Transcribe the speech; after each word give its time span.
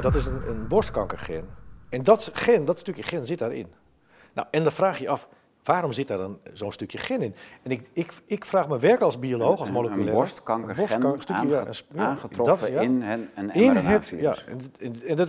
dat 0.00 0.14
is 0.14 0.26
een, 0.26 0.48
een 0.48 0.68
borstkankergen. 0.68 1.48
En 1.88 2.02
dat 2.02 2.30
gen, 2.32 2.64
dat 2.64 2.78
stukje 2.78 3.02
gen 3.02 3.26
zit 3.26 3.38
daarin. 3.38 3.66
Nou, 4.34 4.48
en 4.50 4.62
dan 4.62 4.72
vraag 4.72 4.98
je 4.98 5.08
af, 5.08 5.28
waarom 5.62 5.92
zit 5.92 6.08
daar 6.08 6.18
dan 6.18 6.38
zo'n 6.52 6.72
stukje 6.72 6.98
gen 6.98 7.22
in? 7.22 7.34
En 7.62 7.70
ik, 7.70 7.90
ik, 7.92 8.12
ik 8.26 8.44
vraag 8.44 8.68
me 8.68 8.78
werk 8.78 9.00
als 9.00 9.18
bioloog, 9.18 9.60
als 9.60 9.70
moleculair... 9.70 10.08
Een 10.08 10.14
aange- 11.36 11.50
ja, 11.50 11.66
een 11.66 11.74
sp- 11.74 11.94
ja, 11.94 12.06
aangetroffen 12.06 12.66
dat, 12.66 12.76
ja. 12.76 12.80
in 12.80 13.02
een, 13.02 13.28
een 13.34 13.52
In 13.52 13.76
het, 13.76 14.14
ja, 14.16 14.34
en, 14.46 14.60
en, 14.78 14.94
en 15.06 15.16
dat, 15.16 15.28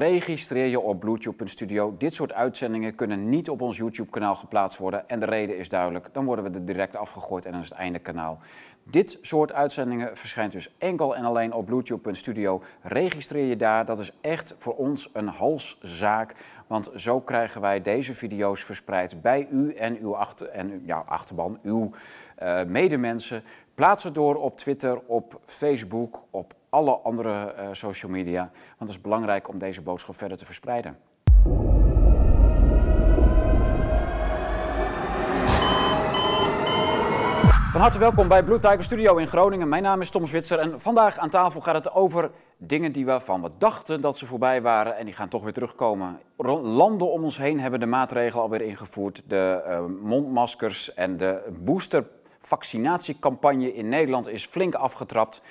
Registreer 0.00 0.66
je 0.66 0.80
op 0.80 1.00
Bluetooth.studio. 1.00 1.94
Dit 1.98 2.14
soort 2.14 2.32
uitzendingen 2.32 2.94
kunnen 2.94 3.28
niet 3.28 3.50
op 3.50 3.60
ons 3.60 3.76
YouTube-kanaal 3.76 4.34
geplaatst 4.34 4.78
worden. 4.78 5.08
En 5.08 5.20
de 5.20 5.26
reden 5.26 5.56
is 5.58 5.68
duidelijk, 5.68 6.08
dan 6.12 6.24
worden 6.24 6.44
we 6.44 6.50
er 6.50 6.64
direct 6.64 6.96
afgegooid 6.96 7.44
en 7.46 7.52
dan 7.52 7.60
is 7.60 7.68
het 7.68 7.78
einde 7.78 7.98
kanaal. 7.98 8.38
Dit 8.84 9.18
soort 9.20 9.52
uitzendingen 9.52 10.16
verschijnt 10.16 10.52
dus 10.52 10.74
enkel 10.78 11.16
en 11.16 11.24
alleen 11.24 11.52
op 11.52 11.66
Bluetooth.studio. 11.66 12.62
Registreer 12.82 13.46
je 13.46 13.56
daar, 13.56 13.84
dat 13.84 13.98
is 13.98 14.12
echt 14.20 14.54
voor 14.58 14.76
ons 14.76 15.10
een 15.12 15.28
halszaak. 15.28 16.34
Want 16.66 16.90
zo 16.94 17.20
krijgen 17.20 17.60
wij 17.60 17.80
deze 17.80 18.14
video's 18.14 18.64
verspreid 18.64 19.22
bij 19.22 19.48
u 19.50 19.72
en 19.74 19.98
uw 19.98 20.16
en, 20.52 20.82
ja, 20.84 21.04
achterban, 21.06 21.58
uw 21.62 21.90
eh, 22.36 22.64
medemensen. 22.64 23.42
Plaats 23.74 24.02
het 24.02 24.14
door 24.14 24.34
op 24.34 24.58
Twitter, 24.58 25.00
op 25.06 25.40
Facebook, 25.44 26.22
op 26.30 26.54
alle 26.68 26.92
andere 26.92 27.52
eh, 27.52 27.68
social 27.72 28.12
media. 28.12 28.40
Want 28.50 28.78
het 28.78 28.88
is 28.88 29.00
belangrijk 29.00 29.48
om 29.48 29.58
deze 29.58 29.82
boodschap 29.82 30.18
verder 30.18 30.38
te 30.38 30.44
verspreiden. 30.44 31.09
Van 37.70 37.80
harte 37.80 37.98
welkom 37.98 38.28
bij 38.28 38.42
Blue 38.42 38.58
Tiger 38.58 38.82
Studio 38.82 39.16
in 39.16 39.26
Groningen. 39.26 39.68
Mijn 39.68 39.82
naam 39.82 40.00
is 40.00 40.10
Tom 40.10 40.26
Zwitser 40.26 40.58
en 40.58 40.80
vandaag 40.80 41.18
aan 41.18 41.30
tafel 41.30 41.60
gaat 41.60 41.74
het 41.74 41.92
over 41.92 42.30
dingen 42.56 42.92
die 42.92 43.04
we 43.04 43.20
van 43.20 43.42
we 43.42 43.50
dachten 43.58 44.00
dat 44.00 44.18
ze 44.18 44.26
voorbij 44.26 44.62
waren 44.62 44.96
en 44.96 45.04
die 45.04 45.14
gaan 45.14 45.28
toch 45.28 45.42
weer 45.42 45.52
terugkomen. 45.52 46.20
Landen 46.62 47.10
om 47.10 47.24
ons 47.24 47.38
heen 47.38 47.60
hebben 47.60 47.80
de 47.80 47.86
maatregelen 47.86 48.42
alweer 48.42 48.60
ingevoerd. 48.60 49.22
De 49.26 49.62
eh, 49.66 49.84
mondmaskers 50.02 50.94
en 50.94 51.16
de 51.16 51.42
boostervaccinatiecampagne 51.58 53.74
in 53.74 53.88
Nederland 53.88 54.28
is 54.28 54.46
flink 54.46 54.74
afgetrapt. 54.74 55.42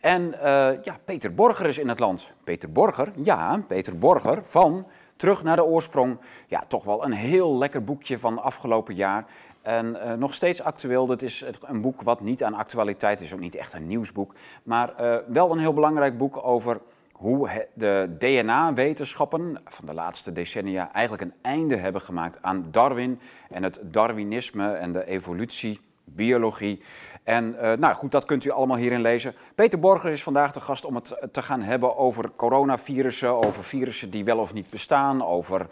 En 0.00 0.40
eh, 0.40 0.82
ja, 0.82 0.98
Peter 1.04 1.34
Borger 1.34 1.66
is 1.66 1.78
in 1.78 1.88
het 1.88 1.98
land. 1.98 2.30
Peter 2.44 2.72
Borger, 2.72 3.12
ja, 3.22 3.62
Peter 3.66 3.98
Borger 3.98 4.40
van 4.44 4.86
Terug 5.16 5.42
naar 5.42 5.56
de 5.56 5.64
oorsprong. 5.64 6.18
Ja, 6.46 6.64
toch 6.68 6.84
wel 6.84 7.04
een 7.04 7.12
heel 7.12 7.58
lekker 7.58 7.84
boekje 7.84 8.18
van 8.18 8.42
afgelopen 8.42 8.94
jaar. 8.94 9.24
En 9.64 10.00
eh, 10.00 10.12
nog 10.12 10.34
steeds 10.34 10.62
actueel. 10.62 11.06
Dit 11.06 11.22
is 11.22 11.44
een 11.60 11.80
boek 11.80 12.02
wat 12.02 12.20
niet 12.20 12.44
aan 12.44 12.54
actualiteit 12.54 13.20
is, 13.20 13.34
ook 13.34 13.40
niet 13.40 13.54
echt 13.54 13.72
een 13.72 13.86
nieuwsboek. 13.86 14.34
Maar 14.62 14.96
eh, 14.96 15.16
wel 15.26 15.52
een 15.52 15.58
heel 15.58 15.72
belangrijk 15.74 16.18
boek 16.18 16.46
over 16.46 16.80
hoe 17.12 17.68
de 17.74 18.16
DNA-wetenschappen 18.18 19.60
van 19.64 19.86
de 19.86 19.94
laatste 19.94 20.32
decennia 20.32 20.92
eigenlijk 20.92 21.22
een 21.22 21.34
einde 21.42 21.76
hebben 21.76 22.00
gemaakt 22.00 22.38
aan 22.42 22.66
Darwin 22.70 23.20
en 23.50 23.62
het 23.62 23.80
Darwinisme 23.82 24.72
en 24.72 24.92
de 24.92 25.06
evolutie, 25.06 25.80
biologie. 26.04 26.82
En 27.22 27.58
eh, 27.58 27.78
nou 27.78 27.94
goed, 27.94 28.10
dat 28.10 28.24
kunt 28.24 28.44
u 28.44 28.50
allemaal 28.50 28.76
hierin 28.76 29.00
lezen. 29.00 29.34
Peter 29.54 29.78
Borger 29.78 30.10
is 30.10 30.22
vandaag 30.22 30.52
de 30.52 30.60
gast 30.60 30.84
om 30.84 30.94
het 30.94 31.16
te 31.32 31.42
gaan 31.42 31.62
hebben 31.62 31.96
over 31.96 32.30
coronavirussen, 32.36 33.44
over 33.44 33.64
virussen 33.64 34.10
die 34.10 34.24
wel 34.24 34.38
of 34.38 34.52
niet 34.52 34.70
bestaan, 34.70 35.24
over... 35.24 35.66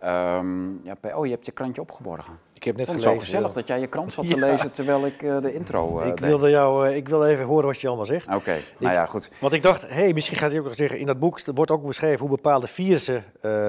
ehm, 0.00 0.70
ja, 0.86 0.96
oh, 1.14 1.24
je 1.26 1.30
hebt 1.32 1.46
je 1.46 1.52
krantje 1.52 1.80
opgeborgen. 1.80 2.38
ik 2.54 2.64
heb 2.64 2.76
net 2.76 2.86
vond 2.86 3.02
zo 3.02 3.08
gelezen. 3.08 3.26
gezellig 3.30 3.52
dat 3.52 3.66
jij 3.66 3.80
je 3.80 3.86
krant 3.86 4.12
zat 4.12 4.28
te 4.28 4.34
Ja. 4.38 4.46
lezen 4.46 4.70
terwijl 4.70 5.06
ik 5.06 5.22
eh, 5.22 5.40
de 5.40 5.54
intro 5.54 6.00
eh 6.00 6.06
ik, 6.06 6.16
deed. 6.16 6.28
wilde 6.28 6.50
jou, 6.50 6.88
eh, 6.88 6.96
ik 6.96 7.08
wil 7.08 7.26
even 7.26 7.44
horen 7.44 7.66
wat 7.66 7.80
je 7.80 7.86
allemaal 7.86 8.06
zegt. 8.06 8.34
Oké, 8.34 8.56
nou 8.78 8.92
ja, 8.94 9.06
goed. 9.06 9.30
Want 9.40 9.52
ik 9.52 9.62
dacht, 9.62 9.88
hey, 9.88 10.12
misschien 10.12 10.36
gaat 10.38 10.50
hij 10.50 10.58
ook 10.60 10.64
nog 10.66 10.74
zeggen, 10.74 10.98
in 10.98 11.06
dat 11.06 11.18
boek 11.18 11.40
wordt 11.54 11.70
ook 11.70 11.86
beschreven 11.86 12.20
hoe 12.20 12.28
bepaalde 12.36 12.66
virussen 12.66 13.24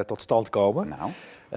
tot 0.05 0.21
stand 0.21 0.49
komen. 0.49 0.87
Nou, 0.87 1.11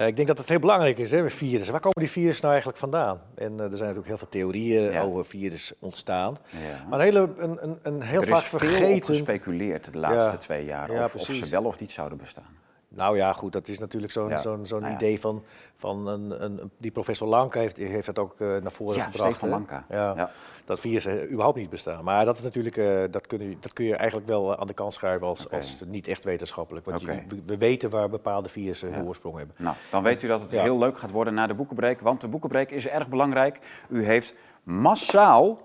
ik 0.07 0.15
denk 0.15 0.27
dat 0.27 0.37
het 0.37 0.49
heel 0.49 0.59
belangrijk 0.59 0.97
is, 0.97 1.11
hè, 1.11 1.21
met 1.21 1.33
virussen. 1.33 1.71
Waar 1.71 1.81
komen 1.81 1.99
die 2.01 2.09
virussen 2.11 2.41
nou 2.41 2.51
eigenlijk 2.51 2.77
vandaan? 2.77 3.21
En 3.35 3.51
er 3.51 3.57
zijn 3.57 3.69
natuurlijk 3.69 4.07
heel 4.07 4.17
veel 4.17 4.29
theorieën 4.29 4.91
Ja. 4.91 5.01
over 5.01 5.25
virus 5.25 5.73
ontstaan. 5.79 6.37
ja. 6.49 6.85
Maar 6.89 6.99
een, 6.99 7.05
hele, 7.05 7.29
een, 7.37 7.57
een, 7.63 7.79
een 7.81 8.01
heel 8.01 8.21
er 8.21 8.27
vaak 8.27 8.37
is 8.37 8.43
veel 8.43 8.59
op 8.59 8.65
vergeten... 8.65 9.05
gespeculeerd 9.05 9.93
de 9.93 9.99
laatste 9.99 10.37
twee 10.37 10.65
jaar. 10.65 10.91
Ja, 10.91 11.03
of, 11.03 11.15
of 11.15 11.21
ze 11.21 11.49
wel 11.49 11.63
of 11.63 11.79
niet 11.79 11.91
zouden 11.91 12.17
bestaan. 12.17 12.57
Nou 12.95 13.17
ja, 13.17 13.33
goed, 13.33 13.51
dat 13.51 13.67
is 13.67 13.79
natuurlijk 13.79 14.11
zo'n 14.11 14.29
Ja. 14.29 14.37
zo'n 14.37 14.65
zo'n 14.65 14.79
Nou 14.79 14.91
ja. 14.91 14.97
idee 14.99 15.19
van, 15.19 15.43
van 15.73 16.07
een, 16.07 16.43
een, 16.43 16.71
die 16.77 16.91
professor 16.91 17.27
Lanke 17.27 17.59
heeft, 17.59 17.77
heeft 17.77 18.05
dat 18.05 18.19
ook 18.19 18.39
eh, 18.41 18.47
naar 18.47 18.71
voren 18.71 18.95
Ja, 18.97 19.03
gebracht. 19.03 19.41
Hè? 19.41 19.47
Lanka. 19.47 19.85
Ja, 19.89 20.13
Ja. 20.15 20.31
Dat 20.65 20.79
virussen 20.79 21.29
überhaupt 21.31 21.57
niet 21.57 21.69
bestaan. 21.69 22.03
Maar 22.03 22.25
dat 22.25 22.37
is 22.37 22.43
natuurlijk, 22.43 22.77
eh, 22.77 23.01
dat, 23.11 23.27
kun 23.27 23.49
je, 23.49 23.57
dat 23.59 23.73
kun 23.73 23.85
je 23.85 23.95
eigenlijk 23.95 24.27
wel 24.27 24.57
aan 24.57 24.67
de 24.67 24.73
kant 24.73 24.93
schuiven 24.93 25.27
als, 25.27 25.49
als 25.49 25.77
niet 25.85 26.07
echt 26.07 26.23
wetenschappelijk. 26.23 26.85
Want 26.85 27.01
je- 27.01 27.23
we, 27.27 27.41
we 27.45 27.57
weten 27.57 27.89
waar 27.89 28.09
bepaalde 28.09 28.49
virussen 28.49 28.93
hun 28.93 29.05
oorsprong 29.05 29.37
hebben. 29.37 29.55
Nou, 29.59 29.75
dan 29.91 30.03
weet 30.03 30.23
u 30.23 30.27
dat 30.27 30.41
het 30.41 30.51
heel 30.51 30.77
leuk 30.77 30.97
gaat 30.99 31.11
worden 31.11 31.33
na 31.33 31.47
de 31.47 31.53
boekenbreek. 31.53 31.99
Want 32.01 32.21
de 32.21 32.27
boekenbreek 32.27 32.71
is 32.71 32.87
erg 32.87 33.09
belangrijk. 33.09 33.59
U 33.89 34.05
heeft 34.05 34.33
massaal 34.63 35.59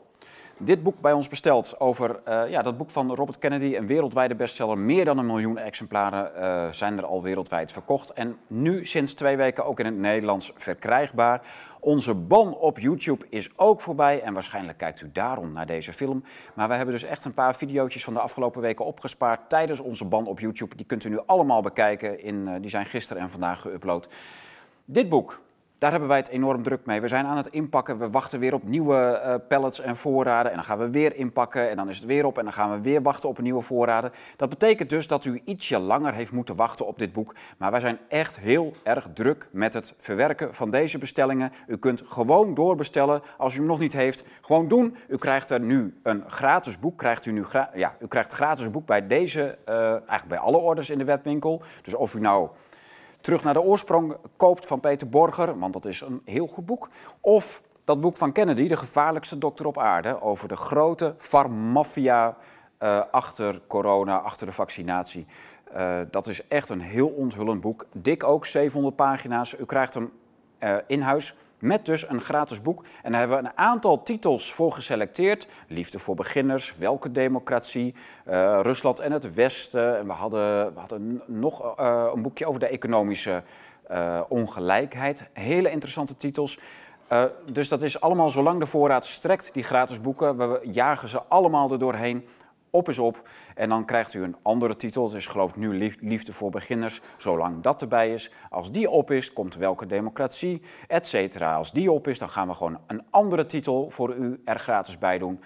dit 0.58 0.82
boek 0.82 1.00
bij 1.00 1.12
ons 1.12 1.28
besteld 1.28 1.80
over 1.80 2.20
eh, 2.24 2.50
ja, 2.50 2.62
dat 2.62 2.76
boek 2.76 2.91
van 2.91 3.14
Robert 3.14 3.38
Kennedy, 3.38 3.76
een 3.76 3.86
wereldwijde 3.86 4.34
bestseller. 4.34 4.78
Meer 4.78 5.04
dan 5.04 5.19
een 5.19 5.26
miljoen 5.26 5.58
exemplaren 5.58 6.34
eh, 6.34 6.72
zijn 6.72 6.98
er 6.98 7.04
al 7.04 7.22
wereldwijd 7.22 7.72
verkocht. 7.72 8.12
En 8.12 8.36
nu 8.46 8.86
sinds 8.86 9.14
twee 9.14 9.36
weken 9.36 9.64
ook 9.64 9.80
in 9.80 9.86
het 9.86 9.98
Nederlands 9.98 10.52
verkrijgbaar. 10.56 11.42
Onze 11.80 12.14
ban 12.14 12.54
op 12.54 12.78
YouTube 12.78 13.26
is 13.28 13.50
ook 13.56 13.80
voorbij 13.80 14.22
en 14.22 14.34
waarschijnlijk 14.34 14.78
kijkt 14.78 15.00
u 15.00 15.10
daarom 15.12 15.52
naar 15.52 15.66
deze 15.66 15.92
film. 15.92 16.24
Maar 16.54 16.68
we 16.68 16.74
hebben 16.74 16.94
dus 16.94 17.04
echt 17.04 17.24
een 17.24 17.34
paar 17.34 17.56
video's 17.56 18.04
van 18.04 18.14
de 18.14 18.20
afgelopen 18.20 18.60
weken 18.60 18.84
opgespaard 18.84 19.48
tijdens 19.48 19.80
onze 19.80 20.04
ban 20.04 20.26
op 20.26 20.41
YouTube. 20.41 20.76
Die 20.76 20.86
kunt 20.86 21.04
u 21.04 21.08
nu 21.08 21.18
allemaal 21.26 21.62
bekijken. 21.62 22.22
In, 22.22 22.48
eh, 22.48 22.54
die 22.60 22.70
zijn 22.70 22.86
gisteren 22.86 23.22
en 23.22 23.30
vandaag 23.30 23.68
geüpload. 23.68 24.08
Dit 24.84 25.08
boek, 25.08 25.41
daar 25.78 25.91
hebben 25.91 26.09
wij 26.09 26.19
het 26.19 26.28
enorm 26.28 26.62
druk 26.62 26.87
mee. 26.87 27.00
We 27.00 27.09
zijn 27.09 27.27
aan 27.27 27.37
het 27.37 27.47
inpakken, 27.47 27.99
we 27.99 28.11
wachten 28.11 28.39
weer 28.39 28.55
op 28.55 28.62
nieuwe 28.62 28.97
eh, 28.97 29.34
pallets 29.49 29.81
en 29.81 29.97
voorraden. 29.97 30.50
En 30.50 30.56
dan 30.56 30.66
gaan 30.66 30.78
we 30.78 30.91
weer 30.91 31.16
inpakken 31.16 31.71
en 31.71 31.77
dan 31.77 31.89
is 31.89 31.97
het 31.97 32.06
weer 32.06 32.25
op 32.25 32.39
en 32.39 32.44
dan 32.44 32.53
gaan 32.53 32.71
we 32.71 32.81
weer 32.81 33.03
wachten 33.03 33.28
op 33.28 33.39
nieuwe 33.39 33.62
voorraden. 33.62 34.12
Dat 34.37 34.49
betekent 34.49 34.91
dus 34.91 35.06
dat 35.06 35.25
u 35.25 35.41
ietsje 35.44 35.78
langer 35.78 36.15
heeft 36.15 36.33
moeten 36.33 36.56
wachten 36.56 36.87
op 36.87 36.99
dit 36.99 37.12
boek. 37.12 37.34
Maar 37.59 37.71
wij 37.71 37.81
zijn 37.81 37.99
echt 38.09 38.39
heel 38.39 38.72
erg 38.83 39.09
druk 39.15 39.49
met 39.50 39.75
het 39.75 39.94
verwerken 39.97 40.55
van 40.55 40.71
deze 40.71 40.99
bestellingen. 40.99 41.53
U 41.66 41.77
kunt 41.77 42.03
gewoon 42.06 42.55
doorbestellen 42.55 43.22
als 43.37 43.55
u 43.55 43.59
hem 43.59 43.66
nog 43.66 43.78
niet 43.78 43.93
heeft. 43.93 44.25
Gewoon 44.41 44.69
doen. 44.69 44.97
U 45.09 45.16
krijgt 45.16 45.50
er 45.50 45.60
nu 45.60 45.99
een 46.03 46.25
gratis 46.27 46.78
boek. 46.78 46.99
Krijgt 46.99 47.27
u, 47.27 47.33
nu 47.33 47.45
ja, 47.75 47.97
u 48.00 48.06
krijgt 48.06 48.33
gratis 48.33 48.65
een 48.65 48.72
boek 48.72 48.87
bij 48.87 49.06
deze, 49.06 49.59
eh, 49.65 49.91
eigenlijk 49.91 50.28
bij 50.28 50.39
alle 50.39 50.56
orders 50.59 50.91
in 50.91 50.99
de 50.99 51.05
webwinkel. 51.05 51.62
Dus 51.83 51.95
of 51.95 52.15
u 52.15 52.21
nou 52.21 52.49
terug 53.20 53.44
naar 53.44 53.54
de 53.54 53.62
oorsprong 53.62 54.16
koopt 54.36 54.66
van 54.66 54.80
Peter 54.80 55.08
Borger, 55.08 55.58
want 55.58 55.72
dat 55.72 55.84
is 55.84 56.00
een 56.00 56.22
heel 56.24 56.46
goed 56.46 56.66
boek. 56.66 56.88
Of 57.20 57.62
dat 57.84 58.00
boek 58.00 58.16
van 58.16 58.32
Kennedy, 58.32 58.68
De 58.68 58.76
gevaarlijkste 58.76 59.38
dokter 59.38 59.66
op 59.66 59.78
aarde, 59.78 60.22
over 60.22 60.48
de 60.48 60.56
grote 60.56 61.14
farmafia 61.16 62.36
eh, 62.78 63.00
achter 63.10 63.60
corona, 63.66 64.18
achter 64.18 64.46
de 64.46 64.52
vaccinatie. 64.52 65.26
Eh, 65.72 66.00
dat 66.10 66.26
is 66.26 66.48
echt 66.48 66.68
een 66.68 66.80
heel 66.80 67.08
onthullend 67.08 67.60
boek. 67.60 67.86
Dik 67.92 68.24
ook, 68.24 68.46
700 68.46 68.96
pagina's. 68.96 69.58
U 69.58 69.64
krijgt 69.64 69.94
hem 69.94 70.12
eh, 70.58 70.76
in 70.86 71.00
huis. 71.00 71.34
Met 71.58 71.84
dus 71.84 72.08
een 72.08 72.20
gratis 72.20 72.62
boek. 72.62 72.84
En 73.02 73.10
daar 73.10 73.20
hebben 73.20 73.42
we 73.42 73.44
een 73.44 73.56
aantal 73.56 74.02
titels 74.02 74.52
voor 74.52 74.72
geselecteerd. 74.72 75.48
Liefde 75.69 75.98
voor 75.98 76.14
beginners, 76.14 76.76
Welke 76.76 77.12
democratie, 77.12 77.94
eh, 78.24 78.60
Rusland 78.62 78.98
en 78.98 79.12
het 79.12 79.34
Westen. 79.34 79.98
En 79.98 80.06
we 80.06 80.12
hadden, 80.12 80.72
hadden 80.76 81.22
nog 81.26 81.76
eh, 81.76 82.10
een 82.14 82.22
boekje 82.22 82.47
over 82.47 82.60
de 82.60 82.66
economische 82.66 83.42
eh, 83.86 84.20
ongelijkheid. 84.28 85.24
Hele 85.32 85.70
interessante 85.70 86.16
titels. 86.16 86.58
Dus 87.52 87.68
dat 87.68 87.82
is 87.82 88.00
allemaal 88.00 88.30
zolang 88.30 88.60
de 88.60 88.66
voorraad 88.66 89.06
strekt, 89.06 89.50
die 89.52 89.62
gratis 89.62 90.00
boeken. 90.00 90.36
We 90.36 90.60
jagen 90.71 91.09
ze 91.09 91.22
allemaal 91.28 91.71
er 91.71 91.78
doorheen. 91.78 92.27
Op 92.78 92.89
is 92.89 92.98
op. 92.98 93.28
En 93.54 93.69
dan 93.69 93.84
krijgt 93.84 94.15
u 94.15 94.22
een 94.22 94.36
andere 94.42 94.77
titel. 94.77 95.04
Het 95.04 95.15
is 95.15 95.27
geloof 95.27 95.51
ik 95.51 95.57
nu 95.57 95.75
lief- 95.75 95.97
Liefde 96.01 96.33
voor 96.33 96.51
beginners. 96.51 97.01
Zolang 97.16 97.63
dat 97.63 97.83
erbij 97.83 98.13
is. 98.13 98.33
Als 98.51 98.72
die 98.72 98.91
op 98.91 99.10
is, 99.10 99.33
komt 99.33 99.54
welke 99.54 99.86
democratie, 99.86 100.63
et 100.86 101.07
cetera. 101.07 101.54
Als 101.54 101.72
die 101.72 101.92
op 101.92 102.09
is, 102.09 102.19
dan 102.19 102.28
gaan 102.28 102.48
we 102.48 102.54
gewoon 102.54 102.78
een 102.86 103.03
andere 103.10 103.47
titel 103.47 103.91
voor 103.91 104.15
u 104.15 104.41
er 104.45 104.59
gratis 104.59 104.98
bij 104.98 105.19
doen. 105.19 105.41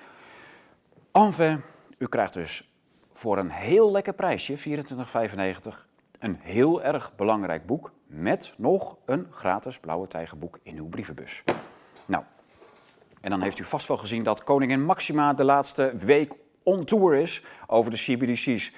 Enfin, 1.12 1.61
u 1.99 2.06
krijgt 2.06 2.32
dus 2.32 2.73
voor 3.12 3.38
een 3.38 3.50
heel 3.50 3.90
lekker 3.90 4.12
prijsje, 4.12 4.56
24,95, 4.58 5.88
een 6.19 6.38
heel 6.40 6.82
erg 6.82 7.14
belangrijk 7.17 7.67
boek 7.67 7.93
met 8.06 8.55
nog 8.56 8.96
een 9.05 9.26
gratis 9.31 9.81
blauwe 9.81 10.08
tijgerboek 10.08 10.58
in 10.62 10.76
uw 10.76 10.88
brievenbus. 10.88 11.44
Nou, 12.06 12.25
en 13.20 13.31
dan 13.31 13.40
heeft 13.43 13.58
u 13.58 13.64
vast 13.64 13.88
wel 13.88 13.96
gezien 13.96 14.23
dat 14.23 14.44
koningin 14.44 14.85
Maxima 14.85 15.35
de 15.35 15.44
laatste 15.44 15.93
week 15.96 16.40
on 16.62 16.85
tour 16.85 17.14
is 17.14 17.43
over 17.67 17.91
de 17.91 17.97
CBDC's. 17.97 18.73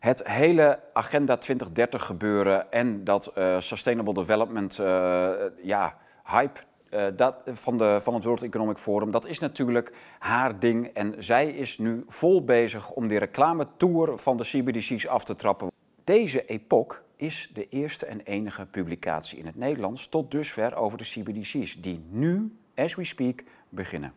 Het 0.00 0.28
hele 0.28 0.80
Agenda 0.92 1.36
2030 1.36 2.06
gebeuren 2.06 2.72
en 2.72 3.04
dat 3.04 3.26
eh, 3.26 3.60
Sustainable 3.60 4.14
Development 4.14 4.78
eh, 4.78 5.30
ja, 5.62 5.96
hype 6.24 6.60
eh, 6.94 7.06
dat, 7.16 7.34
van, 7.44 7.78
de, 7.78 7.98
van 8.02 8.14
het 8.14 8.24
World 8.24 8.42
Economic 8.42 8.78
Forum, 8.78 9.10
dat 9.10 9.26
is 9.26 9.38
natuurlijk 9.38 9.92
haar 10.18 10.58
ding. 10.58 10.86
En 10.86 11.14
zij 11.18 11.46
is 11.46 11.78
nu 11.78 12.04
vol 12.06 12.44
bezig 12.44 12.90
om 12.90 13.08
die 13.08 13.18
reclametour 13.18 14.18
van 14.18 14.36
de 14.36 14.44
CBDC's 14.44 15.06
af 15.06 15.24
te 15.24 15.36
trappen. 15.36 15.70
Deze 16.04 16.44
Epoch 16.46 17.02
is 17.16 17.50
de 17.54 17.68
eerste 17.68 18.06
en 18.06 18.20
enige 18.20 18.66
publicatie 18.66 19.38
in 19.38 19.46
het 19.46 19.56
Nederlands 19.56 20.08
tot 20.08 20.30
dusver 20.30 20.74
over 20.74 20.98
de 20.98 21.04
CBDC's, 21.04 21.80
die 21.80 22.04
nu, 22.10 22.56
as 22.74 22.94
we 22.94 23.04
speak, 23.04 23.42
beginnen. 23.68 24.12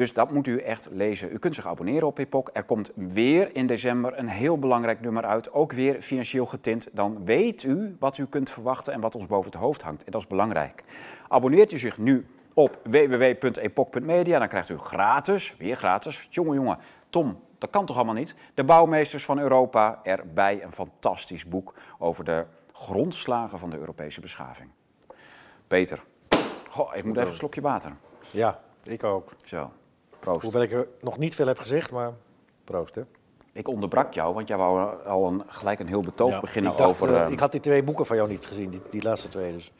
Dus 0.00 0.12
dat 0.12 0.30
moet 0.30 0.46
u 0.46 0.58
echt 0.58 0.88
lezen. 0.90 1.32
U 1.32 1.38
kunt 1.38 1.54
zich 1.54 1.66
abonneren 1.66 2.06
op 2.06 2.18
Epoch. 2.18 2.48
Er 2.52 2.64
komt 2.64 2.90
weer 2.94 3.56
in 3.56 3.66
december 3.66 4.18
een 4.18 4.28
heel 4.28 4.58
belangrijk 4.58 5.00
nummer 5.00 5.24
uit, 5.24 5.52
ook 5.52 5.72
weer 5.72 6.00
financieel 6.02 6.46
getint. 6.46 6.88
Dan 6.92 7.24
weet 7.24 7.62
u 7.62 7.96
wat 7.98 8.18
u 8.18 8.26
kunt 8.26 8.50
verwachten 8.50 8.92
en 8.92 9.00
wat 9.00 9.14
ons 9.14 9.26
boven 9.26 9.50
het 9.50 9.60
hoofd 9.60 9.82
hangt. 9.82 10.04
En 10.04 10.10
dat 10.10 10.20
is 10.20 10.26
belangrijk. 10.26 10.84
Abonneert 11.28 11.72
u 11.72 11.78
zich 11.78 11.98
nu 11.98 12.26
op 12.54 12.80
www.epoch.media, 12.82 14.38
dan 14.38 14.48
krijgt 14.48 14.68
u 14.68 14.78
gratis, 14.78 15.54
weer 15.58 15.76
gratis, 15.76 16.26
jongen 16.30 16.54
jongen, 16.54 16.78
Tom, 17.10 17.40
dat 17.58 17.70
kan 17.70 17.86
toch 17.86 17.96
allemaal 17.96 18.14
niet? 18.14 18.34
De 18.54 18.64
bouwmeesters 18.64 19.24
van 19.24 19.38
Europa 19.38 20.00
erbij. 20.02 20.62
Een 20.62 20.72
fantastisch 20.72 21.48
boek 21.48 21.74
over 21.98 22.24
de 22.24 22.44
grondslagen 22.72 23.58
van 23.58 23.70
de 23.70 23.78
Europese 23.78 24.20
beschaving. 24.20 24.70
Peter, 25.66 26.02
oh, 26.76 26.96
ik 26.96 27.04
moet 27.04 27.16
even 27.16 27.28
een 27.28 27.34
slokje 27.34 27.60
water. 27.60 27.92
Ja, 28.32 28.60
ik 28.82 29.04
ook. 29.04 29.32
Zo, 29.44 29.70
proost. 30.20 30.42
Hoewel 30.42 30.62
ik 30.62 30.72
er 30.72 30.86
nog 31.00 31.18
niet 31.18 31.34
veel 31.34 31.46
heb 31.46 31.58
gezegd, 31.58 31.92
maar 31.92 32.12
proost 32.64 32.94
hè. 32.94 33.02
Ik 33.52 33.68
onderbrak 33.68 34.12
jou, 34.12 34.34
want 34.34 34.48
jij 34.48 34.56
wou 34.56 35.04
al 35.06 35.26
een, 35.26 35.42
gelijk 35.46 35.78
een 35.80 35.86
heel 35.86 36.00
betoog 36.00 36.30
Ja, 36.30 36.40
beginnen 36.40 36.70
ik 36.72 36.76
dacht, 36.78 36.90
over... 36.90 37.14
eh, 37.14 37.24
eh, 37.24 37.30
ik 37.32 37.38
had 37.40 37.52
die 37.52 37.60
twee 37.60 37.82
boeken 37.82 38.06
van 38.06 38.16
jou 38.16 38.28
niet 38.28 38.46
gezien, 38.46 38.70
die, 38.70 38.80
die 38.90 39.02
laatste 39.02 39.28
twee. 39.28 39.52
Dus 39.52 39.72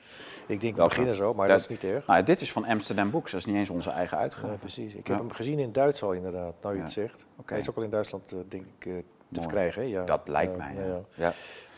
ik 0.46 0.60
denk, 0.60 0.76
we 0.76 0.82
beginnen 0.82 1.14
zo, 1.14 1.34
maar 1.34 1.46
Dat- 1.48 1.60
dat 1.60 1.70
is 1.70 1.82
niet 1.82 1.92
erg. 1.92 2.06
Nou, 2.06 2.22
dit 2.22 2.40
is 2.40 2.52
van 2.52 2.64
Amsterdam 2.64 3.10
Books, 3.10 3.30
dat 3.30 3.40
is 3.40 3.46
niet 3.46 3.56
eens 3.56 3.70
onze 3.70 3.90
eigen 3.90 4.18
uitgave. 4.18 4.46
Ja, 4.52 4.58
precies. 4.58 4.94
Ik 4.94 5.06
Ja. 5.06 5.12
heb 5.12 5.22
hem 5.22 5.32
gezien 5.32 5.58
in 5.58 5.72
Duits 5.72 6.02
al 6.02 6.12
inderdaad, 6.12 6.54
nou 6.62 6.76
je 6.76 6.82
het 6.82 6.92
zegt. 6.92 7.24
Oké. 7.36 7.52
Hij 7.52 7.58
is 7.62 7.70
ook 7.70 7.76
al 7.76 7.82
in 7.82 7.90
Duitsland, 7.90 8.32
eh, 8.32 8.38
denk 8.48 8.64
ik, 8.78 8.86
eh, 8.86 8.92
te 9.32 9.40
verkrijgen. 9.40 9.82
Hè? 9.82 9.88
Ja. 9.88 10.04
Dat 10.04 10.28
lijkt 10.28 10.56
mij, 10.56 10.74
ja, 10.74 10.80
ja. 10.80 10.86
ja. 10.86 11.00
Ja. 11.14 11.32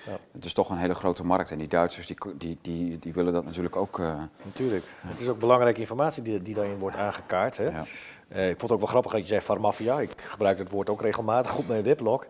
Ja. 0.07 0.17
Het 0.33 0.45
is 0.45 0.53
toch 0.53 0.71
een 0.71 0.77
hele 0.77 0.95
grote 0.95 1.25
markt 1.25 1.51
en 1.51 1.59
die 1.59 1.69
Duitsers 1.69 2.07
die, 2.07 2.17
die, 2.37 2.59
die, 2.63 2.99
die 2.99 3.13
willen 3.13 3.33
dat 3.33 3.45
natuurlijk 3.45 3.77
ook... 3.77 3.99
Natuurlijk. 4.45 4.85
Het 5.01 5.21
is 5.21 5.29
ook 5.29 5.39
belangrijke 5.39 5.81
informatie 5.81 6.23
die, 6.23 6.43
die 6.43 6.55
daarin 6.55 6.79
wordt 6.79 6.97
aangekaart. 6.97 7.57
Hè? 7.57 7.65
Ja. 7.69 7.85
Eh, 8.33 8.51
ik 8.51 8.59
vond 8.59 8.61
het 8.61 8.71
ook 8.71 8.79
wel 8.79 8.89
grappig 8.89 9.13
dat 9.13 9.21
je 9.21 9.27
zei 9.27 9.41
farmafia. 9.41 10.01
Ik 10.01 10.21
gebruik 10.21 10.59
het 10.59 10.71
woord 10.71 10.89
ook 10.89 11.03
regelmatig 11.03 11.57
op 11.57 11.69
mijn 11.69 11.83
weblog. 11.83 12.27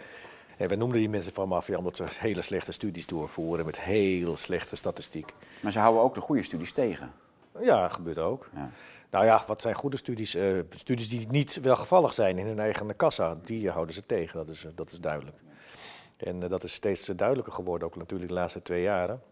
En 0.57 0.69
we 0.69 0.75
noemden 0.75 0.99
die 0.99 1.09
mensen 1.09 1.33
farmafia 1.33 1.79
omdat 1.79 1.97
ze 1.97 2.05
hele 2.09 2.43
slechte 2.43 2.73
studies 2.73 3.07
doorvoeren 3.07 3.67
met 3.67 3.81
heel 3.81 4.37
slechte 4.37 4.77
statistiek. 4.77 5.35
Maar 5.61 5.73
ze 5.73 5.79
houden 5.79 6.03
ook 6.03 6.15
de 6.15 6.21
goede 6.21 6.43
studies 6.43 6.73
tegen. 6.73 7.13
Ja, 7.61 7.83
dat 7.83 7.93
gebeurt 7.93 8.19
ook. 8.19 8.49
Ja. 8.55 8.71
Nou 9.11 9.25
ja, 9.25 9.45
wat 9.47 9.63
zijn 9.63 9.75
goede 9.75 9.97
studies? 9.97 10.35
Eh, 10.35 10.59
studies 10.71 11.09
die 11.09 11.27
niet 11.31 11.61
welgevallig 11.61 12.13
zijn 12.13 12.39
in 12.39 12.47
hun 12.47 12.59
eigen 12.59 12.97
kassa, 12.97 13.37
die 13.45 13.71
houden 13.71 13.95
ze 13.95 14.07
tegen. 14.07 14.39
Dat 14.39 14.49
is, 14.49 14.65
eh, 14.65 14.71
dat 14.75 14.93
is 14.93 15.01
duidelijk. 15.01 15.37
En 16.17 16.41
dat 16.41 16.65
is 16.65 16.73
steeds 16.73 17.07
duidelijker 17.07 17.53
geworden, 17.53 17.89
ook 17.89 17.97
natuurlijk 17.97 18.31
de 18.31 18.37
laatste 18.37 18.63
twee 18.63 18.83
jaren. 18.83 19.23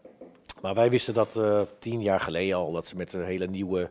Maar 0.61 0.73
wij 0.73 0.89
wisten 0.89 1.13
dat 1.13 1.39
tien 1.79 2.01
jaar 2.01 2.19
geleden 2.19 2.55
al, 2.55 2.71
dat 2.71 2.87
ze 2.87 2.95
met 2.95 3.13
een 3.13 3.23
hele 3.23 3.47
nieuwe... 3.47 3.89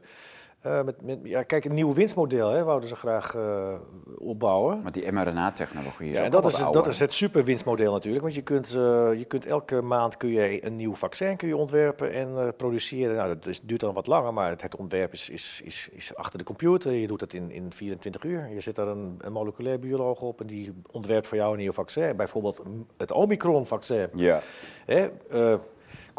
eh, 0.61 0.83
met, 0.83 1.03
met, 1.03 1.19
ja, 1.23 1.43
kijk, 1.43 1.65
een 1.65 1.75
nieuw 1.75 1.93
winstmodel 1.95 2.51
hè, 2.51 2.65
wouden 2.65 2.89
ze 2.89 2.97
graag 2.97 3.35
eh, 3.35 3.75
opbouwen. 4.19 4.83
Maar 4.83 4.93
die 4.93 5.12
mRNA-technologie 5.12 6.11
is 6.11 6.17
Ja, 6.17 6.23
en 6.25 6.31
dat 6.31 6.47
is, 6.47 6.59
het- 6.59 6.73
dat 6.73 6.87
is 6.87 6.99
het 6.99 7.12
super 7.15 7.45
winstmodel 7.45 7.93
natuurlijk. 7.93 8.23
Want 8.23 8.35
je 8.35 8.43
kunt, 8.43 8.67
eh, 8.67 8.73
je 9.19 9.25
kunt 9.29 9.47
elke 9.47 9.83
maand 9.83 10.17
kun 10.17 10.29
je 10.31 10.67
een 10.67 10.77
nieuw 10.77 10.95
vaccin 10.95 11.37
kun 11.37 11.49
je 11.49 11.57
ontwerpen 11.57 12.12
en 12.12 12.55
produceren. 12.57 13.17
Nou, 13.17 13.29
dat 13.35 13.47
is, 13.47 13.61
duurt 13.61 13.81
dan 13.81 13.95
wat 13.95 14.07
langer, 14.07 14.33
maar 14.33 14.49
het, 14.51 14.62
het 14.62 14.77
ontwerp 14.77 15.12
is, 15.12 15.29
is, 15.31 15.61
is, 15.65 15.89
is 15.93 16.15
achter 16.17 16.39
de 16.39 16.45
computer. 16.45 16.93
Je 16.93 17.06
doet 17.06 17.21
het 17.21 17.35
in, 17.35 17.51
in 17.51 17.73
24 17.73 18.25
uur. 18.25 18.49
Je 18.55 18.61
zet 18.61 18.77
daar 18.77 18.89
een, 18.89 19.17
een 19.21 19.33
moleculair 19.33 19.79
bioloog 19.79 20.21
op 20.23 20.41
en 20.41 20.47
die 20.47 20.73
ontwerpt 20.91 21.29
voor 21.29 21.37
jou 21.37 21.53
een 21.53 21.59
nieuw 21.59 21.73
vaccin. 21.73 22.17
Bijvoorbeeld 22.17 22.63
het 22.97 23.13
Omicron-vaccin. 23.13 24.09
Ja. 24.15 24.41
Hè, 24.87 25.09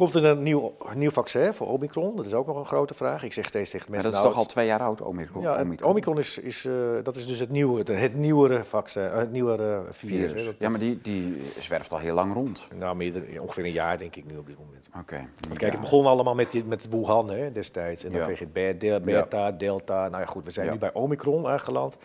komt 0.01 0.15
er 0.15 0.25
een 0.25 0.43
nieuw, 0.43 0.73
nieuw 0.95 1.09
vaccin 1.09 1.53
voor 1.53 1.67
Omicron? 1.67 2.15
Dat 2.15 2.25
is 2.25 2.33
ook 2.33 2.47
nog 2.47 2.57
een 2.57 2.65
grote 2.65 2.93
vraag. 2.93 3.23
Ik 3.23 3.33
zeg 3.33 3.45
steeds 3.45 3.69
tegen 3.69 3.91
Maar 3.91 4.01
mensen... 4.01 4.11
dat 4.11 4.19
is 4.19 4.25
nou, 4.25 4.33
toch 4.33 4.47
al 4.47 4.53
twee 4.53 4.65
jaar 4.65 4.79
oud, 4.79 5.01
Omicron? 5.01 5.41
ja, 5.41 5.65
Omicron 5.81 6.17
is, 6.17 6.37
is, 6.37 6.65
eh, 6.65 6.73
dat 7.03 7.15
is 7.15 7.27
dus 7.27 7.39
het, 7.39 7.49
nieuwe, 7.49 7.79
het, 7.79 7.87
het 7.87 8.15
nieuwere 8.15 8.63
vaccin, 8.63 9.03
eh, 9.03 9.17
het 9.17 9.31
nieuwere 9.31 9.83
virus. 9.89 10.21
hè. 10.21 10.27
virus. 10.27 10.45
Dat- 10.45 10.55
Ja, 10.57 10.69
maar 10.69 10.79
die, 10.79 10.99
die 11.01 11.41
zwerft 11.59 11.91
al 11.91 11.97
heel 11.97 12.13
lang 12.15 12.33
rond. 12.33 12.67
Nou, 12.75 12.95
meerder, 12.95 13.41
ongeveer 13.41 13.63
een 13.65 13.71
jaar 13.71 13.97
denk 13.97 14.15
ik 14.15 14.25
nu 14.25 14.37
op 14.37 14.45
dit 14.47 14.57
moment. 14.59 14.87
Oké. 14.99 15.27
Want 15.47 15.57
kijk, 15.59 15.71
het 15.71 15.81
begon 15.81 16.05
allemaal 16.05 16.35
met, 16.35 16.67
met 16.67 16.87
Wuhan 16.89 17.29
hè, 17.29 17.51
destijds. 17.51 18.03
En 18.03 18.11
dan 18.11 18.19
Ja. 18.19 18.25
kreeg 18.25 18.39
je 18.39 18.47
beta, 18.47 19.51
delta. 19.51 20.09
Nou 20.09 20.21
ja, 20.23 20.27
goed, 20.27 20.45
we 20.45 20.51
zijn 20.51 20.71
nu 20.71 20.77
bij 20.77 20.93
Omicron 20.93 21.47
aangeland. 21.47 21.97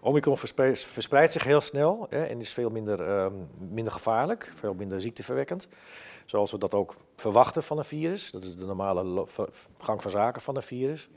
Omicron 0.00 0.38
verspreidt, 0.38 0.86
verspreidt 0.86 1.32
zich 1.32 1.44
heel 1.44 1.60
snel 1.60 2.06
hè, 2.10 2.24
en 2.24 2.40
is 2.40 2.52
veel 2.52 2.70
minder, 2.70 3.00
ehm, 3.08 3.32
minder 3.70 3.92
gevaarlijk, 3.92 4.52
veel 4.54 4.74
minder 4.74 5.00
ziekteverwekkend. 5.00 5.68
Zoals 6.24 6.50
we 6.50 6.58
dat 6.58 6.74
ook 6.74 6.94
verwachten 7.16 7.62
van 7.62 7.78
een 7.78 7.84
virus. 7.84 8.30
Dat 8.30 8.44
is 8.44 8.56
de 8.56 8.66
normale 8.66 9.26
gang 9.78 10.02
van 10.02 10.10
zaken 10.10 10.42
van 10.42 10.56
een 10.56 10.62
virus. 10.62 11.08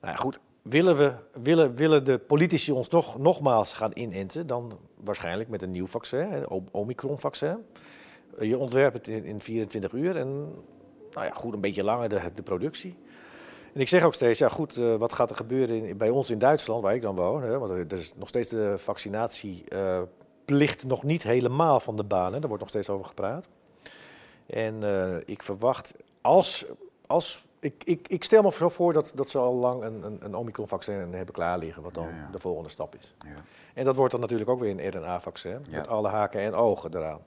Nou 0.00 0.14
ja, 0.14 0.20
goed, 0.20 0.40
willen, 0.62 0.96
we, 0.96 1.14
willen, 1.42 1.74
willen 1.74 2.04
de 2.04 2.18
politici 2.18 2.72
ons 2.72 2.88
nog, 2.88 3.18
nogmaals 3.18 3.72
gaan 3.72 3.90
inenten, 3.94 4.46
dan 4.46 4.78
waarschijnlijk 4.96 5.48
met 5.48 5.62
een 5.62 5.70
nieuw 5.70 5.86
vaccin, 5.86 6.48
O- 6.48 6.64
Omicron-vaccin. 6.70 7.64
Eh, 8.38 8.48
Je 8.48 8.58
ontwerpt 8.58 8.96
het 8.96 9.08
in, 9.08 9.24
in 9.24 9.40
24 9.40 9.92
uur 9.92 10.16
en 10.16 10.28
nou 11.12 11.26
ja, 11.26 11.30
goed, 11.30 11.52
een 11.52 11.60
beetje 11.60 11.84
langer 11.84 12.08
de, 12.34 12.42
productie. 12.44 12.96
En 13.74 13.80
ik 13.80 13.88
zeg 13.88 14.04
ook 14.04 14.14
steeds, 14.14 14.38
ja 14.38 14.48
goed, 14.48 14.76
eh, 14.76 14.96
wat 14.96 15.12
gaat 15.12 15.30
er 15.30 15.36
gebeuren 15.36 15.84
in, 15.84 15.96
bij 15.96 16.10
ons 16.10 16.30
in 16.30 16.38
Duitsland, 16.38 16.82
waar 16.82 16.94
ik 16.94 17.02
dan 17.02 17.16
woon? 17.16 17.42
Hè, 17.42 17.58
want 17.58 17.72
er 17.72 17.92
is 17.98 18.14
nog 18.16 18.28
steeds 18.28 18.48
de 18.48 18.74
vaccinatieplicht 18.78 20.84
nog 20.84 21.02
niet 21.02 21.22
helemaal 21.22 21.80
van 21.80 21.96
de 21.96 22.04
baan. 22.04 22.30
Daar 22.32 22.40
wordt 22.40 22.60
nog 22.60 22.68
steeds 22.68 22.90
over 22.90 23.06
gepraat. 23.06 23.48
En 24.52 24.82
eh, 24.82 25.16
ik 25.24 25.42
verwacht, 25.42 25.94
als, 26.20 26.66
als 27.06 27.46
ik, 27.60 27.82
ik, 27.84 28.08
ik 28.08 28.24
stel 28.24 28.42
me 28.42 28.52
zo 28.52 28.68
voor 28.68 28.92
dat, 28.92 29.12
dat 29.14 29.28
ze 29.28 29.38
al 29.38 29.54
lang 29.54 29.82
een, 29.82 30.04
een, 30.04 30.18
een 30.20 30.34
Omicron-vaccin 30.34 30.94
hebben 30.94 31.34
klaar 31.34 31.58
liggen, 31.58 31.82
wat 31.82 31.94
dan 31.94 32.06
Ja, 32.08 32.16
ja. 32.16 32.28
de 32.32 32.38
volgende 32.38 32.68
stap 32.68 32.94
is. 32.94 33.14
Ja. 33.18 33.30
En 33.74 33.84
dat 33.84 33.96
wordt 33.96 34.12
dan 34.12 34.20
natuurlijk 34.20 34.50
ook 34.50 34.60
weer 34.60 34.70
een 34.70 34.90
RNA-vaccin, 34.90 35.64
met 35.70 35.88
alle 35.88 36.08
haken 36.08 36.40
en 36.40 36.54
ogen 36.54 36.96
eraan. 36.96 37.20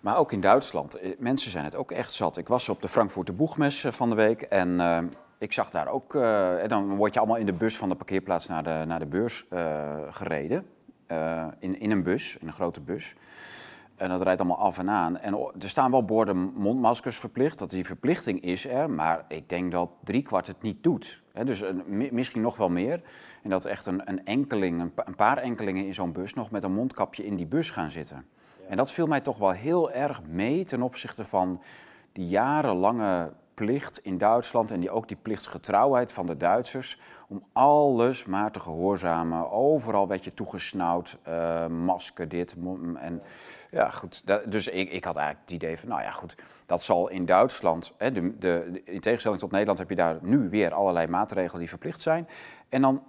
Maar 0.00 0.18
ook 0.18 0.32
in 0.32 0.40
Duitsland. 0.40 0.94
Eh, 0.94 1.12
Mensen 1.18 1.50
zijn 1.50 1.64
het 1.64 1.76
ook 1.76 1.90
echt 1.90 2.12
zat. 2.12 2.36
Ik 2.36 2.48
was 2.48 2.68
op 2.68 2.82
de 2.82 2.88
Frankfurter 2.88 3.34
Boegmes 3.34 3.84
eh, 3.84 3.92
van 3.92 4.08
de 4.08 4.16
week 4.16 4.42
en 4.42 5.12
ik 5.38 5.52
zag 5.52 5.70
daar 5.70 5.88
ook... 5.88 6.14
en 6.14 6.68
dan 6.68 6.96
word 6.96 7.14
je 7.14 7.20
allemaal 7.20 7.38
in 7.38 7.46
de 7.46 7.52
bus 7.52 7.76
van 7.76 7.88
de 7.88 7.94
parkeerplaats 7.94 8.48
naar 8.48 8.62
de, 8.62 8.84
naar 8.86 8.98
de 8.98 9.06
beurs 9.06 9.46
gereden. 10.10 10.66
In, 11.58 11.80
in 11.80 11.90
een 11.90 12.02
bus, 12.02 12.36
in 12.40 12.46
een 12.46 12.52
grote 12.52 12.80
bus. 12.80 13.14
En 13.96 14.08
dat 14.08 14.22
rijdt 14.22 14.40
allemaal 14.40 14.58
af 14.58 14.78
en 14.78 14.90
aan. 14.90 15.18
En 15.18 15.34
er 15.34 15.68
staan 15.68 15.90
wel 15.90 16.04
borden 16.04 16.52
mondmaskers 16.54 17.16
verplicht. 17.16 17.58
Dat 17.58 17.70
die 17.70 17.84
verplichting 17.84 18.40
is 18.40 18.66
er. 18.66 18.90
Maar 18.90 19.24
ik 19.28 19.48
denk 19.48 19.72
dat 19.72 19.90
driekwart 20.04 20.46
het 20.46 20.62
niet 20.62 20.82
doet. 20.82 21.22
Dus 21.44 21.60
een, 21.60 22.08
misschien 22.12 22.42
nog 22.42 22.56
wel 22.56 22.68
meer. 22.68 23.02
En 23.42 23.50
dat 23.50 23.64
echt 23.64 23.86
een, 23.86 24.08
een 24.08 24.24
enkeling, 24.24 24.92
een 24.94 25.14
paar 25.14 25.38
enkelingen 25.38 25.86
in 25.86 25.94
zo'n 25.94 26.12
bus 26.12 26.34
nog 26.34 26.50
met 26.50 26.64
een 26.64 26.72
mondkapje 26.72 27.24
in 27.24 27.36
die 27.36 27.46
bus 27.46 27.70
gaan 27.70 27.90
zitten. 27.90 28.26
En 28.68 28.76
dat 28.76 28.90
viel 28.90 29.06
mij 29.06 29.20
toch 29.20 29.38
wel 29.38 29.50
heel 29.50 29.92
erg 29.92 30.22
mee 30.28 30.64
ten 30.64 30.82
opzichte 30.82 31.24
van 31.24 31.62
die 32.12 32.28
jarenlange 32.28 33.32
plicht 33.54 33.98
in 33.98 34.18
Duitsland 34.18 34.70
en 34.70 34.80
die, 34.80 34.90
ook 34.90 35.08
die 35.08 35.16
plichtsgetrouwheid 35.16 36.12
van 36.12 36.26
de 36.26 36.36
Duitsers 36.36 37.00
om 37.28 37.44
alles 37.52 38.24
maar 38.24 38.52
te 38.52 38.60
gehoorzamen. 38.60 39.50
Overal 39.50 40.08
werd 40.08 40.24
je 40.24 40.32
toegesnauwd, 40.32 41.18
eh, 41.22 41.66
masker 41.66 42.28
dit. 42.28 42.56
En 42.94 43.22
ja, 43.70 43.88
goed. 43.88 44.22
dus 44.50 44.68
ik, 44.68 44.90
ik 44.90 45.04
had 45.04 45.16
eigenlijk 45.16 45.50
het 45.50 45.62
idee 45.62 45.78
van, 45.78 45.88
nou 45.88 46.02
ja, 46.02 46.10
goed, 46.10 46.36
dat 46.66 46.82
zal 46.82 47.08
in 47.08 47.24
Duitsland, 47.24 47.92
hè, 47.96 48.12
de, 48.12 48.38
de- 48.38 48.82
in 48.84 49.00
tegenstelling 49.00 49.40
tot 49.40 49.50
Nederland 49.50 49.78
heb 49.78 49.88
je 49.88 49.94
daar 49.94 50.18
nu 50.22 50.48
weer 50.50 50.74
allerlei 50.74 51.06
maatregelen 51.06 51.58
die 51.60 51.68
verplicht 51.68 52.00
zijn. 52.00 52.28
En 52.68 52.82
dan 52.82 53.02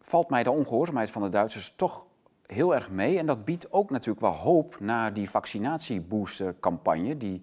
valt 0.00 0.30
mij 0.30 0.42
de 0.42 0.50
ongehoorzaamheid 0.50 1.10
van 1.10 1.22
de 1.22 1.28
Duitsers 1.28 1.72
toch 1.76 2.06
heel 2.46 2.74
erg 2.74 2.90
mee. 2.90 3.18
En 3.18 3.26
dat 3.26 3.44
biedt 3.44 3.72
ook 3.72 3.90
natuurlijk 3.90 4.20
wel 4.20 4.32
hoop 4.32 4.80
naar 4.80 5.12
die 5.12 5.30
vaccinatieboostercampagne. 5.30 7.16
Die, 7.16 7.42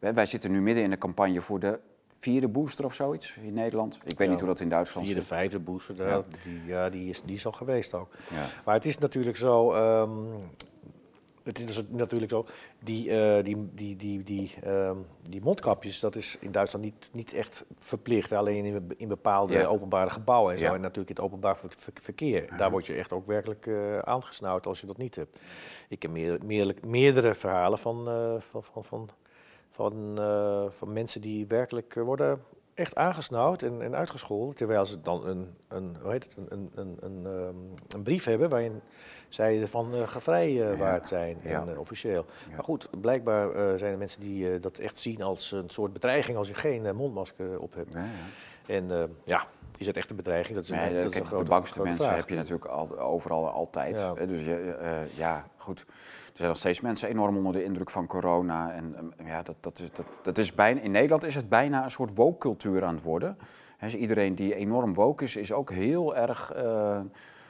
wij, 0.00 0.14
wij 0.14 0.26
zitten 0.26 0.50
nu 0.50 0.60
midden 0.60 0.84
in 0.84 0.90
de 0.90 0.98
campagne 0.98 1.40
voor 1.40 1.60
de 1.60 1.78
vierde 2.18 2.48
booster 2.48 2.84
of 2.84 2.94
zoiets 2.94 3.36
in 3.42 3.52
Nederland. 3.52 3.94
Ik 4.04 4.18
weet 4.18 4.18
Ja, 4.18 4.32
niet 4.32 4.40
hoe 4.40 4.48
dat 4.48 4.60
in 4.60 4.68
Duitsland 4.68 5.06
Vierde, 5.06 5.22
zit. 5.22 5.30
vijfde 5.32 5.58
booster, 5.58 5.96
Ja. 5.96 6.24
Die, 6.44 6.64
ja, 6.66 6.90
die, 6.90 7.08
is, 7.08 7.22
die 7.24 7.34
is 7.36 7.46
al 7.46 7.52
geweest 7.52 7.94
ook. 7.94 8.08
Ja. 8.30 8.46
Maar 8.64 8.74
het 8.74 8.84
is 8.84 8.98
natuurlijk 8.98 9.36
zo, 9.36 9.72
ehm, 9.72 10.10
het 11.42 11.58
is 11.58 11.82
natuurlijk 11.90 12.30
zo, 12.30 12.46
die, 12.84 13.10
eh, 13.10 13.44
die, 13.44 13.68
die, 13.74 13.96
die, 13.96 14.22
die, 14.22 14.54
ehm, 14.62 14.96
die 15.28 15.40
mondkapjes, 15.42 16.00
dat 16.00 16.16
is 16.16 16.36
in 16.40 16.52
Duitsland 16.52 16.84
niet, 16.84 17.08
niet 17.12 17.32
echt 17.32 17.64
verplicht. 17.78 18.32
Alleen 18.32 18.64
in, 18.64 18.92
in 18.96 19.08
bepaalde 19.08 19.52
Ja. 19.54 19.66
openbare 19.66 20.10
gebouwen 20.10 20.52
en 20.52 20.58
zo. 20.58 20.64
Ja. 20.64 20.74
En 20.74 20.80
natuurlijk 20.80 21.08
in 21.08 21.14
het 21.14 21.24
openbaar 21.24 21.56
ver- 21.56 21.72
ver- 21.76 21.92
verkeer. 22.02 22.56
Daar 22.56 22.70
word 22.70 22.86
je 22.86 22.94
echt 22.94 23.12
ook 23.12 23.26
werkelijk 23.26 23.66
eh 23.66 23.98
aangesnauwd 23.98 24.66
als 24.66 24.80
je 24.80 24.86
dat 24.86 24.96
niet 24.98 25.14
hebt. 25.14 25.38
Ik 25.88 26.02
heb 26.02 26.10
meer, 26.10 26.38
meerdere, 26.44 26.78
meerdere 26.86 27.34
verhalen 27.34 27.78
van, 27.78 28.08
eh, 28.08 28.34
van, 28.40 28.64
van, 28.64 28.84
van, 28.84 29.08
van, 29.70 30.18
eh, 30.18 30.64
van 30.68 30.92
mensen 30.92 31.20
die 31.20 31.46
werkelijk 31.46 31.96
eh, 31.96 32.02
worden 32.02 32.40
echt 32.74 32.94
aangesnauwd 32.94 33.62
en, 33.62 33.82
en 33.82 33.96
uitgescholden. 33.96 34.56
Terwijl 34.56 34.86
ze 34.86 35.00
dan 35.00 35.26
een, 35.26 35.54
een, 35.68 35.96
hoe 36.02 36.10
heet 36.12 36.24
het, 36.24 36.36
een, 36.36 36.46
een, 36.50 36.70
een, 36.74 36.96
een, 37.00 37.26
ehm, 37.26 37.56
een 37.88 38.02
brief 38.02 38.24
hebben 38.24 38.48
waarin 38.48 38.80
zij 39.28 39.66
van 39.66 39.94
uh, 39.94 40.08
gevrijwaard 40.08 41.08
zijn, 41.08 41.38
ja. 41.42 41.60
en, 41.60 41.72
eh, 41.72 41.78
officieel. 41.78 42.26
Ja. 42.48 42.54
Maar 42.54 42.64
goed, 42.64 42.88
blijkbaar 43.00 43.50
eh, 43.50 43.78
zijn 43.78 43.92
er 43.92 43.98
mensen 43.98 44.20
die 44.20 44.52
eh, 44.52 44.60
dat 44.60 44.78
echt 44.78 44.98
zien 44.98 45.22
als 45.22 45.52
een 45.52 45.70
soort 45.70 45.92
bedreiging 45.92 46.36
als 46.36 46.48
je 46.48 46.54
geen 46.54 46.86
eh, 46.86 46.92
mondmasker 46.92 47.60
op 47.60 47.74
hebt. 47.74 47.92
Ja, 47.92 48.04
ja. 48.04 48.08
En 48.66 48.90
eh, 48.90 49.04
ja, 49.24 49.46
is 49.80 49.86
het 49.86 49.96
echt 49.96 50.10
een 50.10 50.16
bedreiging? 50.16 50.54
Dat 50.54 50.64
is, 50.64 50.70
een, 50.70 50.76
Nee, 50.76 50.94
dat 50.94 51.04
is 51.04 51.10
kijk, 51.10 51.20
een 51.22 51.26
grote, 51.26 51.44
de 51.44 51.50
bangste 51.50 51.82
mensen 51.82 52.04
vraag. 52.04 52.16
heb 52.16 52.28
je 52.28 52.34
natuurlijk 52.34 52.64
al, 52.64 52.98
overal 52.98 53.48
altijd. 53.50 53.96
Ja. 53.96 54.14
hè. 54.14 54.26
Dus 54.26 54.44
je, 54.44 54.72
eh, 54.72 55.16
ja, 55.16 55.46
goed. 55.56 55.80
Er 55.88 56.32
zijn 56.34 56.48
nog 56.48 56.56
steeds 56.56 56.80
mensen 56.80 57.08
enorm 57.08 57.36
onder 57.36 57.52
de 57.52 57.64
indruk 57.64 57.90
van 57.90 58.06
corona. 58.06 58.72
En 58.72 59.14
ja, 59.24 59.42
dat, 59.42 59.56
dat 59.60 59.78
is, 59.78 59.92
dat, 59.92 60.06
dat 60.22 60.38
is 60.38 60.54
bijna, 60.54 60.80
in 60.80 60.90
Nederland 60.90 61.24
is 61.24 61.34
het 61.34 61.48
bijna 61.48 61.84
een 61.84 61.90
soort 61.90 62.10
woke-cultuur 62.14 62.84
aan 62.84 62.94
het 62.94 63.04
worden. 63.04 63.38
Hè, 63.76 63.86
dus 63.86 63.96
iedereen 63.96 64.34
die 64.34 64.54
enorm 64.54 64.94
woke 64.94 65.24
is, 65.24 65.36
is 65.36 65.52
ook 65.52 65.70
heel 65.70 66.16
erg 66.16 66.52
eh, 66.52 67.00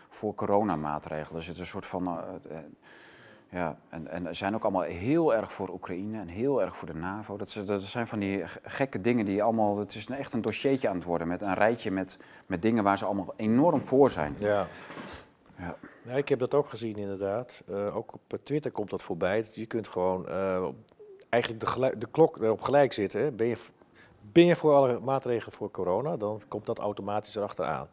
voor 0.08 0.34
coronamaatregelen. 0.34 1.36
Dus 1.36 1.46
het 1.46 1.54
is 1.54 1.60
een 1.60 1.66
soort 1.68 1.86
van... 1.86 2.06
eh, 2.06 2.56
eh, 2.56 2.64
ja, 3.50 3.78
en, 3.88 4.08
en 4.08 4.26
ze 4.26 4.34
zijn 4.34 4.54
ook 4.54 4.62
allemaal 4.62 4.82
heel 4.82 5.34
erg 5.34 5.52
voor 5.52 5.68
Oekraïne 5.68 6.18
en 6.20 6.28
heel 6.28 6.62
erg 6.62 6.76
voor 6.76 6.88
de 6.92 6.94
NAVO. 6.98 7.36
Dat, 7.36 7.48
is- 7.48 7.64
dat 7.64 7.82
zijn 7.82 8.06
van 8.06 8.18
die 8.18 8.42
gekke 8.62 9.00
dingen 9.00 9.24
die 9.24 9.42
allemaal... 9.42 9.78
Het 9.78 9.94
is 9.94 10.06
echt 10.08 10.32
een 10.32 10.40
dossiertje 10.40 10.88
aan 10.88 10.94
het 10.94 11.04
worden 11.04 11.28
met 11.28 11.42
een 11.42 11.54
rijtje 11.54 11.90
met, 11.90 12.18
met 12.46 12.62
dingen 12.62 12.84
waar 12.84 12.98
ze 12.98 13.04
allemaal 13.04 13.32
enorm 13.36 13.80
voor 13.86 14.10
zijn. 14.10 14.34
Ja. 14.38 14.66
Ja. 15.56 15.76
Ja, 16.02 16.12
ik 16.12 16.28
heb 16.28 16.38
dat 16.38 16.54
ook 16.54 16.68
gezien 16.68 16.96
inderdaad. 16.96 17.62
Eh, 17.68 17.96
ook 17.96 18.12
op 18.14 18.38
Twitter 18.42 18.70
komt 18.70 18.90
dat 18.90 19.02
voorbij. 19.02 19.44
Je 19.52 19.66
kunt 19.66 19.88
gewoon 19.88 20.28
eh, 20.28 20.68
eigenlijk 21.28 21.64
de, 21.64 21.94
de 21.98 22.06
klok 22.10 22.36
erop 22.42 22.60
gelijk 22.60 22.92
zitten. 22.92 23.20
Hè. 23.20 23.32
Ben, 23.32 23.46
je, 23.46 23.56
ben 24.32 24.44
je 24.46 24.56
voor 24.56 24.74
alle 24.74 24.98
maatregelen 25.00 25.52
voor 25.52 25.70
corona, 25.70 26.16
dan 26.16 26.40
komt 26.48 26.66
dat 26.66 26.78
automatisch 26.78 27.36
erachteraan. 27.36 27.88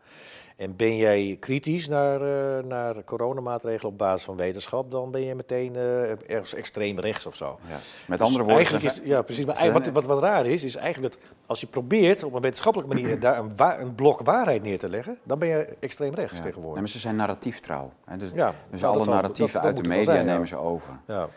En 0.55 0.75
ben 0.75 0.95
jij 0.97 1.37
kritisch 1.39 1.87
naar, 1.87 2.21
eh, 2.21 2.63
naar 2.63 3.03
coronamaatregelen 3.03 3.91
op 3.91 3.97
basis 3.97 4.23
van 4.25 4.35
wetenschap, 4.37 4.91
dan 4.91 5.11
ben 5.11 5.21
je 5.21 5.35
meteen 5.35 5.75
eh, 5.75 6.09
ergens 6.29 6.53
extreem 6.53 6.99
rechts 6.99 7.25
of 7.25 7.35
zo. 7.35 7.59
Ja. 7.67 7.77
Met 8.07 8.17
Dus 8.19 8.27
andere 8.27 8.45
woorden, 8.45 8.55
eigenlijk 8.55 8.95
ze 8.95 9.01
is, 9.01 9.07
ja, 9.07 9.21
precies. 9.21 9.45
Maar 9.45 9.71
wat, 9.71 9.87
wat, 9.87 10.05
wat 10.05 10.19
raar 10.19 10.45
is, 10.45 10.63
is 10.63 10.75
eigenlijk 10.75 11.13
dat 11.13 11.23
als 11.45 11.59
je 11.61 11.67
probeert 11.67 12.23
op 12.23 12.33
een 12.33 12.41
wetenschappelijke 12.41 12.93
manier 12.95 13.19
daar 13.27 13.37
een, 13.39 13.55
wa- 13.55 13.79
een 13.79 13.95
blok 13.95 14.21
waarheid 14.21 14.63
neer 14.63 14.79
te 14.79 14.89
leggen, 14.89 15.17
dan 15.23 15.39
ben 15.39 15.47
je 15.47 15.67
extreem 15.79 16.13
rechts 16.13 16.37
Ja. 16.37 16.43
Tegenwoordig. 16.43 16.79
maar 16.79 16.89
ze 16.89 16.99
zijn 16.99 17.15
narratief 17.15 17.59
trouw. 17.59 17.91
Hè? 18.05 18.17
Dus, 18.17 18.31
Ja, 18.33 18.53
dus 18.69 18.81
nou, 18.81 18.93
alle 18.95 19.03
zal- 19.03 19.13
narratieven 19.13 19.53
dat- 19.53 19.63
dat 19.63 19.71
uit 19.73 19.83
de 19.83 19.89
media 19.89 20.03
zijn, 20.03 20.25
ja. 20.25 20.31
nemen 20.31 20.47
ze 20.47 20.55
over. 20.57 20.93
Ja. 21.07 21.27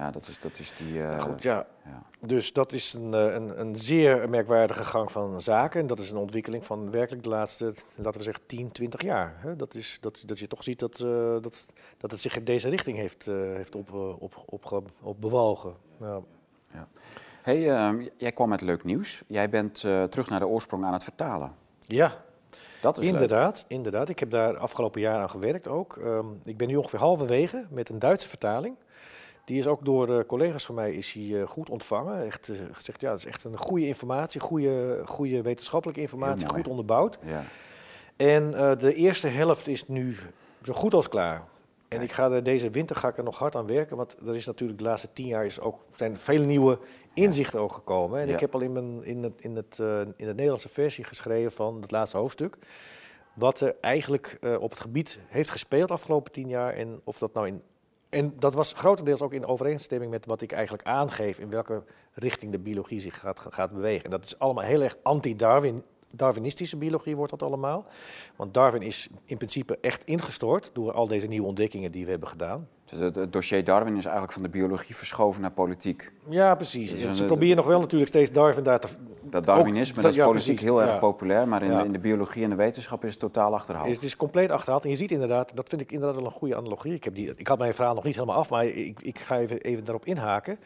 Ja, 0.00 0.10
dat 0.10 0.28
is, 0.28 0.40
dat 0.40 0.58
is 0.58 0.72
die... 0.76 1.02
eh, 1.02 1.08
Maar 1.08 1.20
goed, 1.22 1.42
ja. 1.42 1.66
ja. 1.84 2.02
Dus 2.26 2.52
dat 2.52 2.72
is 2.72 2.92
een, 2.92 3.14
eh, 3.14 3.34
een, 3.34 3.60
een 3.60 3.76
zeer 3.76 4.28
merkwaardige 4.30 4.84
gang 4.84 5.12
van 5.12 5.40
zaken. 5.42 5.80
En 5.80 5.86
dat 5.86 5.98
is 5.98 6.10
een 6.10 6.16
ontwikkeling 6.16 6.64
van 6.64 6.90
werkelijk 6.90 7.22
de 7.22 7.28
laatste, 7.28 7.74
laten 7.94 8.18
we 8.18 8.22
zeggen, 8.22 8.46
10, 8.46 8.72
20 8.72 9.02
jaar. 9.02 9.54
Dat, 9.56 9.74
is, 9.74 9.98
dat, 10.00 10.22
dat 10.26 10.38
je 10.38 10.46
toch 10.46 10.62
ziet 10.62 10.78
dat, 10.78 11.00
eh, 11.00 11.08
dat, 11.40 11.64
dat 11.98 12.10
het 12.10 12.20
zich 12.20 12.36
in 12.36 12.44
deze 12.44 12.68
richting 12.68 12.96
heeft, 12.96 13.26
eh, 13.28 13.34
heeft 13.34 13.74
op, 13.74 13.88
eh, 13.88 14.22
op, 14.22 14.42
op, 14.46 14.90
op 15.02 15.20
bewogen. 15.20 15.74
Ja. 16.00 16.20
Hey, 17.42 17.70
ehm, 17.70 18.06
jij 18.16 18.32
kwam 18.32 18.48
met 18.48 18.60
leuk 18.60 18.84
nieuws. 18.84 19.22
Jij 19.26 19.48
bent 19.50 19.84
eh, 19.84 20.02
terug 20.04 20.28
naar 20.30 20.40
de 20.40 20.46
oorsprong 20.46 20.84
aan 20.84 20.92
het 20.92 21.04
vertalen. 21.04 21.54
ja, 21.86 22.24
Dat 22.80 22.98
is 22.98 23.04
leuk. 23.04 23.12
inderdaad, 23.12 23.64
inderdaad. 23.68 24.08
Ik 24.08 24.18
heb 24.18 24.30
daar 24.30 24.56
afgelopen 24.56 25.00
jaar 25.00 25.20
aan 25.20 25.30
gewerkt 25.30 25.68
ook. 25.68 25.96
Ehm, 25.96 26.26
ik 26.44 26.56
ben 26.56 26.68
nu 26.68 26.76
ongeveer 26.76 26.98
halverwege 26.98 27.66
met 27.70 27.88
een 27.88 27.98
Duitse 27.98 28.28
vertaling. 28.28 28.76
Die 29.50 29.58
is 29.58 29.66
ook 29.66 29.84
door 29.84 30.18
eh, 30.18 30.24
collega's 30.26 30.64
van 30.64 30.74
mij 30.74 30.92
is 30.92 31.12
die, 31.12 31.40
eh, 31.40 31.48
goed 31.48 31.70
ontvangen. 31.70 32.26
Echt 32.26 32.48
eh, 32.48 32.56
gezegd, 32.72 33.00
ja, 33.00 33.10
dat 33.10 33.18
is 33.18 33.26
echt 33.26 33.44
een 33.44 33.56
goede 33.56 33.86
informatie, 33.86 34.40
goede, 34.40 35.02
goede 35.04 35.42
wetenschappelijke 35.42 36.00
informatie, 36.00 36.48
goed 36.48 36.68
onderbouwd. 36.68 37.18
Ja. 37.24 37.44
En 38.16 38.50
de 38.78 38.94
eerste 38.94 39.28
helft 39.28 39.68
is 39.68 39.88
nu 39.88 40.16
zo 40.62 40.72
goed 40.72 40.94
als 40.94 41.08
klaar. 41.08 41.44
En 41.88 42.00
ik 42.00 42.12
ga 42.12 42.30
er 42.30 42.42
deze 42.42 42.70
winter 42.70 42.96
ga 42.96 43.08
ik 43.08 43.16
er 43.16 43.24
nog 43.24 43.38
hard 43.38 43.56
aan 43.56 43.66
werken, 43.66 43.96
want 43.96 44.16
er 44.26 44.34
is 44.34 44.46
natuurlijk 44.46 44.78
de 44.78 44.84
laatste 44.84 45.08
tien 45.12 45.26
jaar 45.26 45.44
is 45.44 45.60
ook, 45.60 45.84
zijn 45.94 46.16
vele 46.16 46.44
nieuwe 46.44 46.78
inzichten 47.14 47.60
ook 47.60 47.72
gekomen. 47.72 48.20
En 48.20 48.26
Ja. 48.26 48.34
ik 48.34 48.40
heb 48.40 48.54
al 48.54 48.60
in, 48.60 48.72
mijn, 48.72 49.04
in, 49.04 49.22
het, 49.22 49.32
in, 49.40 49.56
het, 49.56 49.78
in 50.16 50.26
de 50.26 50.34
Nederlandse 50.34 50.68
versie 50.68 51.04
geschreven 51.04 51.52
van 51.52 51.80
het 51.80 51.90
laatste 51.90 52.16
hoofdstuk. 52.16 52.56
Wat 53.34 53.60
er 53.60 53.76
eigenlijk 53.80 54.38
op 54.60 54.70
het 54.70 54.80
gebied 54.80 55.18
heeft 55.26 55.50
gespeeld 55.50 55.90
afgelopen 55.90 56.32
tien 56.32 56.48
jaar. 56.48 56.74
En 56.74 57.00
of 57.04 57.18
dat 57.18 57.34
nou 57.34 57.46
in. 57.46 57.62
En 58.10 58.34
dat 58.38 58.54
was 58.54 58.72
grotendeels 58.72 59.20
ook 59.20 59.32
in 59.32 59.46
overeenstemming 59.46 60.10
met 60.10 60.26
wat 60.26 60.40
ik 60.40 60.52
eigenlijk 60.52 60.84
aangeef 60.84 61.38
in 61.38 61.50
welke 61.50 61.82
richting 62.12 62.52
de 62.52 62.58
biologie 62.58 63.00
zich 63.00 63.18
gaat, 63.18 63.46
gaat 63.50 63.72
bewegen. 63.72 64.04
En 64.04 64.10
dat 64.10 64.24
is 64.24 64.38
allemaal 64.38 64.64
heel 64.64 64.82
erg 64.82 64.96
anti-Darwin. 65.02 65.82
Darwinistische 66.14 66.76
biologie 66.76 67.16
wordt 67.16 67.30
dat 67.30 67.42
allemaal. 67.42 67.86
Want 68.36 68.54
Darwin 68.54 68.82
is 68.82 69.08
in 69.24 69.36
principe 69.36 69.78
echt 69.80 70.04
ingestort 70.04 70.70
door 70.72 70.92
al 70.92 71.08
deze 71.08 71.26
nieuwe 71.26 71.46
ontdekkingen 71.46 71.92
die 71.92 72.04
we 72.04 72.10
hebben 72.10 72.28
gedaan. 72.28 72.68
Dus 72.90 72.98
het, 73.00 73.14
het 73.14 73.32
dossier 73.32 73.64
Darwin 73.64 73.96
is 73.96 74.04
eigenlijk 74.04 74.32
van 74.32 74.42
de 74.42 74.48
biologie 74.48 74.96
verschoven 74.96 75.40
naar 75.40 75.50
politiek. 75.50 76.12
Ja, 76.28 76.54
precies. 76.54 77.02
Een- 77.02 77.14
Ze 77.14 77.24
proberen 77.24 77.56
nog 77.56 77.66
wel 77.66 77.80
natuurlijk 77.80 78.10
steeds 78.10 78.30
Darwin 78.32 78.64
daar 78.64 78.80
te... 78.80 78.88
Dat 79.22 79.44
Darwinisme, 79.46 79.96
Ook- 79.96 80.02
dat 80.02 80.10
is 80.10 80.16
ja, 80.16 80.24
politiek 80.24 80.46
precies, 80.54 80.70
heel 80.70 80.80
erg 80.82 80.90
ja. 80.90 80.98
populair, 80.98 81.48
maar 81.48 81.62
in, 81.62 81.70
Ja. 81.70 81.78
de, 81.80 81.84
in 81.86 81.92
de 81.92 81.98
biologie 81.98 82.44
en 82.44 82.50
de 82.50 82.56
wetenschap 82.56 83.04
is 83.04 83.10
het 83.10 83.18
totaal 83.20 83.54
achterhaald. 83.54 83.88
Is, 83.88 83.96
het 83.96 84.04
is 84.04 84.16
compleet 84.16 84.50
achterhaald. 84.50 84.84
En 84.84 84.90
je 84.90 84.96
ziet 84.96 85.10
inderdaad, 85.10 85.50
dat 85.56 85.68
vind 85.68 85.80
ik 85.80 85.92
inderdaad 85.92 86.16
wel 86.16 86.24
een 86.24 86.30
goede 86.30 86.56
analogie. 86.56 86.94
Ik, 86.94 87.04
heb 87.04 87.14
die, 87.14 87.32
ik 87.36 87.46
had 87.48 87.58
mijn 87.58 87.74
verhaal 87.74 87.94
nog 87.94 88.04
niet 88.04 88.14
helemaal 88.14 88.36
af, 88.36 88.50
maar 88.50 88.66
ik, 88.66 89.00
ik 89.02 89.18
ga 89.18 89.38
even, 89.38 89.60
even 89.60 89.84
daarop 89.84 90.04
inhaken. 90.06 90.58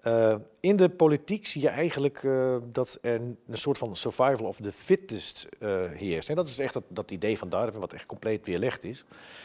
Eh, 0.00 0.34
in 0.60 0.76
de 0.76 0.88
politiek 0.88 1.46
zie 1.46 1.62
je 1.62 1.68
eigenlijk 1.68 2.22
eh, 2.24 2.56
dat 2.72 2.98
er 3.02 3.14
een 3.14 3.36
soort 3.52 3.78
van 3.78 3.96
survival 3.96 4.46
of 4.46 4.56
the 4.56 4.72
fittest 4.72 5.48
eh, 5.58 5.68
heerst. 5.90 6.28
En 6.28 6.34
dat 6.36 6.46
is 6.46 6.58
echt 6.58 6.72
dat, 6.74 6.82
dat 6.88 7.10
idee 7.10 7.38
van 7.38 7.48
Darwin, 7.48 7.80
wat 7.80 7.92
echt 7.92 8.06
compleet 8.06 8.46
weerlegd 8.46 8.84
is. 8.84 8.98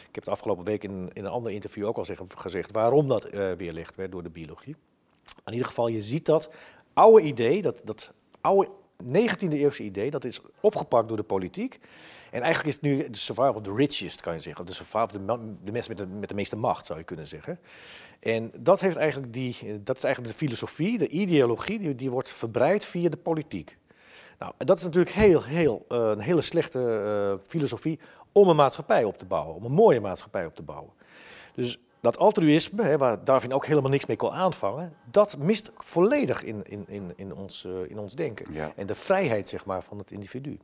Ik 0.08 0.14
heb 0.14 0.24
het 0.24 0.28
afgelopen 0.34 0.64
week 0.64 0.84
in, 0.84 1.10
in 1.12 1.24
een 1.24 1.30
ander 1.30 1.52
interview 1.52 1.86
ook 1.86 1.96
al 1.96 2.04
zeg- 2.04 2.20
gezegd 2.36 2.72
waarom 2.72 3.08
dat 3.08 3.24
eh, 3.24 3.52
weerlegd 3.52 3.96
werd 3.96 4.12
door 4.12 4.22
de 4.22 4.30
biologie. 4.30 4.76
In 5.44 5.52
ieder 5.52 5.66
geval, 5.66 5.88
je 5.88 6.02
ziet 6.02 6.26
dat 6.26 6.50
oude 6.92 7.22
idee, 7.22 7.62
dat, 7.62 7.80
dat 7.84 8.12
oude 8.40 8.68
19e 9.04 9.52
eeuwse 9.52 9.82
idee, 9.82 10.10
dat 10.10 10.24
is 10.24 10.40
opgepakt 10.60 11.08
door 11.08 11.16
de 11.16 11.22
politiek. 11.22 11.78
En 12.30 12.42
eigenlijk 12.42 12.66
is 12.66 12.74
het 12.74 12.82
nu 12.82 13.10
de 13.10 13.18
survival 13.18 13.54
of 13.54 13.62
the 13.62 13.74
richest, 13.74 14.20
kan 14.20 14.32
je 14.32 14.38
zeggen. 14.38 14.62
Of 14.62 14.68
de 14.68 14.76
survival 14.76 15.04
of 15.04 15.12
de 15.12 15.72
mensen 15.72 15.96
met 15.96 15.96
de, 15.96 16.06
met 16.06 16.28
de 16.28 16.34
meeste 16.34 16.56
macht, 16.56 16.86
zou 16.86 16.98
je 16.98 17.04
kunnen 17.04 17.26
zeggen. 17.26 17.58
En 18.20 18.50
dat, 18.56 18.80
heeft 18.80 18.96
eigenlijk 18.96 19.32
die, 19.32 19.82
dat 19.82 19.96
is 19.96 20.04
eigenlijk 20.04 20.34
de 20.34 20.38
filosofie, 20.44 20.98
de 20.98 21.08
ideologie, 21.08 21.78
die, 21.78 21.94
die 21.94 22.10
wordt 22.10 22.32
verbreid 22.32 22.84
via 22.84 23.08
de 23.08 23.16
politiek. 23.16 23.76
Nou, 24.38 24.52
dat 24.58 24.78
is 24.78 24.84
natuurlijk 24.84 25.14
heel, 25.14 25.42
heel, 25.42 25.84
eh, 25.88 25.98
een 25.98 26.20
hele 26.20 26.40
slechte 26.40 26.80
eh, 26.80 27.46
filosofie 27.48 27.98
om 28.32 28.48
een 28.48 28.56
maatschappij 28.56 29.04
op 29.04 29.18
te 29.18 29.24
bouwen, 29.24 29.54
om 29.54 29.64
een 29.64 29.72
mooie 29.72 30.00
maatschappij 30.00 30.46
op 30.46 30.54
te 30.54 30.62
bouwen. 30.62 30.92
Dus 31.54 31.78
dat 32.00 32.18
altruïsme, 32.18 32.82
hè, 32.82 32.98
waar 32.98 33.24
Darwin 33.24 33.52
ook 33.52 33.66
helemaal 33.66 33.90
niks 33.90 34.06
mee 34.06 34.16
kon 34.16 34.30
aanvangen, 34.30 34.96
dat 35.10 35.38
mist 35.38 35.70
volledig 35.76 36.42
in, 36.42 36.64
in, 36.66 36.84
in, 36.88 37.12
in, 37.16 37.34
ons, 37.34 37.64
eh, 37.64 37.90
in 37.90 37.98
ons 37.98 38.14
denken. 38.14 38.52
Ja. 38.52 38.72
En 38.76 38.86
de 38.86 38.94
vrijheid 38.94 39.48
zeg 39.48 39.64
maar, 39.64 39.82
van 39.82 39.98
het 39.98 40.10
individu. 40.10 40.58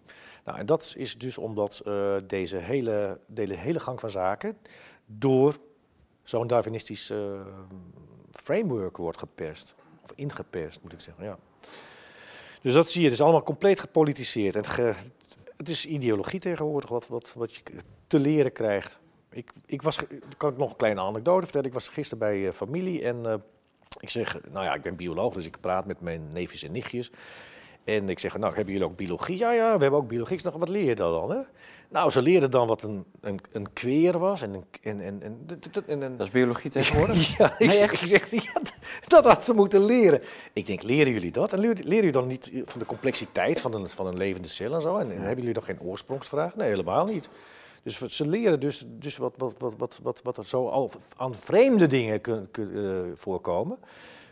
Nou, 0.44 0.58
en 0.58 0.66
dat 0.66 0.94
is 0.96 1.18
dus 1.18 1.38
omdat 1.38 1.82
eh, 1.84 2.16
deze, 2.26 2.56
hele, 2.56 3.20
deze 3.26 3.54
hele 3.54 3.80
gang 3.80 4.00
van 4.00 4.10
zaken 4.10 4.56
door 5.06 5.56
zo'n 6.22 6.46
Darwinistisch 6.46 7.10
eh, 7.10 7.18
framework 8.30 8.96
wordt 8.96 9.18
geperst. 9.18 9.74
Of 10.02 10.12
ingeperst, 10.14 10.82
moet 10.82 10.92
ik 10.92 11.00
zeggen. 11.00 11.24
Ja. 11.24 11.38
Dus 12.62 12.74
dat 12.74 12.90
zie 12.90 13.00
je, 13.00 13.06
het 13.06 13.16
is 13.16 13.22
allemaal 13.22 13.42
compleet 13.42 13.80
gepolitiseerd. 13.80 14.56
En 14.56 14.64
ge- 14.66 14.94
het 15.56 15.68
is 15.68 15.86
ideologie 15.86 16.40
tegenwoordig 16.40 16.90
wat, 16.90 17.06
wat, 17.06 17.32
wat 17.32 17.54
je 17.54 17.62
te 18.06 18.18
leren 18.18 18.52
krijgt. 18.52 18.98
Ik, 19.34 19.52
ik 19.66 19.82
was, 19.82 19.98
kan 20.36 20.50
ik 20.50 20.56
nog 20.56 20.70
een 20.70 20.76
kleine 20.76 21.00
anekdote 21.00 21.42
vertellen. 21.42 21.66
Ik 21.66 21.72
was 21.72 21.88
gisteren 21.88 22.18
bij 22.18 22.46
eh, 22.46 22.52
familie 22.52 23.02
en 23.02 23.26
eh, 23.26 23.34
ik 24.00 24.10
zeg, 24.10 24.38
nou 24.50 24.64
ja, 24.64 24.74
ik 24.74 24.82
ben 24.82 24.96
bioloog, 24.96 25.34
dus 25.34 25.46
ik 25.46 25.60
praat 25.60 25.86
met 25.86 26.00
mijn 26.00 26.28
neefjes 26.32 26.62
en 26.62 26.72
nichtjes. 26.72 27.10
En 27.84 28.08
ik 28.08 28.18
zeg, 28.18 28.38
nou, 28.38 28.54
hebben 28.54 28.72
jullie 28.72 28.88
ook 28.88 28.96
biologie? 28.96 29.38
Ja, 29.38 29.52
ja, 29.52 29.74
we 29.74 29.82
hebben 29.82 30.00
ook 30.00 30.08
biologie. 30.08 30.36
Ik 30.36 30.42
zeg, 30.42 30.52
wat 30.52 30.68
leer 30.68 30.84
je 30.84 30.94
dan? 30.94 31.30
Hè? 31.30 31.38
Nou, 31.88 32.10
ze 32.10 32.22
leerden 32.22 32.50
dan 32.50 32.66
wat 32.66 32.82
een, 32.82 33.04
een, 33.20 33.40
een 33.52 33.72
kweer 33.72 34.18
was 34.18 34.42
en 34.42 34.54
een... 34.54 34.64
En, 34.82 35.00
en, 35.00 35.22
en, 35.22 35.46
en, 35.86 36.02
en, 36.02 36.16
Dat 36.16 36.26
is 36.26 36.32
biologie 36.32 36.70
tegenwoordig? 36.70 37.36
ja, 37.38 37.54
ik 37.58 37.68
Nee, 37.68 37.78
ik 37.78 37.96
zeg, 37.96 38.30
ja, 38.30 38.60
dat 39.06 39.24
had 39.24 39.44
ze 39.44 39.54
moeten 39.54 39.84
leren. 39.84 40.20
Ik 40.52 40.66
denk, 40.66 40.82
leren 40.82 41.12
jullie 41.12 41.30
dat? 41.30 41.52
En 41.52 41.58
leren, 41.58 41.76
leren 41.76 41.94
jullie 41.94 42.12
dan 42.12 42.26
niet 42.26 42.50
van 42.64 42.78
de 42.78 42.86
complexiteit 42.86 43.60
van 43.60 43.74
een, 43.74 43.88
van 43.88 44.06
een 44.06 44.16
levende 44.16 44.48
cel 44.48 44.74
en 44.74 44.80
zo? 44.80 44.96
En, 44.96 45.10
en 45.10 45.18
hebben 45.18 45.36
jullie 45.36 45.52
dan 45.52 45.62
geen 45.62 45.80
oorsprongsvraag? 45.80 46.56
Nee, 46.56 46.68
helemaal 46.68 47.06
niet. 47.06 47.28
Dus 47.84 47.98
ze 48.00 48.28
leren 48.28 48.60
dus, 48.60 48.84
dus 48.88 49.16
wat, 49.16 49.34
wat, 49.36 49.54
wat, 49.58 49.74
wat, 49.78 50.00
wat, 50.02 50.20
wat 50.22 50.36
er 50.36 50.46
zo 50.46 50.68
al 50.68 50.90
aan 51.16 51.34
vreemde 51.34 51.86
dingen 51.86 52.20
kun, 52.20 52.48
kun- 52.50 52.74
eh, 52.76 53.10
voorkomen. 53.14 53.78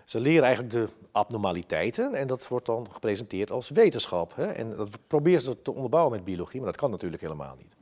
Ze 0.04 0.21
leren 0.21 0.44
eigenlijk 0.44 0.75
de 0.75 0.88
abnormaliteiten 1.12 2.14
en 2.14 2.26
dat 2.26 2.49
wordt 2.49 2.66
dan 2.66 2.87
gepresenteerd 2.92 3.50
als 3.50 3.71
wetenschap. 3.71 4.32
Hè? 4.37 4.47
En 4.47 4.76
dat 4.76 4.99
proberen 5.06 5.40
ze 5.40 5.62
te 5.62 5.73
onderbouwen 5.73 6.12
met 6.12 6.25
biologie, 6.25 6.61
maar 6.61 6.71
dat 6.71 6.80
kan 6.80 6.90
natuurlijk 6.90 7.23
helemaal 7.23 7.54
niet. 7.59 7.73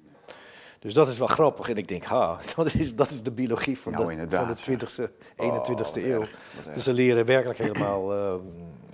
Dus 0.79 0.95
dat 0.95 1.09
is 1.09 1.19
wel 1.19 1.27
grappig. 1.27 1.69
En 1.69 1.77
ik 1.77 1.89
denk, 1.89 2.05
ha, 2.05 2.39
dat 2.57 2.75
is, 2.75 2.95
dat 2.97 3.11
is 3.11 3.23
de 3.23 3.31
biologie 3.31 3.79
van, 3.79 3.93
Nou, 3.93 4.17
de, 4.27 4.37
van 4.37 4.47
de 4.47 4.87
20e, 4.87 5.11
21e 5.11 5.37
Oh, 5.37 5.67
wat 5.67 5.97
eeuw. 5.97 6.21
erg. 6.21 6.37
Dus 6.75 6.85
ze 6.85 6.93
leren 6.93 7.25
werkelijk 7.27 7.59
helemaal, 7.59 8.15
eh, 8.15 8.35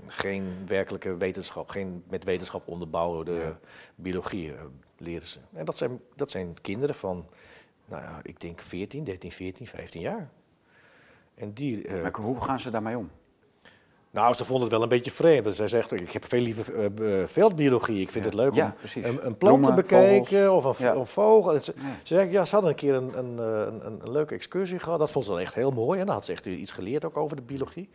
geen 0.06 0.49
werkelijke 0.66 1.16
wetenschap, 1.16 1.68
geen 1.68 2.02
met 2.09 2.25
wetenschap 2.25 2.68
onderbouwde 2.68 3.33
Ja. 3.33 3.59
biologie 3.95 4.52
eh, 4.52 4.61
leren 4.99 5.29
ze. 5.29 5.38
En 5.53 5.65
dat 5.65 5.76
zijn, 5.79 6.00
dat 6.15 6.31
zijn 6.31 6.57
kinderen 6.61 6.95
van, 6.95 7.26
nou 7.85 8.03
ja, 8.03 8.21
ik 8.23 8.41
denk 8.41 8.61
14, 8.61 9.05
13, 9.05 9.33
14, 9.33 9.67
15 9.67 10.00
jaar. 10.00 10.29
En 11.35 11.53
die, 11.53 11.87
eh, 11.88 12.03
Maar 12.03 12.17
hoe 12.21 12.41
gaan 12.41 12.61
ze 12.61 12.71
daarmee 12.71 12.97
om? 12.99 13.11
nou, 14.11 14.35
ze 14.35 14.45
vonden 14.45 14.62
het 14.62 14.73
wel 14.73 14.83
een 14.83 14.88
beetje 14.88 15.11
vreemd. 15.11 15.57
Zij 15.57 15.69
zegt, 15.69 15.93
ik 15.93 16.11
heb 16.12 16.25
veel 16.29 16.41
liever 16.41 16.75
eh, 16.99 17.21
eh, 17.23 17.29
veldbiologie. 17.29 18.00
Ik 18.00 18.11
vind 18.11 18.25
Ja. 18.25 18.31
het 18.31 18.38
leuk 18.38 18.53
om 18.53 18.59
een, 18.59 19.05
een 19.05 19.15
plant 19.21 19.38
Bloemen, 19.38 19.69
te 19.69 19.75
bekijken 19.75 20.45
vogels. 20.47 20.65
of 20.65 20.79
een, 20.81 20.87
Ja. 20.87 20.95
een 20.95 21.07
vogel. 21.07 21.61
Ze, 21.62 21.73
Ja. 21.76 21.83
ze 22.03 22.15
zegt, 22.15 22.31
ja, 22.31 22.45
ze 22.45 22.53
hadden 22.53 22.71
een 22.71 22.76
keer 22.76 22.95
een, 22.95 23.19
een, 23.19 23.38
een, 23.87 24.11
leuke 24.11 24.35
excursie 24.35 24.79
gehad. 24.79 24.99
Dat 24.99 25.11
vond 25.11 25.25
ze 25.25 25.31
dan 25.31 25.41
echt 25.41 25.55
heel 25.55 25.71
mooi. 25.71 26.00
En 26.00 26.07
dan 26.07 26.15
had 26.15 26.25
ze 26.25 26.33
echt 26.33 26.47
iets 26.47 26.73
geleerd 26.73 27.05
ook 27.05 27.17
over 27.17 27.37
de 27.37 27.43
biologie. 27.43 27.88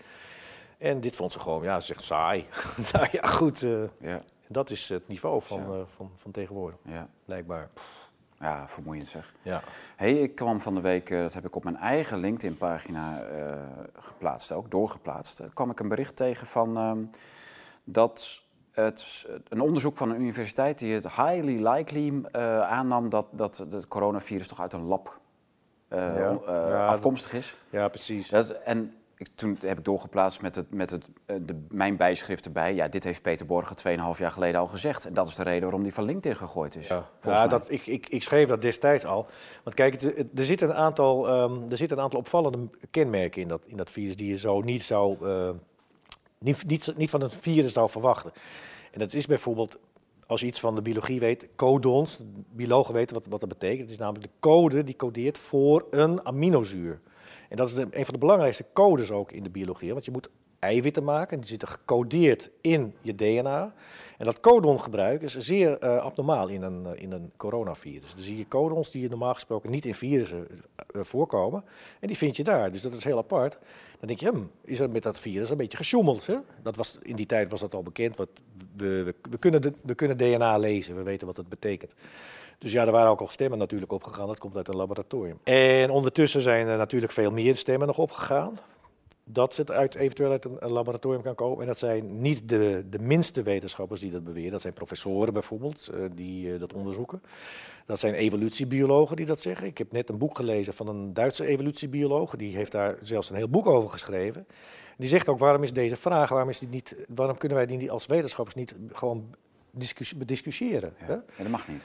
En 0.78 1.02
dit 1.02 1.16
vond 1.16 1.32
ze 1.32 1.40
gewoon, 1.40 1.64
ja, 1.64 1.80
ze 1.80 1.86
zegt 1.86 2.04
saai. 2.04 2.46
nou 2.94 3.08
ja, 3.12 3.22
goed. 3.28 3.60
Ja, 4.00 4.22
dat 4.52 4.70
is 4.70 4.90
het 4.90 5.08
niveau 5.08 5.42
van, 5.42 5.60
eh, 5.60 5.82
van, 5.86 6.12
van 6.16 6.32
tegenwoordig, 6.32 6.80
ja. 6.84 7.08
blijkbaar. 7.26 7.70
ja 8.40 8.68
vermoeiend 8.68 9.08
zeg. 9.08 9.34
Ja. 9.42 9.62
Hey, 9.96 10.14
ik 10.14 10.36
kwam 10.36 10.62
van 10.62 10.76
de 10.76 10.82
week, 10.82 11.10
eh, 11.10 11.20
dat 11.20 11.34
heb 11.34 11.46
ik 11.46 11.56
op 11.56 11.64
mijn 11.64 11.78
eigen 11.78 12.20
LinkedIn-pagina 12.20 13.22
eh, 13.22 13.58
geplaatst, 13.94 14.52
ook 14.52 14.72
doorgeplaatst. 14.72 15.42
Kwam 15.54 15.70
ik 15.70 15.80
een 15.80 15.88
bericht 15.88 16.16
tegen 16.16 16.48
van 16.48 16.78
ehm, 16.78 17.04
dat 17.84 18.42
het, 18.72 19.28
een 19.50 19.62
onderzoek 19.62 19.98
van 19.98 20.10
een 20.10 20.22
universiteit 20.22 20.78
die 20.78 20.94
het 20.94 21.16
highly 21.16 21.68
likely 21.68 22.26
aannam 22.62 23.10
dat, 23.10 23.28
dat 23.32 23.58
het 23.58 23.88
coronavirus 23.88 24.48
toch 24.48 24.62
uit 24.62 24.74
een 24.74 24.86
lab 24.86 25.20
Ja, 25.90 26.88
afkomstig 26.88 27.34
is. 27.34 27.58
ja, 27.70 27.88
precies. 27.88 28.30
Dat, 28.30 28.50
en 28.50 29.01
ik, 29.22 29.28
toen 29.36 29.58
heb 29.60 29.78
ik 29.78 29.86
doorgeplaatst 29.86 30.42
met, 30.42 30.56
het, 30.56 30.74
met 30.74 30.90
het, 30.90 31.10
eh, 31.26 31.36
de, 31.42 31.66
mijn 31.70 31.98
bijschrift 31.98 32.46
erbij. 32.46 32.74
Ja, 32.74 32.88
dit 32.88 33.04
heeft 33.04 33.22
Peter 33.22 33.46
Borgen 33.46 33.76
2,5 33.78 34.20
jaar 34.20 34.32
geleden 34.32 34.60
al 34.60 34.68
gezegd. 34.68 35.06
En 35.06 35.14
dat 35.14 35.28
is 35.28 35.36
de 35.36 35.44
reden 35.44 35.62
waarom 35.62 35.84
die 35.84 35.94
van 35.94 36.04
LinkedIn 36.04 36.36
gegooid 36.36 36.76
is. 36.76 36.88
Ja, 37.22 37.48
dat, 37.48 37.72
ik, 37.72 37.88
ik, 37.88 38.10
ik 38.10 38.24
schreef 38.24 38.48
dat 38.48 38.62
destijds 38.62 39.06
al. 39.06 39.28
Want 39.64 39.76
kijk, 39.76 40.02
er 40.36 40.46
zitten 40.46 40.70
een 40.70 40.76
aantal, 40.76 41.28
ehm, 41.28 41.72
er 41.72 41.78
zitten 41.78 41.98
een 41.98 42.04
aantal 42.04 42.20
opvallende 42.20 42.70
kenmerken 42.92 43.42
in 43.42 43.48
dat, 43.48 43.62
in 43.66 43.78
dat 43.78 43.92
virus 43.92 44.16
die 44.16 44.30
je 44.30 44.38
zo 44.38 44.62
niet, 44.62 44.84
zou, 44.84 45.28
eh, 45.28 45.50
niet, 46.38 46.68
niet, 46.68 46.94
niet 46.98 47.10
van 47.10 47.22
het 47.22 47.36
virus 47.36 47.74
zou 47.74 47.90
verwachten. 47.90 48.32
En 48.92 49.00
dat 49.00 49.14
is 49.14 49.26
bijvoorbeeld, 49.26 49.78
als 50.28 50.42
je 50.42 50.48
iets 50.48 50.60
van 50.60 50.76
de 50.76 50.82
biologie 50.82 51.20
weet, 51.20 51.48
codons. 51.56 52.24
Biologen 52.50 52.94
weten 52.94 53.16
wat, 53.16 53.26
wat 53.30 53.40
dat 53.40 53.50
betekent. 53.50 53.82
Het 53.82 53.92
is 53.92 53.98
namelijk 53.98 54.26
de 54.26 54.40
code 54.40 54.84
die 54.84 54.96
codeert 54.96 55.38
voor 55.38 55.86
een 55.92 56.26
aminozuur. 56.26 57.00
En 57.52 57.58
dat 57.58 57.70
is 57.70 57.76
een 57.76 58.06
van 58.06 58.14
de 58.14 58.20
belangrijkste 58.20 58.66
codes 58.74 59.12
ook 59.12 59.32
in 59.32 59.44
de 59.44 59.50
biologie. 59.50 59.92
Want 59.94 60.06
je 60.06 60.12
moet 60.12 60.30
eiwitten 60.62 61.04
maken, 61.04 61.40
die 61.40 61.50
zitten 61.50 61.68
gecodeerd 61.68 62.50
in 62.62 62.94
je 63.02 63.16
DNA. 63.16 63.74
En 64.18 64.26
dat 64.26 64.40
codongebruik 64.40 65.22
is 65.22 65.38
zeer 65.38 65.78
eh, 65.78 65.98
abnormaal 65.98 66.48
in 66.48 66.62
een, 66.62 66.86
eh, 66.86 67.02
in 67.02 67.12
een 67.12 67.32
coronavirus. 67.38 68.14
Dan 68.14 68.24
zie 68.24 68.38
je 68.38 68.48
codons 68.48 68.92
die 68.92 69.10
normaal 69.10 69.34
gesproken 69.34 69.70
niet 69.70 69.86
in 69.86 69.94
virussen 69.94 70.48
eh, 70.76 71.02
voorkomen. 71.02 71.64
En 72.00 72.08
die 72.08 72.18
vind 72.18 72.36
je 72.36 72.44
daar. 72.44 72.72
Dus 72.72 72.82
dat 72.82 72.94
is 72.94 73.04
heel 73.04 73.18
apart. 73.18 73.58
Dan 74.00 74.08
denk 74.08 74.20
je, 74.20 74.30
hm, 74.30 74.44
is 74.64 74.80
er 74.80 74.90
met 74.90 75.04
dat 75.04 75.20
virus 75.20 75.50
een 75.50 75.58
beetje 75.58 75.78
gesjoemeld? 75.78 76.28
Hè? 76.28 76.36
Dat 76.64 76.76
was, 76.76 76.98
in 77.02 77.16
die 77.16 77.26
tijd 77.26 77.52
was 77.52 77.60
dat 77.60 77.74
al 77.74 77.84
bekend. 77.84 78.18
Want 78.18 78.30
we, 78.76 79.16
we, 79.30 79.38
kunnen 79.38 79.76
we 79.82 79.96
kunnen 79.96 80.18
DNA 80.18 80.58
lezen, 80.58 80.96
we 80.96 81.04
weten 81.04 81.28
wat 81.28 81.38
het 81.38 81.50
betekent. 81.50 81.94
Dus 82.58 82.72
ja, 82.72 82.86
er 82.86 82.92
waren 82.92 83.12
ook 83.12 83.20
al 83.20 83.28
stemmen 83.28 83.58
natuurlijk 83.58 83.92
opgegaan. 83.92 84.28
Dat 84.28 84.40
komt 84.40 84.58
uit 84.58 84.68
een 84.68 84.76
laboratorium. 84.76 85.40
En 85.44 85.90
ondertussen 85.90 86.42
zijn 86.42 86.68
er 86.68 86.78
natuurlijk 86.78 87.14
veel 87.14 87.32
meer 87.32 87.58
stemmen 87.58 87.88
nog 87.88 87.98
opgegaan. 87.98 88.60
Dat 89.34 89.58
het 89.58 89.72
uit, 89.72 89.96
eventueel 89.96 90.32
uit 90.32 90.46
een, 90.46 90.72
laboratorium 90.72 91.22
kan 91.22 91.36
komen. 91.36 91.62
En 91.62 91.68
dat 91.68 91.78
zijn 91.78 92.22
niet 92.22 92.50
de, 92.50 92.86
de 92.90 93.00
minste 93.00 93.42
wetenschappers 93.42 94.00
die 94.00 94.12
dat 94.12 94.24
beweren. 94.24 94.52
Dat 94.52 94.62
zijn 94.62 94.74
professoren 94.74 95.34
bijvoorbeeld, 95.34 95.88
eh, 95.94 96.00
die 96.16 96.54
eh, 96.54 96.60
dat 96.60 96.74
onderzoeken. 96.74 97.22
Dat 97.86 98.00
zijn 98.00 98.14
evolutiebiologen 98.14 99.16
die 99.16 99.26
dat 99.26 99.42
zeggen. 99.42 99.68
Ik 99.68 99.78
heb 99.78 99.92
net 99.92 100.10
een 100.10 100.18
boek 100.18 100.36
gelezen 100.36 100.74
van 100.74 100.88
een 100.88 101.14
Duitse 101.14 101.46
evolutiebioloog. 101.46 102.36
Die 102.36 102.56
heeft 102.56 102.72
daar 102.72 102.98
zelfs 103.02 103.30
een 103.30 103.36
heel 103.36 103.50
boek 103.50 103.66
over 103.66 103.90
geschreven. 103.90 104.48
Die 104.98 105.10
zegt 105.10 105.28
ook, 105.28 105.40
waarom 105.40 105.64
is 105.64 105.74
deze 105.74 105.96
vraag, 105.96 106.30
waarom, 106.30 106.50
is 106.50 106.60
die 106.60 106.70
niet, 106.70 106.96
waarom 107.08 107.38
kunnen 107.38 107.58
wij 107.58 107.66
die 107.66 107.92
als 107.92 108.06
wetenschappers 108.06 108.56
niet 108.56 108.76
gewoon 108.92 109.36
bediscussiëren? 110.16 110.94
hè? 110.96 111.14
Ja, 111.14 111.24
dat 111.38 111.48
mag 111.48 111.68
niet. 111.68 111.84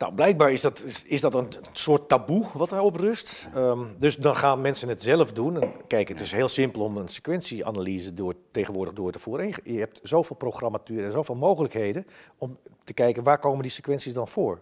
Nou, 0.00 0.14
blijkbaar 0.14 0.52
is 0.52 0.60
dat, 0.60 0.84
is, 1.04 1.20
dat 1.20 1.34
een 1.34 1.48
soort 1.72 2.08
taboe 2.08 2.44
wat 2.54 2.68
daarop 2.68 2.96
rust. 2.96 3.48
Ehm, 3.54 3.84
dus 3.98 4.16
dan 4.16 4.36
gaan 4.36 4.60
mensen 4.60 4.88
het 4.88 5.02
zelf 5.02 5.32
doen. 5.32 5.60
En 5.62 5.72
kijk, 5.86 6.08
het 6.08 6.20
is 6.20 6.32
heel 6.32 6.48
simpel 6.48 6.82
om 6.82 6.96
een 6.96 7.08
sequentieanalyse 7.08 8.14
door, 8.14 8.34
tegenwoordig 8.50 8.94
door 8.94 9.12
te 9.12 9.18
voeren. 9.18 9.44
En 9.46 9.52
je- 9.64 9.72
je 9.72 9.78
hebt 9.78 10.00
zoveel 10.02 10.36
programmatuur 10.36 11.04
en 11.04 11.12
zoveel 11.12 11.34
mogelijkheden 11.34 12.06
om 12.38 12.58
te 12.84 12.92
kijken 12.92 13.22
waar 13.22 13.38
komen 13.38 13.62
die 13.62 13.70
sequenties 13.70 14.12
dan 14.12 14.28
voor. 14.28 14.58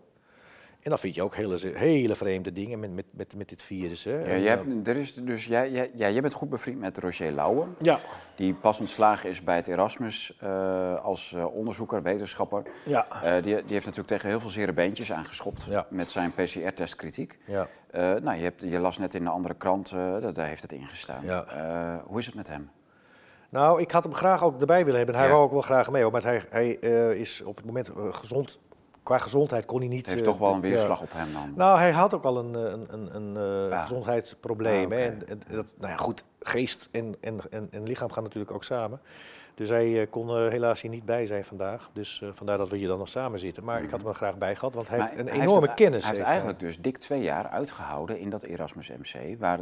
En 0.88 0.94
dan 0.94 1.03
vind 1.03 1.14
je 1.14 1.22
ook 1.22 1.35
hele, 1.35 1.59
hele 1.74 2.14
vreemde 2.14 2.53
dingen 2.53 2.79
met, 2.81 2.94
met, 2.94 3.05
met, 3.11 3.35
met 3.37 3.48
dit 3.48 3.62
virus. 3.62 4.05
Hè. 4.05 4.18
Ja, 4.18 4.27
jij, 4.27 4.40
eh, 4.59 4.64
hebt, 4.64 4.88
er 4.88 4.96
is, 4.96 5.14
dus 5.14 5.44
jij, 5.44 5.70
jij, 5.70 5.90
jij 5.94 6.20
bent 6.20 6.33
goed 6.33 6.48
bevriend 6.48 6.79
met 6.79 6.98
Roger 6.98 7.33
Lauwe, 7.33 7.66
ja, 7.79 7.98
die 8.37 8.55
pas 8.55 8.81
ontslagen 8.81 9.29
is 9.31 9.42
bij 9.42 9.57
het 9.57 9.66
Erasmus 9.66 10.37
eh, 10.40 11.05
als 11.05 11.33
eh, 11.33 11.55
onderzoeker, 11.55 12.03
wetenschapper. 12.03 12.62
ja, 12.85 13.07
die, 13.22 13.42
die 13.42 13.53
heeft 13.53 13.85
natuurlijk 13.87 14.07
tegen 14.07 14.29
heel 14.29 14.40
veel 14.40 14.51
zere 14.51 14.72
beentjes 14.72 15.12
aangeschopt 15.12 15.66
Ja. 15.70 15.87
met 15.90 16.11
zijn 16.11 16.33
PCR-testkritiek. 16.33 17.38
ja. 17.44 17.66
Nou, 17.92 18.37
je, 18.37 18.42
hebt, 18.42 18.61
je 18.62 18.79
las 18.79 18.98
net 18.98 19.14
in 19.14 19.20
een 19.20 19.33
andere 19.33 19.55
krant, 19.55 19.90
dat, 20.20 20.35
daar 20.35 20.46
heeft 20.46 20.62
het 20.62 20.72
ingestaan. 20.72 21.24
Ja. 21.24 22.03
Hoe 22.07 22.18
is 22.18 22.27
het 22.27 22.35
met 22.35 22.48
hem? 22.48 22.70
Nou, 23.48 23.81
ik 23.81 23.90
had 23.90 24.05
hem 24.05 24.14
graag 24.14 24.44
ook 24.44 24.61
erbij 24.61 24.81
willen 24.85 24.96
hebben. 24.96 25.14
Hij 25.16 25.24
Ja. 25.27 25.31
wou 25.31 25.44
ook 25.44 25.53
wel 25.53 25.62
graag 25.62 25.90
mee, 25.90 26.03
hoor, 26.03 26.12
maar 26.12 26.22
hij, 26.22 26.42
hij 26.51 26.68
is 27.18 27.42
op 27.42 27.57
het 27.57 27.64
moment 27.66 27.90
gezond. 28.11 28.59
Qua 29.09 29.18
gezondheid 29.18 29.64
kon 29.64 29.79
hij 29.79 29.88
niet. 29.88 29.99
Het 29.99 30.14
heeft 30.14 30.21
eh, 30.21 30.29
toch 30.29 30.38
wel 30.38 30.53
een 30.55 30.61
weerslag 30.61 31.01
op 31.01 31.12
hem 31.12 31.33
dan? 31.33 31.53
Nou, 31.55 31.79
hij 31.79 31.90
had 31.92 32.14
ook 32.14 32.25
al 32.25 32.38
een, 32.38 32.55
eh, 32.55 32.62
een, 32.62 32.87
een, 32.90 33.14
een 33.14 33.37
eh, 33.37 33.71
Ja. 33.71 33.81
gezondheidsprobleem. 33.83 34.92
Ah, 34.92 34.99
hè. 34.99 35.05
En, 35.05 35.29
en 35.29 35.40
dat, 35.51 35.66
nou 35.79 35.90
ja, 35.92 35.97
goed, 35.97 36.25
geest 36.40 36.88
en, 36.90 37.14
en, 37.21 37.40
en, 37.51 37.68
en 37.71 37.83
lichaam 37.83 38.12
gaan 38.12 38.23
natuurlijk 38.23 38.53
ook 38.53 38.64
samen. 38.64 39.01
Dus 39.59 39.68
hij 39.68 40.01
eh, 40.01 40.07
kon 40.11 40.29
er 40.31 40.51
helaas 40.51 40.81
hier 40.83 40.90
niet 40.90 41.05
bij 41.05 41.27
zijn 41.27 41.44
vandaag. 41.44 41.90
Dus 41.92 42.23
eh, 42.23 42.29
vandaar 42.33 42.59
dat 42.59 42.68
we 42.68 42.77
hier 42.77 42.88
dan 42.88 42.99
nog 42.99 43.09
samen 43.09 43.38
zitten. 43.38 43.64
Maar 43.64 43.83
ik 43.83 43.90
had 43.90 44.01
hem 44.01 44.09
er 44.09 44.14
graag 44.14 44.38
bij 44.38 44.55
gehad, 44.57 44.75
want 44.75 44.88
hij 44.88 44.99
Maar 44.99 45.09
heeft 45.09 45.21
een 45.21 45.29
hij 45.29 45.40
enorme 45.40 45.66
het- 45.66 45.75
kennis. 45.77 46.05
Hij 46.05 46.14
heeft 46.14 46.27
eigenlijk 46.27 46.59
dus 46.61 46.81
dik 46.81 46.97
twee 46.99 47.23
jaar 47.23 47.49
uitgehouden 47.49 48.18
in 48.18 48.31
dat 48.31 48.42
Erasmus 48.42 48.90
MC, 48.90 49.38
waar 49.38 49.59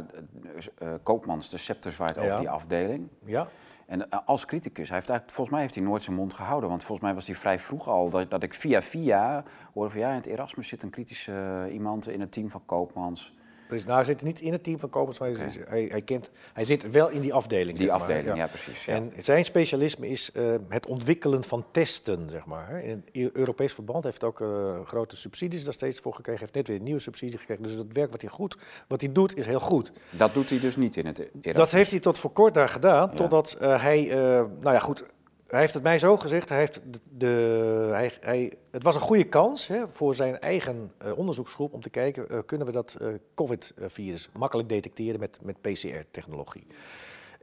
eh, 0.77 0.89
Koopmans 1.03 1.49
de 1.49 1.57
scepter 1.57 1.91
zwaait 1.91 2.17
over 2.17 2.37
die 2.39 2.49
afdeling. 2.49 3.07
Ja, 3.25 3.47
En 3.85 4.09
als 4.25 4.45
criticus, 4.45 4.87
hij 4.87 4.97
heeft 4.97 5.09
eigenlijk, 5.09 5.29
volgens 5.29 5.49
mij 5.49 5.61
heeft 5.61 5.75
hij 5.75 5.83
nooit 5.83 6.03
zijn 6.03 6.15
mond 6.15 6.33
gehouden. 6.33 6.69
Want 6.69 6.81
volgens 6.83 7.07
mij 7.07 7.15
was 7.15 7.27
hij 7.27 7.35
vrij 7.35 7.59
vroeg 7.59 7.87
al 7.87 8.09
dat, 8.09 8.31
dat 8.31 8.43
ik 8.43 8.53
via 8.53 8.81
via 8.81 9.43
hoorde 9.73 9.89
van 9.89 9.99
ja, 9.99 10.09
in 10.09 10.15
het 10.15 10.25
Erasmus 10.25 10.67
zit 10.67 10.83
een 10.83 10.89
kritische 10.89 11.67
iemand 11.71 12.07
in 12.09 12.19
het 12.21 12.31
team 12.31 12.49
van 12.49 12.61
Koopmans. 12.65 13.35
Precies. 13.67 13.85
Nou, 13.85 13.97
hij 13.97 14.05
zit 14.05 14.23
niet 14.23 14.41
in 14.41 14.51
het 14.51 14.63
team 14.63 14.79
van 14.79 14.89
Kopers, 14.89 15.19
maar 15.19 15.29
hij, 15.29 15.49
hij, 15.67 15.87
hij, 15.91 16.01
kent, 16.01 16.29
hij 16.53 16.65
zit 16.65 16.91
wel 16.91 17.09
in 17.09 17.21
die 17.21 17.33
afdeling. 17.33 17.77
Die 17.77 17.87
zeg 17.87 17.87
maar, 17.87 18.01
afdeling, 18.01 18.37
ja, 18.37 18.47
precies. 18.47 18.85
Ja. 18.85 18.93
En 18.93 19.13
zijn 19.21 19.45
specialisme 19.45 20.07
is 20.07 20.31
eh, 20.31 20.55
het 20.67 20.85
ontwikkelen 20.85 21.43
van 21.43 21.65
testen, 21.71 22.29
zeg 22.29 22.45
maar. 22.45 22.83
In 22.83 22.89
het 22.89 23.09
Eu- 23.11 23.29
Europees 23.33 23.73
verband 23.73 24.03
heeft 24.03 24.23
ook 24.23 24.41
eh, 24.41 24.79
grote 24.85 25.17
subsidies 25.17 25.63
daar 25.63 25.73
steeds 25.73 25.99
voor 25.99 26.13
gekregen. 26.13 26.39
Heeft 26.39 26.53
net 26.53 26.67
weer 26.67 26.77
een 26.77 26.83
nieuwe 26.83 26.99
subsidie 26.99 27.37
gekregen. 27.37 27.63
Dus 27.63 27.73
het 27.73 27.93
werk 27.93 28.11
wat 28.11 28.21
hij, 28.21 28.29
goed, 28.29 28.57
wat 28.87 29.01
hij 29.01 29.11
doet, 29.11 29.37
is 29.37 29.45
heel 29.45 29.59
goed. 29.59 29.91
Dat 30.09 30.33
doet 30.33 30.49
hij 30.49 30.59
dus 30.59 30.75
niet 30.75 30.97
in 30.97 31.05
het. 31.05 31.29
Dat 31.41 31.71
heeft 31.71 31.91
hij 31.91 31.99
tot 31.99 32.17
voor 32.17 32.31
kort 32.31 32.53
daar 32.53 32.69
gedaan, 32.69 33.15
totdat 33.15 33.53
eh, 33.53 33.81
hij, 33.81 34.05
nou 34.05 34.49
ja 34.61 34.79
goed, 34.79 35.03
hij 35.47 35.59
heeft 35.59 35.73
het 35.73 35.83
mij 35.83 35.99
zo 35.99 36.17
gezegd, 36.17 36.49
hij 36.49 36.57
heeft 36.57 36.81
de, 37.09 37.89
hij, 37.91 38.11
hij, 38.21 38.53
het 38.71 38.83
was 38.83 38.95
een 38.95 39.01
goede 39.01 39.23
kans 39.23 39.67
hè, 39.67 39.87
voor 39.87 40.15
zijn 40.15 40.39
eigen 40.39 40.91
eh, 40.97 41.17
onderzoeksgroep 41.17 41.73
om 41.73 41.81
te 41.81 41.89
kijken, 41.89 42.29
eh, 42.29 42.39
kunnen 42.45 42.67
we 42.67 42.73
dat 42.73 42.95
eh, 43.01 43.07
COVID-virus 43.35 44.29
makkelijk 44.33 44.69
detecteren 44.69 45.19
met, 45.19 45.37
met 45.41 45.61
PCR-technologie. 45.61 46.67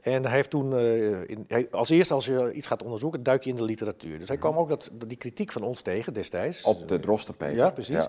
En 0.05 0.25
hij 0.25 0.35
heeft 0.35 0.49
toen, 0.49 0.77
eh, 0.77 1.29
in, 1.29 1.45
hij, 1.47 1.67
als 1.71 1.89
eerste 1.89 2.13
als 2.13 2.25
je 2.25 2.53
iets 2.53 2.67
gaat 2.67 2.83
onderzoeken, 2.83 3.23
duik 3.23 3.43
je 3.43 3.49
in 3.49 3.55
de 3.55 3.63
literatuur. 3.63 4.19
Dus 4.19 4.27
hij 4.27 4.37
kwam 4.37 4.57
ook 4.57 4.69
dat, 4.69 4.91
die 5.07 5.17
kritiek 5.17 5.51
van 5.51 5.63
ons 5.63 5.81
tegen 5.81 6.13
destijds. 6.13 6.63
Op 6.63 6.87
de 6.87 6.99
drostenpaper. 6.99 7.55
Ja, 7.55 7.69
precies. 7.69 8.05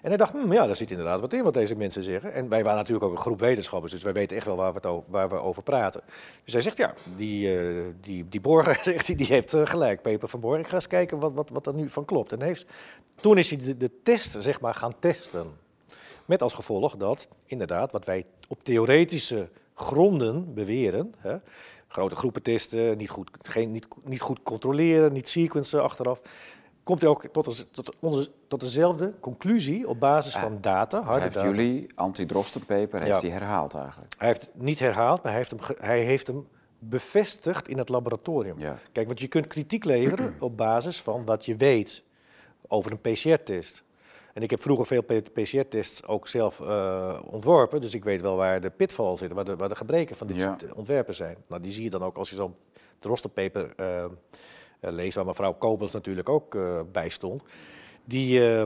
En 0.00 0.08
hij 0.08 0.16
dacht, 0.16 0.32
hm, 0.32 0.52
ja, 0.52 0.66
daar 0.66 0.76
zit 0.76 0.90
inderdaad 0.90 1.20
wat 1.20 1.32
in 1.32 1.42
wat 1.42 1.54
deze 1.54 1.76
mensen 1.76 2.02
zeggen. 2.02 2.32
En 2.32 2.48
wij 2.48 2.62
waren 2.62 2.78
natuurlijk 2.78 3.06
ook 3.06 3.12
een 3.12 3.18
groep 3.18 3.40
wetenschappers, 3.40 3.92
dus 3.92 4.02
wij 4.02 4.12
weten 4.12 4.36
echt 4.36 4.46
wel 4.46 4.56
waar 4.56 4.72
we, 4.72 4.88
over, 4.88 5.10
waar 5.10 5.28
we 5.28 5.34
over 5.34 5.62
praten. 5.62 6.00
Dus 6.44 6.52
hij 6.52 6.62
zegt, 6.62 6.76
ja, 6.76 6.94
die, 7.16 7.58
eh, 7.58 7.84
die, 8.00 8.28
die 8.28 8.40
Borger, 8.40 8.78
zegt 8.82 9.06
hij, 9.06 9.16
die 9.16 9.26
heeft 9.26 9.54
eh, 9.54 9.66
gelijk, 9.66 10.02
Peper 10.02 10.28
van 10.28 10.40
Borger. 10.40 10.60
Ik 10.60 10.68
ga 10.68 10.74
eens 10.74 10.86
kijken 10.86 11.18
wat, 11.18 11.32
wat, 11.32 11.50
wat 11.50 11.66
er 11.66 11.74
nu 11.74 11.88
van 11.88 12.04
klopt. 12.04 12.32
En 12.32 12.42
heeft, 12.42 12.66
toen 13.20 13.38
is 13.38 13.50
hij 13.50 13.58
de, 13.58 13.76
de 13.76 13.90
test, 14.02 14.42
zeg 14.42 14.60
maar, 14.60 14.74
gaan 14.74 14.98
testen. 14.98 15.46
Met 16.24 16.42
als 16.42 16.52
gevolg 16.52 16.96
dat, 16.96 17.28
inderdaad, 17.46 17.92
wat 17.92 18.04
wij 18.04 18.24
op 18.48 18.64
theoretische 18.64 19.48
gronden 19.74 20.54
beweren... 20.54 21.12
Hè, 21.18 21.36
grote 21.88 22.16
groepen 22.16 22.42
testen, 22.42 22.96
niet 22.96 23.10
goed, 23.10 23.30
geen, 23.42 23.70
niet, 23.72 23.86
niet 24.04 24.20
goed 24.20 24.42
controleren, 24.42 25.12
niet 25.12 25.28
sequencen 25.28 25.82
achteraf... 25.82 26.20
komt 26.82 27.00
hij 27.00 27.10
ook 27.10 27.26
tot, 27.32 27.46
een- 27.46 27.70
tot, 27.70 27.94
onze, 28.00 28.30
tot 28.48 28.60
dezelfde 28.60 29.12
conclusie 29.20 29.88
op 29.88 30.00
basis 30.00 30.34
Ah, 30.36 30.42
van 30.42 30.58
data, 30.60 31.02
harde 31.02 31.20
heeft 31.22 31.34
data. 31.34 31.46
jullie 31.48 31.86
anti-drostenpaper 31.94 32.98
heeft 33.02 33.20
Ja. 33.22 33.28
hij 33.28 33.38
herhaald 33.38 33.74
eigenlijk. 33.74 34.14
Hij 34.18 34.26
heeft 34.28 34.48
niet 34.54 34.78
herhaald, 34.78 35.22
maar 35.22 35.32
hij 35.32 35.40
heeft 35.40 35.50
hem, 35.50 35.76
hij 35.86 36.00
heeft 36.02 36.26
hem 36.26 36.46
bevestigd 36.78 37.68
in 37.68 37.78
het 37.78 37.88
laboratorium. 37.88 38.58
Ja. 38.58 38.78
Kijk, 38.92 39.06
want 39.06 39.20
je 39.20 39.28
kunt 39.28 39.46
kritiek 39.46 39.84
leveren 39.84 40.34
op 40.40 40.56
basis 40.56 41.00
van 41.00 41.24
wat 41.24 41.44
je 41.44 41.56
weet 41.56 42.04
over 42.68 42.92
een 42.92 43.00
PCR-test. 43.12 43.84
En 44.34 44.42
ik 44.42 44.50
heb 44.50 44.60
vroeger 44.60 44.86
veel 44.86 45.02
PCR-tests 45.32 46.06
ook 46.06 46.28
zelf 46.28 46.60
uh, 46.60 47.20
ontworpen, 47.26 47.80
dus 47.80 47.94
ik 47.94 48.04
weet 48.04 48.20
wel 48.20 48.36
waar 48.36 48.60
de 48.60 48.70
pitfall 48.70 49.16
zit, 49.16 49.32
waar 49.32 49.44
de, 49.44 49.56
waar 49.56 49.68
de 49.68 49.76
gebreken 49.76 50.16
van 50.16 50.26
dit 50.26 50.36
Ja. 50.40 50.42
soort 50.58 50.72
ontwerpen 50.72 51.14
zijn. 51.14 51.36
Nou, 51.46 51.62
die 51.62 51.72
zie 51.72 51.84
je 51.84 51.90
dan 51.90 52.02
ook 52.02 52.16
als 52.16 52.30
je 52.30 52.36
zo'n 52.36 52.54
rosterpaper 53.00 53.72
uh, 53.80 54.04
leest, 54.80 55.14
waar 55.14 55.24
mevrouw 55.24 55.52
Kobels 55.52 55.92
natuurlijk 55.92 56.28
ook 56.28 56.54
uh, 56.54 56.80
bij 56.92 57.08
stond. 57.08 57.42
Die, 58.04 58.54
eh, 58.54 58.64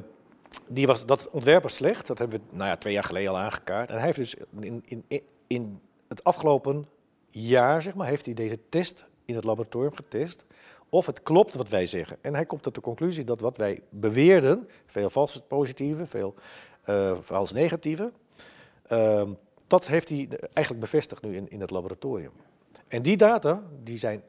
die 0.67 0.87
was, 0.87 1.07
dat 1.07 1.31
ontwerp 1.31 1.63
was 1.63 1.75
slecht, 1.75 2.07
dat 2.07 2.19
hebben 2.19 2.39
we 2.39 2.57
nou 2.57 2.69
ja, 2.69 2.77
twee 2.77 2.93
jaar 2.93 3.05
geleden 3.05 3.31
al 3.31 3.39
aangekaart. 3.39 3.91
En 3.91 3.97
hij 3.97 4.05
heeft 4.05 4.17
dus 4.19 4.37
in, 4.61 4.85
in, 5.09 5.23
in 5.47 5.81
het 6.09 6.25
afgelopen 6.25 6.87
jaar, 7.31 7.83
zeg 7.83 7.95
maar, 7.95 8.07
heeft 8.07 8.25
hij 8.25 8.35
deze 8.35 8.59
test 8.69 9.05
in 9.25 9.35
het 9.35 9.45
laboratorium 9.45 9.95
getest 9.95 10.45
of 10.89 11.07
het 11.07 11.23
klopt 11.23 11.55
wat 11.55 11.69
wij 11.69 11.87
zeggen. 11.87 12.17
En 12.21 12.35
hij 12.35 12.47
komt 12.47 12.63
tot 12.63 12.75
de 12.75 12.81
conclusie 12.81 13.25
dat 13.25 13.41
wat 13.41 13.57
wij 13.57 13.83
beweerden, 13.89 14.69
veel 14.87 15.11
vals 15.11 15.43
positieve, 15.49 16.07
veel 16.07 16.35
uh, 16.87 17.17
vals 17.21 17.53
negatieve, 17.53 18.13
uh, 18.93 19.23
dat 19.67 19.87
heeft 19.87 20.09
hij 20.09 20.29
eigenlijk 20.53 20.81
bevestigd 20.81 21.23
nu 21.23 21.37
in, 21.37 21.51
in 21.51 21.61
het 21.61 21.71
laboratorium. 21.71 22.33
En 22.89 23.03
die 23.03 23.17
data 23.17 23.63
die 23.83 23.97
zijn 23.97 24.23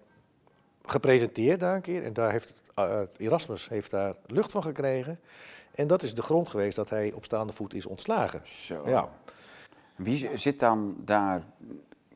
gepresenteerd 0.86 1.60
daar 1.60 1.76
een 1.76 1.82
keer 1.82 2.04
en 2.04 2.14
daar 2.14 2.32
heeft 2.32 2.62
uh, 2.80 3.00
Erasmus 3.18 3.70
heeft 3.70 3.92
daar 3.92 4.16
lucht 4.26 4.52
van 4.52 4.64
gekregen. 4.64 5.20
En 5.76 5.88
dat 5.88 6.04
is 6.04 6.14
de 6.14 6.22
grond 6.22 6.50
geweest 6.50 6.76
dat 6.76 6.90
hij 6.90 7.12
op 7.14 7.26
staande 7.26 7.54
voet 7.54 7.74
is 7.74 7.86
ontslagen. 7.86 8.42
Zo. 8.44 8.82
Ja. 8.86 9.10
Wie 9.96 10.38
zit 10.38 10.60
dan 10.60 10.96
daar 11.06 11.44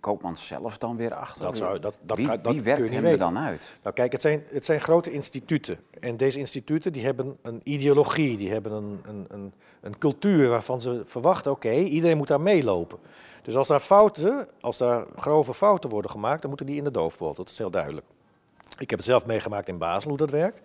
Koopman 0.04 0.38
zelf 0.38 0.78
dan 0.78 0.96
weer 0.96 1.13
achter? 1.13 1.44
Dat 1.44 1.58
zou, 1.58 1.80
dat, 1.80 1.98
dat, 2.02 2.18
wie 2.18 2.28
dat 2.28 2.42
wie 2.42 2.62
werkt 2.62 2.89
hem 2.89 3.06
er 3.06 3.18
dan 3.18 3.38
uit? 3.38 3.76
Nou 3.84 3.96
kijk, 3.96 4.12
het 4.12 4.22
zijn, 4.22 4.44
het 4.52 4.66
zijn 4.66 4.82
grote 4.82 5.12
instituten. 5.12 5.78
En 6.00 6.18
deze 6.18 6.39
instituten 6.39 6.94
die 6.94 7.06
hebben 7.06 7.38
een 7.42 7.62
ideologie, 7.63 8.38
die 8.38 8.52
hebben 8.52 8.72
een, 8.72 9.02
een, 9.08 9.26
een, 9.30 9.54
een 9.82 9.98
cultuur 9.98 10.50
waarvan 10.50 10.82
ze 10.82 11.02
verwachten, 11.06 11.52
oké, 11.52 11.68
okay, 11.68 11.84
iedereen 11.84 12.18
moet 12.18 12.28
daar 12.28 12.42
meelopen. 12.42 13.00
Dus 13.42 13.56
als 13.56 13.68
daar 13.68 13.80
fouten, 13.80 14.48
als 14.62 14.78
daar 14.78 15.06
grove 15.16 15.54
fouten 15.54 15.89
worden 15.89 16.12
gemaakt, 16.12 16.39
dan 16.39 16.50
moeten 16.50 16.68
die 16.68 16.78
in 16.78 16.84
de 16.84 16.92
doofpot. 16.92 17.36
Dat 17.36 17.50
is 17.50 17.58
heel 17.58 17.72
duidelijk. 17.72 18.06
Ik 18.80 18.89
heb 18.89 19.00
het 19.00 19.08
zelf 19.08 19.26
meegemaakt 19.26 19.68
in 19.68 19.78
Basel 19.78 20.10
hoe 20.10 20.18
dat 20.18 20.32
werkt. 20.32 20.62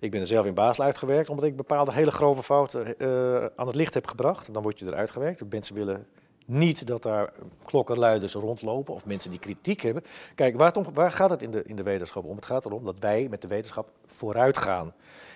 Ik 0.00 0.10
ben 0.10 0.20
er 0.20 0.26
zelf 0.26 0.46
in 0.46 0.54
Basel 0.54 0.84
uitgewerkt, 0.84 1.28
omdat 1.28 1.44
ik 1.44 1.56
bepaalde 1.56 1.92
hele 1.92 2.10
grove 2.10 2.42
fouten 2.42 2.94
uh, 2.98 3.44
aan 3.56 3.66
het 3.66 3.76
licht 3.76 3.94
heb 3.94 4.06
gebracht. 4.06 4.54
Dan 4.54 4.62
word 4.62 4.78
je 4.78 4.86
eruit 4.86 5.10
gewerkt. 5.10 5.50
Mensen 5.50 5.74
willen 5.74 6.06
niet 6.46 6.86
dat 6.86 7.02
daar 7.02 7.32
klokkenluiders 7.64 8.34
rondlopen 8.34 8.94
of 8.94 9.06
mensen 9.06 9.30
die 9.30 9.40
kritiek 9.40 9.80
hebben. 9.80 10.04
Kijk, 10.34 10.56
waar, 10.56 10.74
waar 10.92 11.12
gaat 11.12 11.30
het 11.30 11.42
in 11.42 11.50
de, 11.50 11.62
in 11.66 11.76
de 11.76 11.82
wetenschap 11.82 12.24
om? 12.24 12.36
Het 12.36 12.46
gaat 12.46 12.64
erom 12.64 12.84
dat 12.84 12.98
wij 12.98 13.26
met 13.30 13.42
de 13.42 13.48
wetenschap 13.48 13.90
vooruit 14.06 14.58
gaan. 14.58 14.94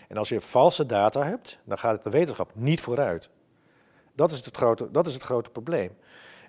En 0.08 0.16
als 0.16 0.28
je 0.28 0.40
valse 0.40 0.86
data 0.86 1.24
hebt, 1.24 1.58
dan 1.64 1.78
gaat 1.78 2.04
de 2.04 2.10
wetenschap 2.10 2.50
niet 2.54 2.80
vooruit. 2.80 3.30
Dat 4.14 4.30
is 4.30 4.44
het 4.44 4.56
grote, 4.56 4.90
dat 4.90 5.06
is 5.06 5.14
het 5.14 5.22
grote 5.22 5.50
probleem. 5.50 5.90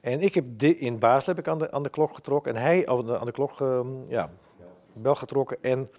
En 0.01 0.21
ik 0.21 0.35
heb 0.35 0.63
in 0.63 0.99
Basel 0.99 1.35
heb 1.35 1.45
ik 1.45 1.51
aan 1.51 1.59
de, 1.59 1.71
aan 1.71 1.83
de 1.83 1.89
klok 1.89 2.15
getrokken 2.15 2.55
en 2.55 2.61
hij 2.61 2.87
aan 2.87 3.05
de, 3.05 3.19
aan 3.19 3.25
de 3.25 3.31
klok 3.31 3.59
um, 3.59 4.05
ja, 4.07 4.29
getrokken. 5.03 5.57
En 5.61 5.89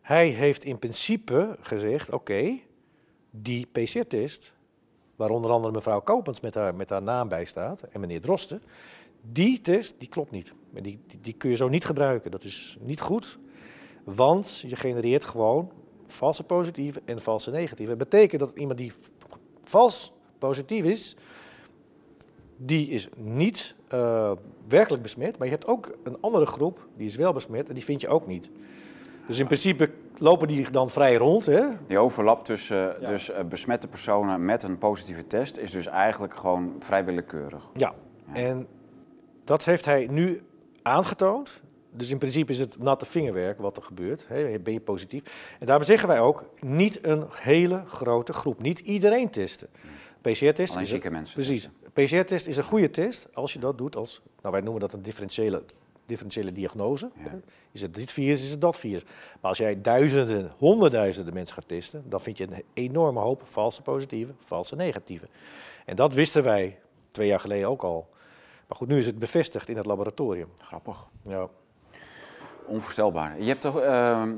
hij 0.00 0.28
heeft 0.28 0.64
in 0.64 0.78
principe 0.78 1.56
gezegd, 1.60 2.10
oké, 2.10 2.58
die 3.30 3.66
PCR-test 3.66 4.54
waar 5.18 5.30
onder 5.30 5.50
andere 5.50 5.72
mevrouw 5.72 6.00
Kopens 6.00 6.40
met 6.40 6.54
haar, 6.54 6.74
met 6.74 6.88
haar 6.88 7.02
naam 7.02 7.28
bij 7.28 7.44
staat, 7.44 7.82
en 7.82 8.00
meneer 8.00 8.20
Drosten, 8.20 8.62
die 9.32 9.60
test 9.60 9.94
die 9.98 10.08
klopt 10.08 10.30
niet. 10.30 10.52
Die, 10.72 10.82
die, 10.82 11.20
die, 11.20 11.32
kun 11.32 11.50
je 11.50 11.56
zo 11.56 11.68
niet 11.68 11.84
gebruiken. 11.84 12.30
Dat 12.30 12.44
is 12.44 12.76
niet 12.80 13.00
goed, 13.00 13.38
want 14.04 14.64
je 14.66 14.76
genereert 14.76 15.24
gewoon 15.24 15.72
valse 16.06 16.42
positieve 16.42 17.02
en 17.04 17.20
valse 17.20 17.50
negatieve. 17.50 17.96
Dat 17.96 18.10
betekent 18.10 18.40
dat 18.40 18.52
iemand 18.54 18.78
die 18.78 18.92
vals 19.62 20.12
positief 20.38 20.84
is, 20.84 21.16
die 22.56 22.88
is 22.88 23.08
niet 23.16 23.74
uh, 23.92 24.32
werkelijk 24.68 25.02
besmet, 25.02 25.38
maar 25.38 25.46
je 25.46 25.52
hebt 25.52 25.66
ook 25.66 25.98
een 26.02 26.16
andere 26.20 26.46
groep, 26.46 26.86
die 26.96 27.06
is 27.06 27.16
wel 27.16 27.32
besmet 27.32 27.68
en 27.68 27.74
die 27.74 27.84
vind 27.84 28.00
je 28.00 28.08
ook 28.08 28.26
niet. 28.26 28.50
Dus 29.28 29.38
in 29.38 29.46
principe 29.46 29.90
lopen 30.16 30.48
die 30.48 30.70
dan 30.70 30.90
vrij 30.90 31.16
rond. 31.16 31.46
Hè? 31.46 31.64
Die 31.86 31.98
overlap 31.98 32.44
tussen 32.44 32.96
ja. 33.00 33.08
dus, 33.10 33.30
uh, 33.30 33.36
besmette 33.48 33.88
personen 33.88 34.44
met 34.44 34.62
een 34.62 34.78
positieve 34.78 35.26
test 35.26 35.56
is 35.56 35.70
dus 35.70 35.86
eigenlijk 35.86 36.36
gewoon 36.36 36.76
vrij 36.78 37.04
willekeurig. 37.04 37.62
Ja. 37.72 37.94
ja, 38.26 38.34
en 38.34 38.66
dat 39.44 39.64
heeft 39.64 39.84
hij 39.84 40.06
nu 40.10 40.40
aangetoond. 40.82 41.60
Dus 41.90 42.10
in 42.10 42.18
principe 42.18 42.52
is 42.52 42.58
het 42.58 42.78
natte 42.78 43.04
vingerwerk 43.04 43.58
wat 43.58 43.76
er 43.76 43.82
gebeurt. 43.82 44.24
Hè? 44.28 44.58
Ben 44.58 44.72
je 44.72 44.80
positief? 44.80 45.56
En 45.58 45.66
daarom 45.66 45.84
zeggen 45.84 46.08
wij 46.08 46.20
ook, 46.20 46.50
niet 46.60 46.98
een 47.06 47.26
hele 47.30 47.82
grote 47.86 48.32
groep. 48.32 48.62
Niet 48.62 48.78
iedereen 48.78 49.30
testen. 49.30 49.68
PCR-test 50.20 50.74
Alleen 50.74 50.86
zieke 50.86 51.10
mensen. 51.10 51.34
Precies. 51.34 51.68
PCR-test 51.92 52.46
is 52.46 52.56
een 52.56 52.64
goede 52.64 52.90
test 52.90 53.28
als 53.32 53.52
je 53.52 53.58
dat 53.58 53.78
doet 53.78 53.96
als, 53.96 54.20
nou 54.40 54.52
wij 54.52 54.60
noemen 54.62 54.80
dat 54.80 54.92
een 54.92 55.02
differentiële 55.02 55.62
differentiële 56.08 56.52
diagnose. 56.52 57.10
Ja. 57.16 57.40
Is 57.72 57.80
het 57.80 57.94
dit 57.94 58.12
virus, 58.12 58.42
is 58.42 58.50
het 58.50 58.60
dat 58.60 58.76
virus. 58.76 59.04
Maar 59.04 59.50
als 59.50 59.58
jij 59.58 59.80
duizenden, 59.80 60.52
honderdduizenden 60.56 61.34
mensen 61.34 61.54
gaat 61.54 61.68
testen, 61.68 62.04
dan 62.08 62.20
vind 62.20 62.38
je 62.38 62.46
een 62.50 62.62
enorme 62.74 63.20
hoop 63.20 63.42
valse 63.44 63.82
positieve, 63.82 64.32
valse 64.36 64.76
negatieve. 64.76 65.28
En 65.84 65.96
dat 65.96 66.14
wisten 66.14 66.42
wij 66.42 66.78
twee 67.10 67.26
jaar 67.26 67.40
geleden 67.40 67.68
ook 67.68 67.82
al. 67.82 68.08
Maar 68.68 68.76
goed, 68.76 68.88
nu 68.88 68.98
is 68.98 69.06
het 69.06 69.18
bevestigd 69.18 69.68
in 69.68 69.76
het 69.76 69.86
laboratorium. 69.86 70.48
Grappig. 70.60 71.08
Ja. 71.22 71.48
Onvoorstelbaar. 72.66 73.40
Je 73.40 73.48
hebt 73.48 73.60
toch, 73.60 73.76
uh, 73.76 73.84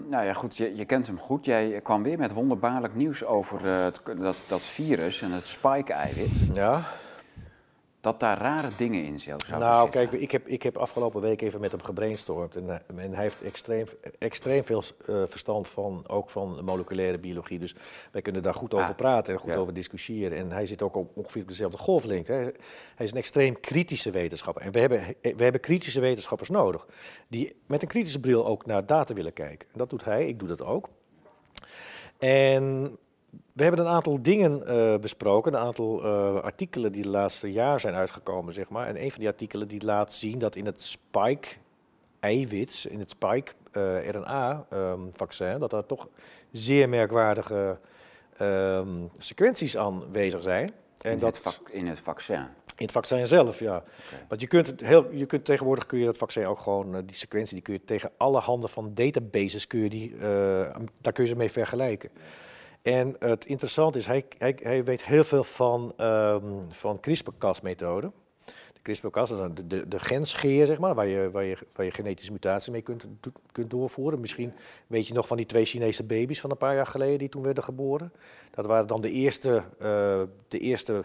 nou 0.09 0.25
ja, 0.25 0.33
goed, 0.33 0.57
je, 0.57 0.77
je, 0.77 0.85
kent 0.85 1.07
hem 1.07 1.19
goed. 1.19 1.45
Jij 1.45 1.81
kwam 1.81 2.03
weer 2.03 2.19
met 2.19 2.33
wonderbaarlijk 2.33 2.95
nieuws 2.95 3.25
over 3.25 3.65
uh, 3.65 3.85
het, 3.85 4.03
dat, 4.19 4.45
dat 4.47 4.61
virus 4.61 5.23
en 5.23 5.31
het 5.31 5.47
spike-eiwit. 5.47 6.33
Ja. 6.53 6.83
Dat 8.01 8.21
daar 8.21 8.39
rare 8.39 8.69
dingen 8.77 9.05
in 9.05 9.21
zouden 9.21 9.59
Nou, 9.59 9.83
zitten. 9.83 10.09
kijk, 10.09 10.23
ik 10.23 10.31
heb, 10.31 10.49
ik 10.49 10.63
heb 10.63 10.77
afgelopen 10.77 11.21
week 11.21 11.41
even 11.43 11.61
met 11.61 11.71
hem 11.71 11.83
gebrainstormd. 11.83 12.57
En, 12.57 12.65
uh, 12.65 12.75
en 13.05 13.13
hij 13.13 13.23
heeft 13.23 13.43
extreem, 13.43 13.87
extreem 14.19 14.65
veel 14.65 14.83
uh, 15.07 15.23
verstand 15.27 15.69
van, 15.69 16.05
ook 16.07 16.31
van 16.31 16.65
moleculaire 16.65 17.19
biologie. 17.19 17.59
Dus 17.59 17.75
wij 18.11 18.23
kunnen 18.23 18.43
daar 18.43 18.55
goed 18.55 18.75
over 18.75 18.89
Ah, 18.89 18.97
praten 18.97 19.33
en 19.33 19.39
goed 19.41 19.53
ja. 19.53 19.57
over 19.59 19.75
discussiëren. 19.75 20.39
En 20.39 20.51
hij 20.51 20.67
zit 20.67 20.83
ook 20.83 20.97
op 20.97 21.17
ongeveer 21.17 21.43
op 21.43 21.49
dezelfde 21.49 21.79
golflengte. 21.79 22.33
Hij, 22.33 22.55
hij 22.95 23.07
is 23.07 23.11
een 23.13 23.19
extreem 23.19 23.61
kritische 23.61 24.11
wetenschapper. 24.11 24.63
En 24.63 24.73
we 24.73 24.79
hebben, 24.81 25.01
we 25.23 25.43
hebben 25.43 25.61
kritische 25.61 26.01
wetenschappers 26.01 26.51
nodig. 26.51 26.87
Die 27.29 27.57
met 27.67 27.83
een 27.83 27.89
kritische 27.89 28.21
bril 28.21 28.47
ook 28.47 28.67
naar 28.67 28.87
data 28.87 29.15
willen 29.15 29.33
kijken. 29.33 29.69
En 29.73 29.79
dat 29.79 29.91
doet 29.91 30.05
hij, 30.05 30.27
ik 30.27 30.39
doe 30.39 30.49
dat 30.49 30.63
ook. 30.63 30.89
En 32.19 32.97
we 33.55 33.63
hebben 33.63 33.81
een 33.81 33.93
aantal 33.93 34.23
dingen 34.23 34.63
uh, 34.67 34.97
besproken, 34.97 35.55
een 35.55 35.61
aantal 35.61 36.05
uh, 36.05 36.35
artikelen 36.41 36.93
die 36.93 37.03
de 37.03 37.09
laatste 37.09 37.53
jaar 37.53 37.81
zijn 37.81 37.95
uitgekomen, 37.95 38.55
zeg 38.55 38.69
maar. 38.69 38.87
En 38.87 39.03
een 39.03 39.11
van 39.11 39.21
die 39.21 39.29
artikelen 39.29 39.69
die 39.69 39.85
laat 39.85 40.13
zien 40.13 40.39
dat 40.39 40.57
in 40.57 40.67
het 40.67 40.83
spike-eiwit, 40.83 42.87
in 42.89 42.99
het 42.99 43.11
spike-RNA-vaccin, 43.11 45.53
um, 45.53 45.59
dat 45.59 45.73
er 45.73 45.87
toch 45.87 46.09
zeer 46.51 46.89
merkwaardige 46.89 47.79
um, 48.41 49.11
sequenties 49.19 49.77
aanwezig 49.77 50.43
zijn. 50.43 50.71
En 51.01 51.13
in, 51.13 51.19
dat 51.19 51.45
het 51.45 51.61
in 51.71 51.87
het 51.87 52.01
vaccin? 52.01 52.47
In 52.77 52.87
het 52.87 52.93
vaccin 52.93 53.27
zelf, 53.27 53.59
ja. 53.59 53.77
Okay. 53.77 54.27
Want 54.29 54.41
je 54.41 54.47
kunt, 54.47 54.67
het 54.67 54.81
heel, 54.81 55.13
je 55.13 55.27
kunt 55.27 55.45
tegenwoordig 55.45 55.87
kun 55.87 55.99
je 55.99 56.05
dat 56.05 56.17
vaccin 56.17 56.47
ook 56.47 56.59
gewoon, 56.59 57.03
die 57.07 57.17
sequentie, 57.17 57.55
die 57.55 57.63
kun 57.63 57.75
je 57.75 57.85
tegen 57.85 58.11
alle 58.17 58.39
handen 58.39 58.71
van 58.71 58.95
databases, 58.95 59.67
kun 59.67 59.81
je 59.81 59.89
die, 59.89 60.17
daar 61.01 61.13
kun 61.13 61.25
je 61.25 61.27
ze 61.27 61.37
mee 61.37 61.51
vergelijken. 61.51 62.11
En 62.83 63.17
het 63.19 63.47
interessante 63.47 63.99
is, 63.99 64.07
hij, 64.07 64.25
hij, 64.39 64.59
hij 64.63 64.85
weet 64.85 65.05
heel 65.05 65.25
veel 65.25 65.45
van, 65.45 65.93
um, 65.99 66.43
van 66.69 67.01
CRISPR-Cas-methode. 67.01 68.13
De 68.73 68.81
CRISPR-Cas 68.83 69.31
is 69.31 69.39
de, 69.55 69.67
de, 69.67 69.89
de 69.89 69.99
genscheer, 69.99 70.67
zeg 70.67 70.79
maar, 70.79 70.95
waar 70.95 71.07
je, 71.07 71.31
waar, 71.31 71.45
je, 71.45 71.57
waar 71.73 71.85
je 71.85 71.93
genetische 71.93 72.33
mutaties 72.33 72.69
mee 72.69 72.83
kunt, 72.83 73.07
kunt 73.53 73.71
doorvoeren. 73.71 74.21
Misschien 74.21 74.53
weet 74.87 75.07
je 75.07 75.15
nog 75.15 75.27
van 75.27 75.37
die 75.37 75.47
twee 75.47 75.65
Chinese 75.65 76.05
baby's 76.05 76.41
van 76.41 76.51
een 76.51 76.57
paar 76.57 76.75
jaar 76.75 76.87
geleden 76.87 77.19
die 77.19 77.29
toen 77.29 77.43
werden 77.43 77.65
geboren. 77.65 78.13
Dat 78.51 78.67
waren 78.67 78.87
dan 78.87 79.01
de 79.01 79.11
eerste, 79.11 79.65
uh, 79.83 80.23
de 80.49 80.59
eerste 80.59 81.05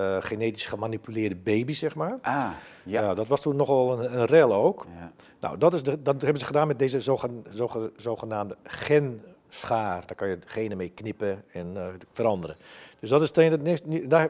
uh, 0.00 0.16
genetisch 0.20 0.66
gemanipuleerde 0.66 1.36
baby's, 1.36 1.78
zeg 1.78 1.94
maar. 1.94 2.18
Ah, 2.22 2.50
ja. 2.84 3.14
Dat 3.14 3.26
was 3.26 3.40
toen 3.40 3.56
nogal 3.56 4.00
een, 4.00 4.18
een 4.18 4.26
rel 4.26 4.52
ook. 4.52 4.86
Ja. 4.98 5.12
Nou, 5.40 5.58
dat, 5.58 5.72
is 5.72 5.82
de, 5.82 6.02
dat 6.02 6.22
hebben 6.22 6.40
ze 6.40 6.46
gedaan 6.46 6.66
met 6.66 6.78
deze 6.78 7.00
zogen, 7.00 7.44
zogen, 7.48 7.92
zogenaamde 7.96 8.56
gen 8.62 9.22
schaar. 9.48 10.06
Daar 10.06 10.16
kan 10.16 10.28
je 10.28 10.38
genen 10.46 10.76
mee 10.76 10.88
knippen 10.88 11.44
en 11.52 11.74
uh, 11.76 11.86
veranderen. 12.12 12.56
Dus 13.00 13.10
dat 13.10 13.22
is 13.22 13.30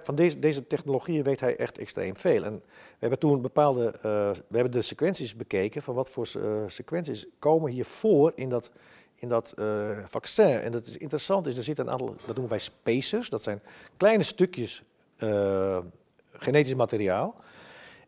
van 0.02 0.14
deze, 0.14 0.38
deze 0.38 0.66
technologieën 0.66 1.22
weet 1.22 1.40
hij 1.40 1.56
echt 1.56 1.78
extreem 1.78 2.16
veel. 2.16 2.44
En 2.44 2.52
we 2.62 2.96
hebben 2.98 3.18
toen 3.18 3.42
bepaalde, 3.42 3.92
uh, 3.96 4.02
we 4.48 4.54
hebben 4.54 4.72
de 4.72 4.82
sequenties 4.82 5.36
bekeken 5.36 5.82
van 5.82 5.94
wat 5.94 6.10
voor 6.10 6.26
uh, 6.36 6.62
sequenties 6.66 7.26
komen 7.38 7.72
hier 7.72 7.84
voor 7.84 8.32
in 8.34 8.48
dat, 8.48 8.70
in 9.14 9.28
dat 9.28 9.54
vaccin. 10.04 10.60
En 10.60 10.72
dat 10.72 10.86
is 10.86 10.96
interessant, 10.96 11.46
is 11.46 11.56
er 11.56 11.62
zitten 11.62 11.86
een 11.86 11.92
aantal, 11.92 12.06
dat 12.06 12.26
noemen 12.26 12.48
wij 12.48 12.58
spacers. 12.58 13.28
Dat 13.28 13.42
zijn 13.42 13.60
kleine 13.96 14.22
stukjes 14.22 14.82
genetisch 16.32 16.74
materiaal. 16.74 17.34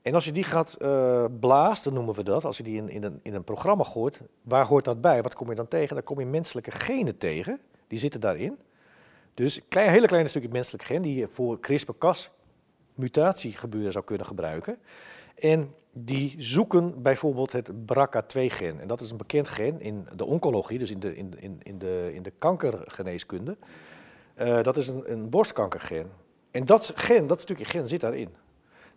En 0.03 0.15
als 0.15 0.25
je 0.25 0.33
die 0.33 0.45
gaat 0.45 0.77
uh, 0.79 1.25
blazen, 1.41 1.93
noemen 1.93 2.15
we 2.15 2.23
dat, 2.23 2.45
als 2.45 2.57
je 2.57 2.63
die 2.63 2.77
in, 2.77 2.89
in, 2.89 3.03
een, 3.03 3.21
in 3.23 3.35
een 3.35 3.45
programma 3.45 3.85
gooit, 3.85 4.21
waar 4.43 4.67
hoort 4.67 4.85
dat 4.85 5.01
bij? 5.01 5.23
Wat 5.23 5.35
kom 5.35 5.49
je 5.49 5.55
dan 5.55 5.69
tegen? 5.69 5.95
Dan 5.95 6.05
kom 6.05 6.21
je 6.21 6.27
menselijke 6.27 6.71
genen 6.71 7.19
tegen, 7.19 7.61
die 7.89 7.99
zitten 7.99 8.21
daarin. 8.21 8.59
Dus 9.35 9.61
een 9.69 9.89
hele 9.89 10.07
kleine 10.07 10.29
stukje 10.29 10.49
menselijk 10.49 10.85
gen 10.85 11.03
die 11.03 11.15
je 11.15 11.29
voor 11.29 11.61
CRISPR-Cas 11.61 12.31
mutatiegebeuren 12.95 13.93
zou 13.93 14.05
kunnen 14.05 14.27
gebruiken. 14.27 14.79
En 15.35 15.75
die 15.93 16.35
zoeken 16.39 17.03
bijvoorbeeld 17.03 17.53
het 17.53 17.71
BRCA2-gen. 17.71 18.81
En 18.81 18.87
dat 18.87 19.01
is 19.01 19.11
een 19.11 19.17
bekend 19.17 19.49
gen 19.49 19.81
in 19.81 20.07
de 20.17 20.25
oncologie, 20.25 20.79
dus 20.79 20.91
in 20.91 21.01
de, 21.01 21.17
in, 21.17 21.35
in, 21.41 21.61
in 21.63 21.79
de, 21.79 22.11
in 22.15 22.23
de 22.23 22.33
kankergeneeskunde. 22.39 23.57
Uh, 24.41 24.63
dat 24.63 24.77
is 24.77 24.89
een, 24.89 25.13
een 25.13 25.31
borstkankergen. 25.31 26.11
En 26.51 26.65
dat 26.65 26.93
gen, 26.95 27.27
dat 27.27 27.41
stukje 27.41 27.65
gen 27.65 27.89
zit 27.89 28.01
daarin. 28.01 28.29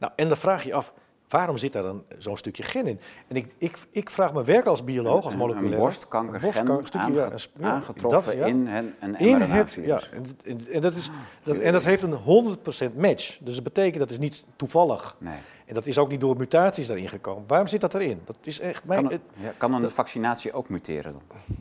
Nou, 0.04 0.16
en 0.16 0.28
dan 0.28 0.38
vraag 0.38 0.64
je 0.64 0.74
af, 0.74 0.94
waarom 1.30 1.58
zit 1.58 1.74
daar 1.74 1.94
zo'n 2.18 2.38
stukje 2.38 2.64
gen 2.64 2.88
in? 2.88 3.00
En 3.28 3.36
ik, 3.36 3.54
ik, 3.58 3.78
ik 3.92 4.10
vraag 4.10 4.34
me 4.34 4.44
werk 4.44 4.66
als 4.66 4.84
bioloog, 4.84 5.26
als 5.26 5.36
moleculair... 5.36 5.74
Een 5.74 5.80
borstkankergen 5.80 6.70
een 6.70 6.88
stukje, 6.88 7.14
ja, 7.58 7.72
aangetroffen 7.72 8.46
in 8.46 8.68
een, 8.68 8.94
een 9.00 9.16
in 9.16 9.42
het, 9.42 9.80
ja, 9.82 10.00
en, 10.12 10.60
en, 10.72 10.82
dat 10.82 10.96
is, 10.96 11.10
dat, 11.44 11.58
en 11.58 11.74
dat 11.74 11.84
heeft 11.84 12.04
een 12.04 12.58
100% 12.92 12.96
match. 12.96 13.38
Dus 13.40 13.56
dat 13.56 13.64
betekent, 13.64 14.00
dat 14.00 14.12
is 14.12 14.20
niet 14.20 14.44
toevallig. 14.56 15.16
Nee. 15.20 15.38
En 15.66 15.74
dat 15.74 15.86
is 15.86 15.98
ook 15.98 16.10
niet 16.10 16.22
door 16.22 16.38
mutaties 16.38 16.88
daarin 16.88 17.10
gekomen. 17.10 17.44
Waarom 17.48 17.68
zit 17.68 17.82
dat 17.82 17.94
erin? 17.94 18.22
Dat 18.26 18.38
is 18.42 18.60
echt... 18.60 18.88
Mijn, 18.88 19.08
kan, 19.08 19.20
ja, 19.36 19.54
kan 19.58 19.74
een 19.74 19.92
vaccinatie 19.92 20.54
ook 20.54 20.70
muteren 20.70 21.14
dan? 21.14 21.56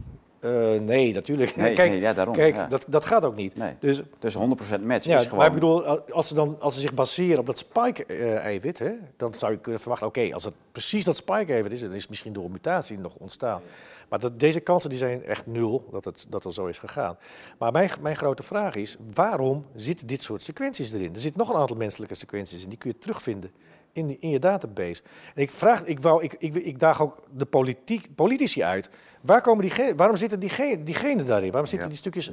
Uh, 0.45 0.81
nee, 0.81 1.13
natuurlijk. 1.13 1.57
Nee, 1.57 1.75
kijk, 1.75 1.91
nee, 1.91 2.01
ja, 2.01 2.13
daarom, 2.13 2.35
kijk 2.35 2.55
ja. 2.55 2.67
dat, 2.67 2.85
dat 2.89 3.05
gaat 3.05 3.25
ook 3.25 3.37
niet. 3.37 3.57
Nee. 3.57 3.75
Dus, 3.79 4.03
dus 4.19 4.37
100% 4.37 4.39
match 4.83 5.05
ja, 5.05 5.17
is 5.17 5.23
gewoon... 5.23 5.39
Maar 5.39 5.47
ik 5.47 5.53
bedoel, 5.53 5.87
als 6.11 6.29
ze, 6.29 6.35
dan, 6.35 6.57
als 6.61 6.75
ze 6.75 6.81
zich 6.81 6.95
baseren 6.95 7.39
op 7.39 7.47
dat 7.47 7.59
spike-eiwit, 7.59 8.81
uh, 8.81 8.91
dan 9.17 9.35
zou 9.35 9.53
je 9.53 9.59
kunnen 9.59 9.81
verwachten, 9.81 10.07
oké, 10.07 10.35
als 10.35 10.45
het 10.45 10.55
precies 10.73 11.05
dat 11.05 11.17
spike-eiwit 11.17 11.73
is, 11.73 11.81
dan 11.81 11.93
is 11.93 12.01
het 12.01 12.09
misschien 12.09 12.33
door 12.33 12.45
een 12.45 12.53
mutatie 12.53 12.99
nog 12.99 13.15
ontstaan. 13.15 13.61
Maar 14.09 14.19
dat, 14.19 14.41
deze 14.41 14.61
kansen 14.61 14.91
die 14.91 14.99
zijn 14.99 15.25
echt 15.25 15.47
nul 15.47 15.89
dat 15.91 16.05
het, 16.05 16.27
dat 16.29 16.45
het 16.45 16.55
zo 16.55 16.67
is 16.67 16.79
gegaan. 16.79 17.17
Maar 17.59 17.73
mijn, 17.73 17.91
mijn 18.01 18.17
grote 18.17 18.43
vraag 18.43 18.75
is, 18.75 18.97
waarom 19.15 19.65
zitten 19.75 20.07
dit 20.07 20.23
soort 20.23 20.43
sequenties 20.43 20.93
erin? 20.93 21.15
Er 21.15 21.21
zitten 21.21 21.41
nog 21.41 21.51
een 21.51 21.61
aantal 21.61 21.77
menselijke 21.77 22.15
sequenties 22.15 22.63
in, 22.63 22.69
die 22.69 22.79
kun 22.79 22.91
je 22.91 22.99
terugvinden 22.99 23.51
in, 23.93 24.21
in 24.21 24.31
je 24.31 24.39
database. 24.39 25.03
En 25.35 25.43
ik, 25.43 25.53
vraag, 25.53 25.85
ik, 25.85 26.01
wou, 26.01 26.23
ik, 26.23 26.35
ik, 26.39 26.55
ik 26.55 26.79
daag 26.79 27.03
ook 27.03 27.23
de 27.31 27.45
politiek, 27.45 28.15
politici 28.15 28.63
uit. 28.63 28.91
Waar 29.21 29.41
komen 29.41 29.69
die, 29.69 29.95
waarom 29.97 30.17
zitten 30.17 30.41
die, 30.41 30.83
die 30.85 30.95
genen 30.95 31.27
daarin? 31.27 31.51
Waarom 31.51 31.69
zitten 31.69 31.89
die 31.89 31.99
stukjes, 31.99 32.31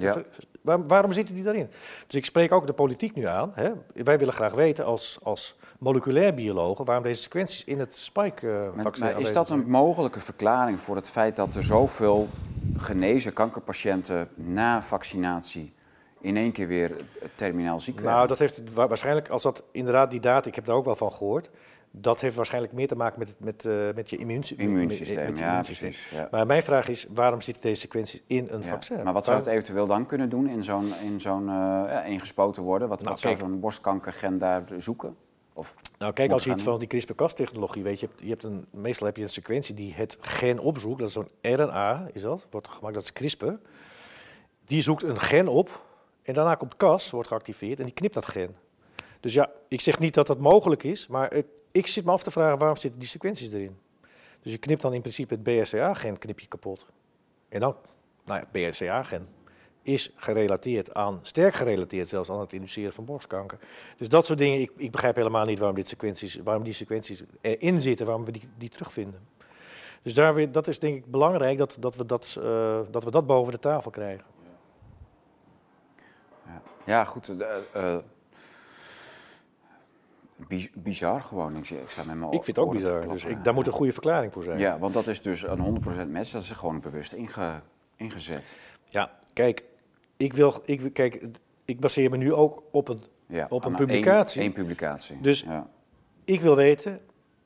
waar, 0.61 0.87
waarom 0.87 1.11
zitten 1.11 1.35
die 1.35 1.43
daarin? 1.43 1.69
Dus 2.07 2.15
ik 2.15 2.25
spreek 2.25 2.51
ook 2.51 2.67
de 2.67 2.73
politiek 2.73 3.15
nu 3.15 3.25
aan. 3.25 3.51
Hè? 3.53 3.71
Wij 3.93 4.17
willen 4.17 4.33
graag 4.33 4.53
weten 4.53 4.85
als, 4.85 5.19
als 5.23 5.57
moleculair 5.79 6.33
biologen 6.33 6.85
waarom 6.85 7.03
deze 7.03 7.21
sequenties 7.21 7.63
in 7.63 7.79
het 7.79 7.95
spike-vaccin 7.95 9.07
uh, 9.07 9.19
Is 9.19 9.33
dat 9.33 9.49
een 9.49 9.69
mogelijke 9.69 10.19
verklaring 10.19 10.79
voor 10.79 10.95
het 10.95 11.09
feit 11.09 11.35
dat 11.35 11.55
er 11.55 11.63
zoveel 11.63 12.27
genezen 12.77 13.33
kankerpatiënten 13.33 14.29
na 14.35 14.81
vaccinatie 14.83 15.73
in 16.21 16.37
één 16.37 16.51
keer 16.51 16.67
weer 16.67 16.95
terminaal 17.35 17.79
ziek 17.79 18.01
Nou, 18.01 18.27
dat 18.27 18.39
heeft 18.39 18.61
waarschijnlijk, 18.73 19.29
als 19.29 19.43
dat 19.43 19.63
inderdaad 19.71 20.11
die 20.11 20.19
data, 20.19 20.47
ik 20.47 20.55
heb 20.55 20.65
daar 20.65 20.75
ook 20.75 20.85
wel 20.85 20.95
van 20.95 21.11
gehoord, 21.11 21.49
dat 21.91 22.21
heeft 22.21 22.35
waarschijnlijk 22.35 22.73
meer 22.73 22.87
te 22.87 22.95
maken 22.95 23.19
met, 23.19 23.35
met, 23.37 23.65
uh, 23.65 23.93
met 23.95 24.09
je 24.09 24.17
immuunsysteem. 24.17 24.67
Immuunsysteem, 24.67 25.35
ja, 25.35 25.61
precies. 25.61 26.09
Ja. 26.09 26.27
Maar 26.31 26.45
mijn 26.45 26.63
vraag 26.63 26.87
is, 26.87 27.07
waarom 27.13 27.41
zitten 27.41 27.63
deze 27.63 27.81
sequenties 27.81 28.21
in 28.27 28.47
een 28.51 28.63
vaccin? 28.63 29.03
Maar 29.03 29.13
wat 29.13 29.25
zou 29.25 29.37
het 29.37 29.47
eventueel 29.47 29.87
dan 29.87 30.05
kunnen 30.05 30.29
doen 30.29 30.49
in 30.49 30.63
zo'n 30.63 30.93
in 31.03 31.21
zo'n 31.21 31.41
uh, 31.41 31.53
ja, 31.87 32.03
ingespoten 32.03 32.63
worden? 32.63 32.87
Wat, 32.87 32.97
nou, 32.99 33.09
wat 33.09 33.19
zou 33.19 33.35
zo'n 33.35 33.59
borstkankergen 33.59 34.37
daar 34.37 34.63
zoeken? 34.77 35.15
Of 35.53 35.75
nou, 35.97 36.13
kijk, 36.13 36.31
als 36.31 36.43
je 36.43 36.51
iets 36.51 36.63
van 36.63 36.79
die 36.79 36.87
CRISPR-Cas-technologie 36.87 37.83
weet, 37.83 37.99
je 37.99 38.05
hebt, 38.05 38.21
je 38.21 38.29
hebt 38.29 38.43
een, 38.43 38.65
meestal 38.71 39.07
heb 39.07 39.17
je 39.17 39.23
een 39.23 39.29
sequentie 39.29 39.75
die 39.75 39.93
het 39.93 40.17
gen 40.21 40.59
opzoekt, 40.59 40.99
dat 40.99 41.07
is 41.07 41.13
zo'n 41.13 41.29
RNA, 41.41 42.07
is 42.13 42.21
dat, 42.21 42.47
wordt 42.49 42.67
gemaakt, 42.67 42.93
dat 42.93 43.03
is 43.03 43.13
CRISPR. 43.13 43.53
Die 44.65 44.81
zoekt 44.81 45.03
een 45.03 45.19
gen 45.19 45.47
op 45.47 45.87
en 46.29 46.35
daarna 46.35 46.55
komt 46.55 46.77
Cas, 46.77 47.09
wordt 47.09 47.27
geactiveerd 47.27 47.79
en 47.79 47.85
die 47.85 47.93
knipt 47.93 48.13
dat 48.13 48.25
gen. 48.25 48.55
Dus 49.19 49.33
ja, 49.33 49.51
ik 49.67 49.81
zeg 49.81 49.99
niet 49.99 50.13
dat 50.13 50.27
dat 50.27 50.39
mogelijk 50.39 50.83
is, 50.83 51.07
maar 51.07 51.33
ik 51.71 51.87
zit 51.87 52.05
me 52.05 52.11
af 52.11 52.23
te 52.23 52.31
vragen 52.31 52.57
waarom 52.57 52.77
zitten 52.77 52.99
die 52.99 53.09
sequenties 53.09 53.51
erin. 53.51 53.77
Dus 54.41 54.51
je 54.51 54.57
knipt 54.57 54.81
dan 54.81 54.93
in 54.93 55.01
principe 55.01 55.33
het 55.33 55.43
BRCA-gen 55.43 56.17
knip 56.17 56.39
je 56.39 56.47
kapot. 56.47 56.85
En 57.49 57.59
dan, 57.59 57.75
nou 58.25 58.39
ja, 58.39 58.69
BRCA-gen 58.69 59.27
is 59.81 60.11
gerelateerd 60.15 60.93
aan, 60.93 61.19
sterk 61.21 61.53
gerelateerd 61.53 62.07
zelfs 62.07 62.29
aan 62.29 62.39
het 62.39 62.53
induceren 62.53 62.93
van 62.93 63.05
borstkanker. 63.05 63.57
Dus 63.97 64.09
dat 64.09 64.25
soort 64.25 64.39
dingen, 64.39 64.61
ik, 64.61 64.71
ik 64.75 64.91
begrijp 64.91 65.15
helemaal 65.15 65.45
niet 65.45 65.59
waarom, 65.59 65.75
dit 65.75 65.87
sequenties, 65.87 66.35
waarom 66.43 66.63
die 66.63 66.73
sequenties 66.73 67.23
erin 67.41 67.79
zitten, 67.79 68.05
waarom 68.05 68.25
we 68.25 68.31
die, 68.31 68.49
die 68.57 68.69
terugvinden. 68.69 69.27
Dus 70.01 70.13
daar 70.13 70.33
weer, 70.33 70.51
dat 70.51 70.67
is 70.67 70.79
denk 70.79 70.95
ik 70.95 71.11
belangrijk 71.11 71.57
dat, 71.57 71.77
dat, 71.79 71.95
we 71.95 72.05
dat, 72.05 72.37
uh, 72.39 72.79
dat 72.91 73.03
we 73.03 73.11
dat 73.11 73.25
boven 73.25 73.51
de 73.51 73.59
tafel 73.59 73.91
krijgen. 73.91 74.25
Ja, 76.85 77.03
goed. 77.03 77.29
Uh, 77.29 77.47
uh, 77.75 77.97
bizar 80.73 81.21
gewoon. 81.21 81.55
Ik, 81.55 81.69
ik, 81.69 81.89
sta 81.89 82.03
met 82.03 82.15
mijn 82.15 82.31
ik 82.31 82.43
vind 82.43 82.57
het 82.57 82.65
ook 82.65 82.71
bizar. 82.71 83.07
Dus 83.07 83.25
ik, 83.25 83.43
daar 83.43 83.53
moet 83.53 83.67
een 83.67 83.73
goede 83.73 83.91
verklaring 83.91 84.33
voor 84.33 84.43
zijn. 84.43 84.59
Ja, 84.59 84.79
want 84.79 84.93
dat 84.93 85.07
is 85.07 85.21
dus 85.21 85.43
een 85.43 85.83
100% 86.07 86.09
match. 86.11 86.31
Dat 86.31 86.41
is 86.41 86.51
gewoon 86.51 86.79
bewust 86.79 87.11
inge, 87.11 87.61
ingezet. 87.95 88.55
Ja, 88.85 89.11
kijk, 89.33 89.63
ik 90.17 90.33
wil, 90.33 90.61
ik, 90.65 90.93
kijk, 90.93 91.25
ik 91.65 91.79
baseer 91.79 92.09
me 92.09 92.17
nu 92.17 92.33
ook 92.33 92.63
op 92.71 92.87
een, 92.87 93.01
ja, 93.27 93.45
op 93.49 93.65
een 93.65 93.75
publicatie. 93.75 94.41
Eén 94.41 94.51
publicatie. 94.51 95.21
Dus 95.21 95.41
ja. 95.41 95.69
ik 96.25 96.41
wil 96.41 96.55
weten, 96.55 97.01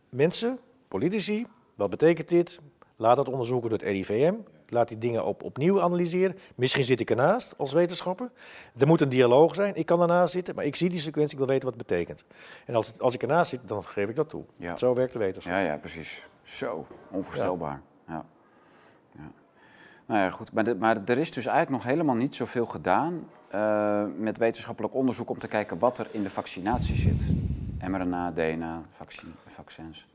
mensen, 0.10 0.60
politici, 0.88 1.46
wat 1.76 1.90
betekent 1.90 2.30
dit? 2.30 2.60
Laat 2.96 3.16
dat 3.16 3.30
onderzoeken 3.30 3.70
door 3.70 3.80
het 3.80 3.88
RIVM. 3.88 4.34
Laat 4.74 4.88
die 4.88 4.98
dingen 4.98 5.26
op, 5.26 5.44
opnieuw 5.44 5.82
analyseren. 5.82 6.38
Misschien 6.56 6.84
zit 6.84 7.00
ik 7.00 7.10
ernaast 7.10 7.54
als 7.58 7.74
wetenschapper. 7.74 8.32
Er 8.78 8.88
moet 8.88 9.02
een 9.02 9.10
dialoog 9.10 9.56
zijn. 9.56 9.76
Ik 9.76 9.86
kan 9.86 10.02
ernaast 10.02 10.34
zitten, 10.34 10.56
maar 10.56 10.66
ik 10.66 10.76
zie 10.76 10.90
die 10.90 11.00
sequentie. 11.00 11.32
Ik 11.32 11.38
wil 11.38 11.48
weten 11.48 11.70
wat 11.70 11.78
het 11.78 11.88
betekent. 11.88 12.24
En 12.66 12.76
als, 12.76 13.00
als 13.00 13.14
ik 13.14 13.22
ernaast 13.22 13.50
zit, 13.50 13.60
dan 13.66 13.84
geef 13.84 14.10
ik 14.10 14.16
dat 14.16 14.30
toe. 14.30 14.44
Ja. 14.58 14.78
Zo 14.78 14.94
werkt 14.94 15.14
de 15.14 15.20
wetenschap. 15.20 15.54
Ja, 15.54 15.60
ja, 15.60 15.78
precies. 15.78 16.26
Zo, 16.44 16.88
onvoorstelbaar. 17.12 17.82
Ja. 18.08 18.26
ja. 19.16 19.32
Nou 20.06 20.20
ja, 20.20 20.30
goed. 20.30 20.54
Maar, 20.54 20.78
maar, 20.78 20.98
er 21.06 21.18
is 21.18 21.32
dus 21.32 21.46
eigenlijk 21.46 21.84
nog 21.84 21.92
helemaal 21.94 22.16
niet 22.16 22.36
zoveel 22.36 22.66
gedaan 22.66 23.30
uh, 23.56 24.04
met 24.18 24.38
wetenschappelijk 24.38 24.94
onderzoek 24.94 25.30
om 25.30 25.40
te 25.40 25.48
kijken 25.48 25.80
wat 25.80 25.98
er 25.98 26.08
in 26.12 26.24
de 26.24 26.30
vaccinatie 26.30 26.96
zit. 26.96 27.26
mRNA, 27.88 28.32
DNA, 28.32 28.82
vaccin, 28.92 29.34
vaccins. 29.48 30.08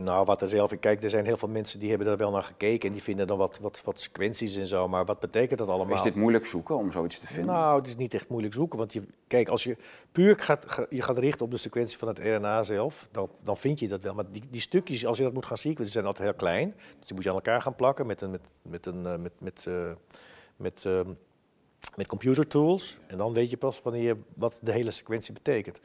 Nou, 0.00 0.24
wat 0.24 0.42
er 0.42 0.48
zelf, 0.48 0.78
kijk, 0.80 1.02
er 1.02 1.10
zijn 1.10 1.24
heel 1.24 1.36
veel 1.36 1.48
mensen 1.48 1.78
die 1.78 1.88
hebben 1.88 2.06
daar 2.06 2.16
wel 2.16 2.30
naar 2.30 2.42
gekeken 2.42 2.88
en 2.88 2.94
die 2.94 3.02
vinden 3.02 3.26
dan 3.26 3.38
wat, 3.38 3.58
wat, 3.58 3.80
wat 3.84 4.00
sequenties 4.00 4.56
en 4.56 4.66
zo, 4.66 4.88
maar 4.88 5.04
wat 5.04 5.20
betekent 5.20 5.58
dat 5.58 5.68
allemaal? 5.68 5.94
Is 5.94 6.02
dit 6.02 6.14
moeilijk 6.14 6.46
zoeken 6.46 6.76
om 6.76 6.90
zoiets 6.90 7.18
te 7.18 7.26
vinden? 7.26 7.54
Nou, 7.54 7.78
het 7.78 7.86
is 7.86 7.96
niet 7.96 8.14
echt 8.14 8.28
moeilijk 8.28 8.54
zoeken, 8.54 8.78
want 8.78 8.92
je, 8.92 9.02
kijk, 9.26 9.48
als 9.48 9.64
je 9.64 9.76
puur 10.12 10.38
gaat, 10.38 10.86
je 10.90 11.02
gaat 11.02 11.18
richten 11.18 11.44
op 11.44 11.50
de 11.50 11.56
sequentie 11.56 11.98
van 11.98 12.08
het 12.08 12.18
RNA 12.18 12.62
zelf, 12.62 13.08
dan, 13.10 13.28
dan 13.42 13.56
vind 13.56 13.78
je 13.78 13.88
dat 13.88 14.02
wel. 14.02 14.14
Maar 14.14 14.30
die, 14.30 14.42
die 14.50 14.60
stukjes, 14.60 15.06
als 15.06 15.18
je 15.18 15.22
dat 15.22 15.32
moet 15.32 15.46
gaan 15.46 15.56
sequencen, 15.56 15.92
zijn 15.92 16.06
altijd 16.06 16.28
heel 16.28 16.36
klein, 16.36 16.74
dus 16.98 17.06
die 17.06 17.14
moet 17.14 17.22
je 17.22 17.28
aan 17.28 17.36
elkaar 17.36 17.62
gaan 17.62 17.74
plakken 17.74 18.06
met, 18.06 18.20
een, 18.20 18.30
met, 18.30 18.50
met, 18.62 18.86
een, 18.86 19.06
eh, 19.06 19.16
met, 19.16 19.32
met, 19.38 19.64
uh, 19.68 19.90
met, 20.56 20.84
uh, 20.86 21.00
met 21.96 22.06
computer 22.06 22.46
tools 22.46 22.98
en 23.06 23.18
dan 23.18 23.32
weet 23.32 23.50
je 23.50 23.56
pas 23.56 23.82
wanneer 23.82 24.02
je, 24.02 24.16
wat 24.34 24.58
de 24.60 24.72
hele 24.72 24.90
sequentie 24.90 25.32
betekent. 25.32 25.80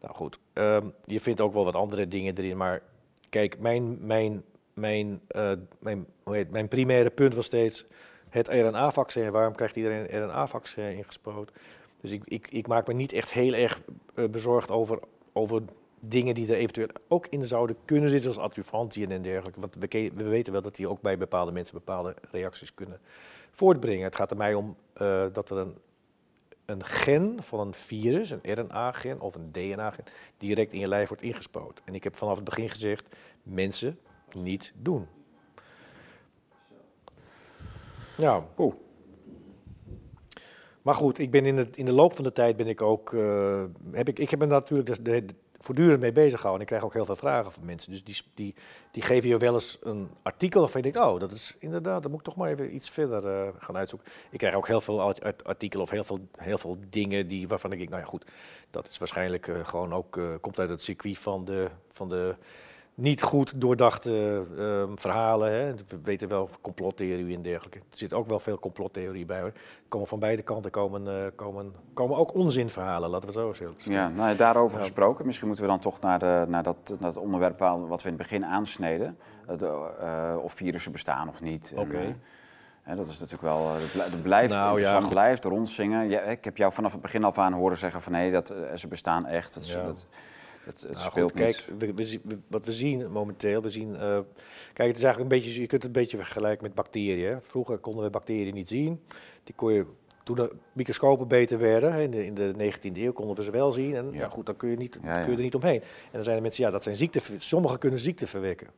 Nou 0.00 0.14
goed, 0.14 0.38
um, 0.54 0.92
je 1.04 1.20
vindt 1.20 1.40
ook 1.40 1.52
wel 1.52 1.64
wat 1.64 1.74
andere 1.74 2.08
dingen 2.08 2.36
erin, 2.36 2.56
maar 2.56 2.82
Kijk, 3.28 3.58
mijn, 3.58 4.06
mijn, 4.06 4.42
mijn, 4.74 5.20
uh, 5.36 5.52
mijn, 5.78 6.06
hoe 6.22 6.34
heet, 6.34 6.50
mijn 6.50 6.68
primaire 6.68 7.10
punt 7.10 7.34
was 7.34 7.44
steeds 7.44 7.84
het 8.28 8.48
RNA-vaccin. 8.48 9.30
Waarom 9.30 9.54
krijgt 9.54 9.76
iedereen 9.76 10.14
een 10.14 10.24
RNA-vaccin 10.24 10.96
ingespoten? 10.96 11.54
Dus 12.00 12.10
ik, 12.10 12.22
ik, 12.24 12.48
ik, 12.50 12.66
maak 12.66 12.86
me 12.86 12.92
niet 12.94 13.12
echt 13.12 13.32
heel 13.32 13.54
erg 13.54 13.80
uh, 14.14 14.28
bezorgd 14.28 14.70
over, 14.70 14.98
over 15.32 15.62
dingen 16.00 16.34
die 16.34 16.48
er 16.48 16.56
eventueel 16.56 16.88
ook 17.08 17.26
in 17.26 17.44
zouden 17.44 17.76
kunnen 17.84 18.10
zitten, 18.10 18.32
zoals 18.32 18.48
adjuvantien 18.48 19.10
en 19.10 19.22
dergelijke. 19.22 19.60
Want 19.60 19.74
we, 19.74 20.10
we, 20.14 20.24
weten 20.24 20.52
wel 20.52 20.62
dat 20.62 20.76
die 20.76 20.88
ook 20.88 21.00
bij 21.00 21.18
bepaalde 21.18 21.52
mensen 21.52 21.74
bepaalde 21.74 22.14
reacties 22.30 22.74
kunnen 22.74 23.00
voortbrengen. 23.50 24.04
Het 24.04 24.16
gaat 24.16 24.30
er 24.30 24.36
mij 24.36 24.54
om 24.54 24.76
uh, 25.02 25.26
dat 25.32 25.50
er 25.50 25.56
een 25.56 25.76
een 26.68 26.84
gen 26.84 27.42
van 27.42 27.60
een 27.60 27.74
virus, 27.74 28.30
een 28.30 28.54
RNA-gen 28.54 29.20
of 29.20 29.34
een 29.34 29.52
DNA-gen, 29.52 30.04
direct 30.38 30.72
in 30.72 30.78
je 30.78 30.88
lijf 30.88 31.08
wordt 31.08 31.22
ingespoten. 31.22 31.84
En 31.86 31.94
ik 31.94 32.04
heb 32.04 32.16
vanaf 32.16 32.36
het 32.36 32.44
begin 32.44 32.68
gezegd, 32.68 33.16
mensen 33.42 33.98
niet 34.34 34.72
doen. 34.76 35.06
Ja. 38.16 38.44
Oeh. 38.58 38.74
Maar 40.82 40.94
goed, 40.94 41.18
ik 41.18 41.30
ben 41.30 41.46
in, 41.46 41.56
het, 41.56 41.76
in 41.76 41.84
de 41.84 41.92
loop 41.92 42.14
van 42.14 42.24
de 42.24 42.32
tijd 42.32 42.56
ben 42.56 42.66
ik 42.66 42.82
ook. 42.82 43.12
Uh, 43.12 43.64
heb 43.90 44.08
ik, 44.08 44.18
ik 44.18 44.30
heb 44.30 44.46
natuurlijk 44.46 45.04
de, 45.04 45.24
voortdurend 45.58 46.00
mee 46.00 46.12
bezig 46.12 46.42
houden. 46.42 46.54
En 46.54 46.60
ik 46.60 46.66
krijg 46.66 46.84
ook 46.84 46.92
heel 46.92 47.04
veel 47.04 47.16
vragen 47.16 47.52
van 47.52 47.64
mensen. 47.64 47.90
Dus 47.90 48.04
die, 48.04 48.16
die, 48.34 48.54
die 48.92 49.02
geven 49.02 49.28
je 49.28 49.36
wel 49.36 49.54
eens 49.54 49.78
een 49.82 50.10
artikel 50.22 50.60
waarvan 50.60 50.82
je 50.82 50.92
denkt, 50.92 51.08
oh, 51.08 51.20
dat 51.20 51.32
is 51.32 51.56
inderdaad, 51.58 52.02
dan 52.02 52.10
moet 52.10 52.20
ik 52.20 52.26
toch 52.26 52.36
maar 52.36 52.50
even 52.50 52.74
iets 52.74 52.90
verder 52.90 53.24
uh, 53.24 53.48
gaan 53.58 53.76
uitzoeken. 53.76 54.08
Ik 54.30 54.38
krijg 54.38 54.54
ook 54.54 54.66
heel 54.66 54.80
veel 54.80 55.02
artikelen 55.42 55.84
of 55.84 55.90
heel 55.90 56.04
veel, 56.04 56.28
heel 56.36 56.58
veel 56.58 56.76
dingen 56.88 57.28
die, 57.28 57.48
waarvan 57.48 57.72
ik 57.72 57.78
denk, 57.78 57.90
nou 57.90 58.02
ja 58.02 58.08
goed, 58.08 58.30
dat 58.70 58.88
is 58.88 58.98
waarschijnlijk 58.98 59.46
uh, 59.46 59.66
gewoon 59.66 59.94
ook, 59.94 60.16
uh, 60.16 60.34
komt 60.40 60.58
uit 60.58 60.70
het 60.70 60.82
circuit 60.82 61.18
van 61.18 61.44
de, 61.44 61.68
van 61.88 62.08
de 62.08 62.36
niet 62.98 63.22
goed 63.22 63.60
doordachte 63.60 64.44
uh, 64.56 64.82
verhalen. 64.94 65.52
Hè. 65.52 65.74
We 65.74 65.98
weten 66.02 66.28
wel 66.28 66.50
complottheorie 66.60 67.36
en 67.36 67.42
dergelijke. 67.42 67.78
Er 67.78 67.84
zit 67.96 68.12
ook 68.12 68.26
wel 68.26 68.38
veel 68.38 68.58
complottheorie 68.58 69.26
bij. 69.26 69.40
Hoor. 69.40 69.52
Komen 69.88 70.08
van 70.08 70.18
beide 70.18 70.42
kanten 70.42 70.70
komen, 70.70 71.06
uh, 71.06 71.26
komen, 71.34 71.72
komen 71.94 72.16
ook 72.16 72.34
onzinverhalen, 72.34 73.10
laten 73.10 73.28
we 73.28 73.34
zo 73.34 73.52
zeggen. 73.52 73.92
Ja, 73.92 74.08
nou, 74.08 74.36
daarover 74.36 74.78
gesproken. 74.78 75.26
Misschien 75.26 75.46
moeten 75.46 75.64
we 75.64 75.70
dan 75.70 75.80
toch 75.80 76.00
naar, 76.00 76.18
de, 76.18 76.44
naar, 76.48 76.62
dat, 76.62 76.76
naar 76.98 77.08
het 77.08 77.18
onderwerp 77.18 77.58
wat 77.58 78.02
we 78.02 78.08
in 78.08 78.14
het 78.14 78.28
begin 78.28 78.44
aansneden. 78.44 79.18
Uh, 79.60 80.36
of 80.42 80.52
virussen 80.52 80.92
bestaan 80.92 81.28
of 81.28 81.40
niet. 81.40 81.72
Oké. 81.76 81.82
Okay. 81.82 82.16
En, 82.82 82.96
dat 82.96 83.06
is 83.06 83.18
natuurlijk 83.18 83.42
wel, 83.42 83.72
dat 83.94 84.22
blijft, 84.22 84.54
nou, 84.54 84.80
ja, 84.80 85.00
blijft 85.08 85.44
rondzingen. 85.44 86.08
Ja, 86.08 86.20
ik 86.20 86.44
heb 86.44 86.56
jou 86.56 86.72
vanaf 86.72 86.92
het 86.92 87.00
begin 87.00 87.24
af 87.24 87.38
aan 87.38 87.52
horen 87.52 87.76
zeggen 87.76 88.02
van 88.02 88.12
nee, 88.12 88.32
dat, 88.32 88.54
ze 88.74 88.88
bestaan 88.88 89.26
echt. 89.26 89.54
Dat, 89.54 89.68
ja. 89.68 89.84
dat, 89.84 90.06
het, 90.68 90.80
het 90.80 90.90
nou, 90.90 91.10
speelt 91.10 91.30
goed, 91.30 91.40
kijk, 91.40 91.64
we, 91.78 91.94
we, 91.94 92.38
wat 92.46 92.64
we 92.64 92.72
zien 92.72 93.12
momenteel, 93.12 93.62
we 93.62 93.68
zien, 93.68 93.90
uh, 93.90 93.98
kijk, 94.72 94.88
het 94.88 94.96
is 94.96 95.02
eigenlijk 95.02 95.18
een 95.18 95.38
beetje, 95.38 95.60
je 95.60 95.66
kunt 95.66 95.82
het 95.82 95.84
een 95.84 96.02
beetje 96.02 96.16
vergelijken 96.16 96.64
met 96.64 96.74
bacteriën. 96.74 97.38
Vroeger 97.42 97.78
konden 97.78 98.04
we 98.04 98.10
bacteriën 98.10 98.54
niet 98.54 98.68
zien. 98.68 99.00
Die 99.44 99.54
kon 99.54 99.72
je, 99.72 99.86
toen 100.22 100.36
de 100.36 100.52
microscopen 100.72 101.28
beter 101.28 101.58
werden, 101.58 101.94
in 102.00 102.10
de, 102.10 102.24
in 102.24 102.34
de 102.34 102.72
19e 102.72 102.96
eeuw 102.96 103.12
konden 103.12 103.36
we 103.36 103.42
ze 103.42 103.50
wel 103.50 103.72
zien. 103.72 103.94
En 103.94 104.10
ja. 104.12 104.18
Nou 104.18 104.30
goed, 104.30 104.46
dan 104.46 104.56
kun 104.56 104.70
je, 104.70 104.76
niet, 104.76 104.98
ja, 105.02 105.20
kun 105.22 105.30
je 105.30 105.36
er 105.36 105.42
niet 105.42 105.54
omheen. 105.54 105.80
En 105.80 106.12
dan 106.12 106.24
zijn 106.24 106.36
er 106.36 106.42
mensen, 106.42 106.64
ja, 106.64 106.70
dat 106.70 106.82
zijn 106.82 106.94
ziekte, 106.94 107.20
sommigen 107.36 107.78
kunnen 107.78 107.98
ziekte 107.98 108.26
verwekken. 108.26 108.68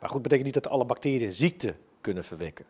Maar 0.00 0.10
goed, 0.10 0.22
betekent 0.22 0.46
niet 0.46 0.62
dat 0.62 0.68
alle 0.68 0.84
bacteriën 0.84 1.32
ziekte 1.32 1.74
kunnen 2.00 2.24
verwekken. 2.24 2.64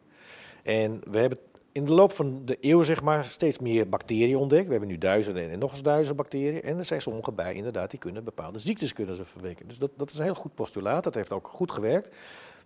En 0.62 1.00
we 1.10 1.18
hebben 1.18 1.38
in 1.72 1.84
de 1.84 1.92
loop 1.92 2.12
van 2.12 2.42
de 2.44 2.58
eeuw 2.60 2.82
zeg 2.82 3.02
maar, 3.02 3.24
steeds 3.24 3.58
meer 3.58 3.88
bacteriën 3.88 4.36
ontdekt. 4.36 4.64
We 4.64 4.70
hebben 4.70 4.88
nu 4.88 4.98
duizenden 4.98 5.50
en 5.50 5.58
nog 5.58 5.70
eens 5.70 5.82
duizenden 5.82 6.16
bacteriën. 6.16 6.62
En 6.62 6.78
er 6.78 6.84
zijn 6.84 7.02
sommige 7.02 7.32
bij 7.32 7.54
inderdaad, 7.54 7.90
die 7.90 7.98
kunnen 7.98 8.24
bepaalde 8.24 8.58
ziektes 8.58 8.92
kunnen 8.92 9.16
ze 9.16 9.24
verwekken. 9.24 9.68
Dus 9.68 9.78
dat, 9.78 9.90
dat 9.96 10.10
is 10.10 10.18
een 10.18 10.24
heel 10.24 10.34
goed 10.34 10.54
postulaat, 10.54 11.04
dat 11.04 11.14
heeft 11.14 11.32
ook 11.32 11.48
goed 11.48 11.70
gewerkt. 11.70 12.16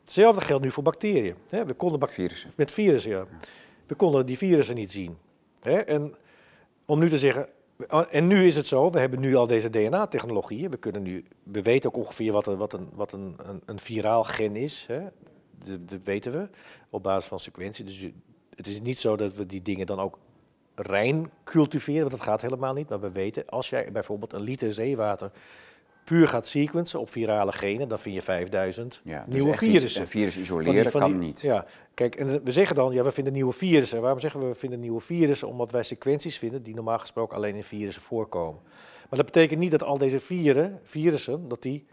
Hetzelfde 0.00 0.40
geldt 0.40 0.64
nu 0.64 0.70
voor 0.70 0.82
bacteriën. 0.82 1.34
We 1.48 1.74
konden 1.76 2.08
virussen. 2.08 2.50
Met 2.56 2.70
virussen, 2.70 3.10
ja. 3.10 3.26
We 3.86 3.94
konden 3.94 4.26
die 4.26 4.38
virussen 4.38 4.74
niet 4.74 4.90
zien. 4.90 5.16
En 5.62 6.14
om 6.84 6.98
nu 6.98 7.08
te 7.08 7.18
zeggen, 7.18 7.48
en 8.10 8.26
nu 8.26 8.46
is 8.46 8.56
het 8.56 8.66
zo, 8.66 8.90
we 8.90 8.98
hebben 8.98 9.20
nu 9.20 9.34
al 9.34 9.46
deze 9.46 9.70
DNA-technologieën. 9.70 10.70
We, 10.70 10.76
kunnen 10.76 11.02
nu, 11.02 11.24
we 11.42 11.62
weten 11.62 11.88
ook 11.88 11.96
ongeveer 11.96 12.32
wat 12.32 12.46
een, 12.46 12.56
wat 12.56 12.72
een, 12.72 12.88
wat 12.92 13.12
een, 13.12 13.36
een, 13.46 13.62
een 13.64 13.78
viraal 13.78 14.24
gen 14.24 14.56
is. 14.56 14.86
Hè? 14.86 15.00
Dat, 15.64 15.88
dat, 15.88 16.02
weten 16.04 16.32
we 16.32 16.48
op 16.90 17.02
basis 17.02 17.28
van 17.28 17.38
sequentie. 17.38 17.84
Dus 17.84 18.08
het 18.56 18.66
is 18.66 18.80
niet 18.80 18.98
zo 18.98 19.16
dat 19.16 19.34
we 19.34 19.46
die 19.46 19.62
dingen 19.62 19.86
dan 19.86 20.00
ook 20.00 20.18
rein 20.74 21.30
cultiveren, 21.44 22.00
want 22.00 22.12
dat 22.12 22.22
gaat 22.22 22.40
helemaal 22.40 22.74
niet. 22.74 22.88
Maar 22.88 23.00
we 23.00 23.12
weten, 23.12 23.46
als 23.46 23.68
jij 23.68 23.92
bijvoorbeeld 23.92 24.32
een 24.32 24.42
liter 24.42 24.72
zeewater 24.72 25.30
puur 26.04 26.28
gaat 26.28 26.48
sequencen 26.48 27.00
op 27.00 27.10
virale 27.10 27.52
genen, 27.52 27.88
dan 27.88 27.98
vind 27.98 28.14
je 28.14 28.22
5000 28.22 29.00
ja, 29.04 29.24
dus 29.26 29.34
nieuwe 29.34 29.56
virussen. 29.56 30.00
Een 30.00 30.08
virus 30.08 30.36
isoleren 30.36 30.92
kan 30.92 31.18
niet. 31.18 31.40
Ja, 31.40 31.66
kijk, 31.94 32.14
en 32.14 32.44
we 32.44 32.52
zeggen 32.52 32.76
dan, 32.76 32.92
ja, 32.92 33.02
we 33.02 33.10
vinden 33.10 33.32
nieuwe 33.32 33.52
virussen. 33.52 34.00
Waarom 34.00 34.20
zeggen 34.20 34.40
we 34.40 34.46
we 34.46 34.54
vinden 34.54 34.80
nieuwe 34.80 35.00
virussen? 35.00 35.48
Omdat 35.48 35.70
wij 35.70 35.82
sequenties 35.82 36.38
vinden 36.38 36.62
die 36.62 36.74
normaal 36.74 36.98
gesproken 36.98 37.36
alleen 37.36 37.54
in 37.54 37.62
virussen 37.62 38.02
voorkomen. 38.02 38.60
Maar 39.10 39.18
dat 39.18 39.24
betekent 39.24 39.60
niet 39.60 39.70
dat 39.70 39.82
al 39.82 39.98
deze 39.98 40.20
vieren, 40.20 40.80
virussen, 40.82 41.48
dat 41.48 41.62
die 41.62 41.86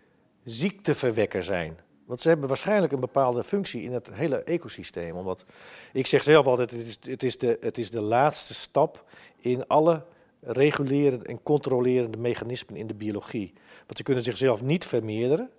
ziekteverwekker 0.43 1.43
zijn. 1.43 1.77
Want 2.05 2.19
ze 2.19 2.27
hebben 2.27 2.47
waarschijnlijk 2.47 2.93
een 2.93 2.99
bepaalde 2.99 3.43
functie 3.43 3.81
in 3.81 3.93
het 3.93 4.13
hele 4.13 4.43
ecosysteem. 4.43 5.15
Omdat, 5.15 5.45
ik 5.93 6.07
zeg 6.07 6.23
zelf 6.23 6.45
altijd, 6.45 6.71
het 6.71 6.81
is, 6.81 6.97
het 7.01 7.23
is, 7.23 7.37
de, 7.37 7.57
het 7.59 7.77
is 7.77 7.91
de 7.91 8.01
laatste 8.01 8.53
stap 8.53 9.03
in 9.37 9.67
alle 9.67 10.03
regulerende 10.41 11.25
en 11.25 11.43
controlerende 11.43 12.17
mechanismen 12.17 12.75
in 12.75 12.87
de 12.87 12.93
biologie. 12.93 13.53
Want 13.85 13.97
ze 13.97 14.03
kunnen 14.03 14.23
zichzelf 14.23 14.61
niet 14.61 14.85
vermeerderen. 14.85 15.49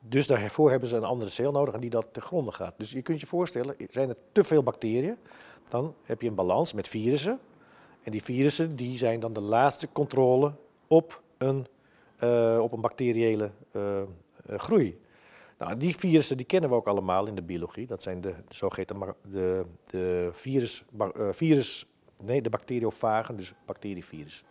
Dus 0.00 0.26
daarvoor 0.26 0.70
hebben 0.70 0.88
ze 0.88 0.96
een 0.96 1.04
andere 1.04 1.30
cel 1.30 1.52
nodig 1.52 1.74
en 1.74 1.80
die 1.80 1.90
dat 1.90 2.06
te 2.12 2.20
gronde 2.20 2.52
gaat. 2.52 2.74
Dus 2.76 2.92
je 2.92 3.02
kunt 3.02 3.20
je 3.20 3.26
voorstellen, 3.26 3.76
zijn 3.90 4.08
er 4.08 4.16
te 4.32 4.44
veel 4.44 4.62
bacteriën, 4.62 5.16
dan 5.68 5.94
heb 6.02 6.22
je 6.22 6.28
een 6.28 6.34
balans 6.34 6.72
met 6.72 6.88
virussen. 6.88 7.40
En 8.02 8.10
die 8.10 8.22
virussen 8.22 8.76
die 8.76 8.98
zijn 8.98 9.20
dan 9.20 9.32
de 9.32 9.40
laatste 9.40 9.88
controle 9.92 10.52
op 10.86 11.22
een, 11.38 11.66
uh, 12.20 12.58
op 12.62 12.72
een 12.72 12.80
bacteriële 12.80 13.50
uh, 13.72 13.82
uh, 14.50 14.58
groei. 14.58 14.98
Nou, 15.58 15.76
die 15.76 15.96
virussen 15.96 16.36
die 16.36 16.46
kennen 16.46 16.70
we 16.70 16.76
ook 16.76 16.86
allemaal 16.86 17.26
in 17.26 17.34
de 17.34 17.42
biologie. 17.42 17.86
Dat 17.86 18.02
zijn 18.02 18.20
de 18.20 18.34
zogeheten 18.48 19.14
de, 19.30 19.64
de 19.86 20.30
virus, 20.32 20.84
uh, 20.98 21.28
virus, 21.32 21.86
nee, 22.24 22.42
de 22.42 22.50
bacteriofagen, 22.50 23.36
dus 23.36 23.54
bacterievirus. 23.66 24.44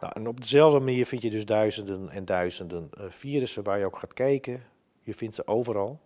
Nou, 0.00 0.12
en 0.16 0.26
op 0.26 0.40
dezelfde 0.40 0.78
manier 0.78 1.06
vind 1.06 1.22
je 1.22 1.30
dus 1.30 1.44
duizenden 1.44 2.10
en 2.10 2.24
duizenden 2.24 2.90
uh, 2.98 3.04
virussen 3.08 3.62
waar 3.62 3.78
je 3.78 3.84
ook 3.84 3.98
gaat 3.98 4.12
kijken. 4.12 4.62
Je 5.00 5.14
vindt 5.14 5.34
ze 5.34 5.46
overal. 5.46 6.00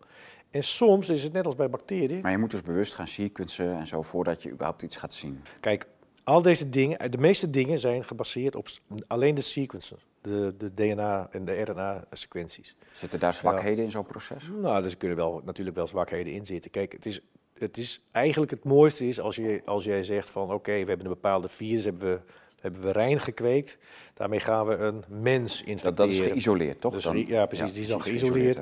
En 0.50 0.62
soms 0.62 1.09
is 1.09 1.22
het 1.22 1.33
net 1.33 1.46
als 1.46 1.55
bij 1.55 1.70
bacteriën. 1.70 2.20
Maar 2.20 2.31
je 2.31 2.38
moet 2.38 2.50
dus 2.50 2.62
bewust 2.62 2.94
gaan 2.94 3.07
sequencen 3.07 3.79
en 3.79 3.87
zo 3.87 4.02
voordat 4.02 4.42
je 4.42 4.50
überhaupt 4.50 4.83
iets 4.83 4.96
gaat 4.96 5.12
zien. 5.12 5.42
Kijk, 5.61 5.87
al 6.24 6.42
deze 6.42 6.68
dingen, 6.68 7.11
de 7.11 7.18
meeste 7.18 7.50
dingen 7.50 7.79
zijn 7.79 8.05
gebaseerd 8.05 8.57
op 8.57 8.68
alleen 9.07 9.35
de 9.35 9.40
sequences 9.40 10.07
de, 10.27 10.55
de 10.59 10.75
DNA- 10.75 11.29
en 11.31 11.45
de 11.45 11.62
RNA-sequenties. 11.62 12.77
Zitten 12.93 13.21
daar 13.21 13.35
zwakheden 13.35 13.85
in 13.85 13.91
zo'n 13.91 14.07
proces? 14.07 14.51
Nou, 14.61 14.85
er 14.85 14.97
kunnen 14.97 15.17
wel, 15.17 15.43
natuurlijk 15.45 15.77
wel 15.77 15.87
zwakheden 15.87 16.33
in 16.33 16.45
zitten. 16.45 16.71
Kijk, 16.71 16.93
het 16.93 17.07
is, 17.07 17.21
het 17.59 17.77
is 17.77 18.01
eigenlijk 18.12 18.51
het 18.51 18.65
mooiste 18.65 19.09
is 19.09 19.21
als, 19.21 19.37
je, 19.37 19.62
als 19.65 19.85
jij 19.85 20.03
zegt 20.03 20.31
van 20.31 20.53
oké, 20.53 20.73
we 20.73 20.89
hebben 20.89 21.07
een 21.07 21.12
bepaalde 21.12 21.49
virus, 21.49 21.85
hebben 21.85 22.03
we, 22.03 22.21
hebben 22.61 22.83
we 22.83 22.91
rein 22.91 23.21
gekweekt. 23.21 23.79
Daarmee 24.15 24.41
gaan 24.41 24.67
we 24.67 24.75
een 24.75 25.05
mens 25.09 25.62
infecteren. 25.62 25.95
Dat, 25.95 25.97
dat 25.97 26.09
is 26.09 26.21
geïsoleerd, 26.21 26.81
toch? 26.81 26.93
Dus, 26.93 27.27
ja, 27.27 27.47
precies, 27.47 27.73
die 27.73 27.81
is 27.81 27.89
dan 27.89 28.03
geïsoleerd. 28.03 28.59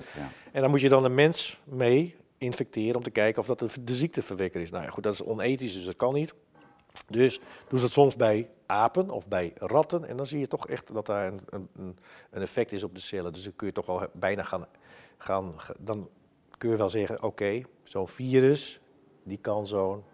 En 0.53 0.61
dan 0.61 0.71
moet 0.71 0.81
je 0.81 0.89
dan 0.89 1.05
een 1.05 1.15
mens 1.15 1.61
mee 1.65 2.17
infecteren 2.39 2.97
om 2.97 3.03
te 3.03 3.11
kijken 3.11 3.41
of 3.41 3.47
dat 3.47 3.59
de, 3.59 3.85
de 3.85 3.95
ziekteverwekker 3.95 4.61
is. 4.61 4.71
Nou 4.71 4.85
ja, 4.85 4.91
goed, 4.91 5.03
dat 5.03 5.13
is 5.13 5.23
onethisch, 5.23 5.73
dus 5.73 5.85
dat 5.85 5.97
kan 5.97 6.15
niet. 6.15 6.35
Dus 7.09 7.41
doen 7.69 7.79
ze 7.79 7.85
het 7.85 7.95
soms 7.95 8.17
bij 8.17 8.51
apen 8.67 9.11
of 9.11 9.29
bij 9.29 9.53
ratten. 9.57 10.05
En 10.05 10.17
dan 10.17 10.27
zie 10.27 10.39
je 10.39 10.47
toch 10.47 10.69
echt 10.69 10.95
dat 10.95 11.07
daar 11.07 11.27
een, 11.27 11.41
een, 11.51 11.99
een 12.31 12.43
effect 12.43 12.73
is 12.73 12.85
op 12.85 12.95
de 12.95 13.01
cellen. 13.01 13.33
Dus 13.33 13.45
dan 13.45 13.57
kun 13.57 13.67
je 13.67 13.73
toch 13.73 13.87
wel 13.87 14.07
bijna 14.13 14.43
gaan. 14.43 14.67
gaan 15.19 15.55
dan 15.79 16.09
kun 16.59 16.71
je 16.71 16.77
wel 16.77 16.89
zeggen: 16.89 17.23
oké, 17.23 17.63
zo'n 17.83 18.09
virus 18.09 18.81
die 19.23 19.39
kan 19.39 19.67
zo'n 19.67 20.05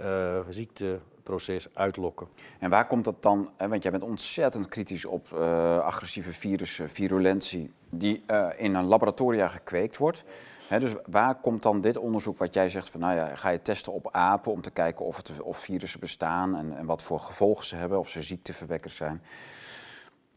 uh, 0.00 0.40
ziekteproces 0.48 1.74
uitlokken. 1.74 2.28
En 2.58 2.70
waar 2.70 2.86
komt 2.86 3.04
dat 3.04 3.22
dan? 3.22 3.50
Want 3.58 3.82
jij 3.82 3.90
bent 3.90 4.02
ontzettend 4.02 4.68
kritisch 4.68 5.04
op 5.04 5.28
uh, 5.34 5.78
agressieve 5.78 6.32
virussen, 6.32 6.90
virulentie, 6.90 7.72
die 7.90 8.22
uh, 8.26 8.48
in 8.56 8.74
een 8.74 8.84
laboratoria 8.84 9.48
gekweekt 9.48 9.96
wordt 9.96 10.24
dus 10.68 10.94
waar 11.06 11.34
komt 11.34 11.62
dan 11.62 11.80
dit 11.80 11.96
onderzoek 11.96 12.38
wat 12.38 12.54
jij 12.54 12.68
zegt 12.68 12.90
van, 12.90 13.00
nou 13.00 13.16
ja, 13.16 13.34
ga 13.34 13.48
je 13.48 13.62
testen 13.62 13.92
op 13.92 14.12
apen 14.12 14.52
om 14.52 14.60
te 14.60 14.70
kijken 14.70 15.04
of, 15.04 15.16
het, 15.16 15.40
of 15.42 15.58
virussen 15.58 16.00
bestaan 16.00 16.56
en, 16.56 16.76
en 16.76 16.86
wat 16.86 17.02
voor 17.02 17.20
gevolgen 17.20 17.64
ze 17.64 17.76
hebben, 17.76 17.98
of 17.98 18.08
ze 18.08 18.22
ziekteverwekkers 18.22 18.96
zijn. 18.96 19.22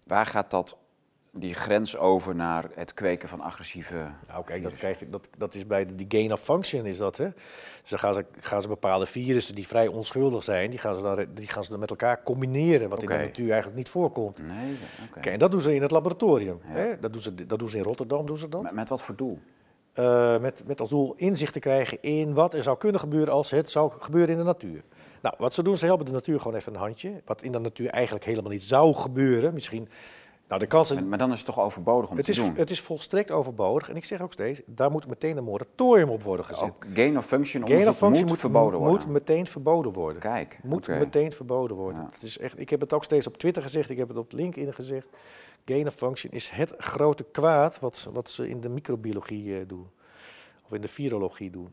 Waar 0.06 0.26
gaat 0.26 0.52
dat 0.52 0.78
die 1.32 1.54
grens 1.54 1.98
over 1.98 2.36
naar 2.36 2.66
het 2.76 2.94
kweken 2.94 3.30
van 3.30 3.42
agressieve. 3.42 4.12
Nou, 4.28 4.44
kijk, 4.44 4.64
dat, 4.64 4.78
krijg 4.78 5.00
je, 5.00 5.10
dat, 5.10 5.28
dat 5.38 5.54
is 5.54 5.68
bij 5.68 5.86
de, 5.86 5.96
die 5.96 6.06
gain 6.10 6.32
of 6.32 6.42
function 6.42 6.86
is 6.86 6.98
dat. 6.98 7.18
Hè? 7.18 7.30
Dus 7.82 7.90
dan 7.90 8.00
gaan 8.00 8.14
ze, 8.14 8.26
gaan 8.40 8.62
ze 8.62 8.68
bepaalde 8.68 9.06
virussen 9.06 9.56
die 9.56 9.68
vrij 9.68 9.88
onschuldig 9.88 10.44
zijn, 10.44 10.70
die 10.70 10.80
gaan 10.80 10.96
ze 10.96 11.02
dan, 11.02 11.26
die 11.34 11.48
gaan 11.48 11.64
ze 11.64 11.70
dan 11.70 11.80
met 11.80 11.90
elkaar 11.90 12.24
combineren, 12.24 12.90
wat 12.90 13.02
in 13.02 13.08
de 13.08 13.18
natuur 13.18 13.48
eigenlijk 13.48 13.78
niet 13.78 13.90
voorkomt. 13.90 14.38
Nee, 14.38 14.78
okay. 15.08 15.34
en 15.34 15.40
dat 15.40 15.52
doen 15.52 15.62
ze 15.62 15.76
in 15.76 15.82
het 15.82 15.92
laboratorium. 15.92 16.60
Hè? 16.62 17.00
Dat, 17.00 17.14
doen 17.14 17.22
ze, 17.22 17.46
dat 17.46 17.60
doen 17.60 17.70
ze 17.70 17.78
in 17.78 17.84
Rotterdam. 17.84 18.26
Doen 18.26 18.38
ze 18.38 18.50
dat. 18.50 18.62
Met, 18.62 18.74
met 18.74 18.90
wat 18.90 19.04
voor 19.04 19.16
doel? 19.16 19.40
Uh, 20.00 20.40
met, 20.40 20.64
met 20.66 20.80
als 20.80 20.90
doel 20.90 21.14
inzicht 21.16 21.54
te 21.54 21.60
krijgen 21.60 21.98
in 22.02 22.34
wat 22.34 22.54
er 22.54 22.64
zou 22.64 22.78
kunnen 22.78 23.00
gebeuren 23.00 23.34
als 23.34 23.52
het 23.52 23.70
zou 23.70 23.92
gebeuren 24.00 24.30
in 24.30 24.38
de 24.38 24.44
natuur. 24.44 24.84
Nou, 25.22 25.36
wat 25.38 25.54
ze 25.54 25.64
doen, 25.64 25.78
ze 25.78 25.86
helpen 25.86 26.06
de 26.06 26.12
natuur 26.12 26.40
gewoon 26.40 26.58
even 26.58 26.74
een 26.74 26.80
handje. 26.80 27.22
Wat 27.26 27.42
in 27.42 27.52
de 27.52 27.60
natuur 27.60 27.90
eigenlijk 27.90 28.26
helemaal 28.26 28.52
niet 28.52 28.64
zou 28.64 28.94
gebeuren. 28.94 29.54
Misschien. 29.54 29.90
Nou, 30.48 30.62
de 30.62 30.68
kansen... 30.68 31.10
Maar 31.10 31.18
dan 31.18 31.32
is 31.32 31.38
het 31.38 31.46
toch 31.46 31.60
overbodig 31.60 32.10
om 32.10 32.16
het 32.16 32.26
te 32.26 32.32
is, 32.32 32.38
doen? 32.38 32.56
Het 32.56 32.72
is 32.72 32.82
volstrekt 32.82 33.32
overbodig. 33.32 33.90
En 33.90 33.96
ik 33.96 34.04
zeg 34.04 34.22
ook 34.22 34.32
steeds, 34.32 34.62
daar 34.66 34.92
moet 34.92 35.08
meteen 35.08 35.38
een 35.38 35.44
moratorium 35.44 36.10
op 36.10 36.24
worden 36.24 36.46
gezet. 36.46 36.64
Ook 36.64 36.86
gain 36.94 37.18
of 37.18 37.26
function 37.26 37.68
gain 37.68 37.88
of 37.88 37.98
function 37.98 38.28
moet, 38.28 38.40
verboden 38.40 38.80
worden? 38.80 38.98
Moet 38.98 39.08
meteen 39.08 39.48
verboden 39.48 39.94
worden. 39.94 40.22
Kijk, 40.22 40.60
Moet 40.64 40.88
meteen 40.88 41.32
verboden 41.32 41.78
worden. 41.78 42.08
Het 42.12 42.24
is 42.24 42.38
echt, 42.38 42.60
ik 42.60 42.70
heb 42.70 42.80
het 42.80 42.94
ook 42.94 43.04
steeds 43.04 43.28
op 43.28 43.38
Twitter 43.38 43.64
gezegd, 43.64 43.90
ik 43.90 43.98
heb 43.98 44.08
het 44.08 44.18
op 44.18 44.32
LinkedIn 44.32 44.74
gezegd. 44.74 45.08
Gain 45.70 46.14
is 46.30 46.50
het 46.50 46.74
grote 46.78 47.24
kwaad 47.24 47.80
wat, 47.80 48.10
wat 48.14 48.30
ze 48.30 48.50
in 48.50 48.62
de 48.62 48.70
microbiologie 48.70 49.46
uh, 49.46 49.68
doen 49.68 49.88
of 50.66 50.74
in 50.74 50.82
de 50.82 50.88
virologie 50.88 51.50
doen. 51.50 51.70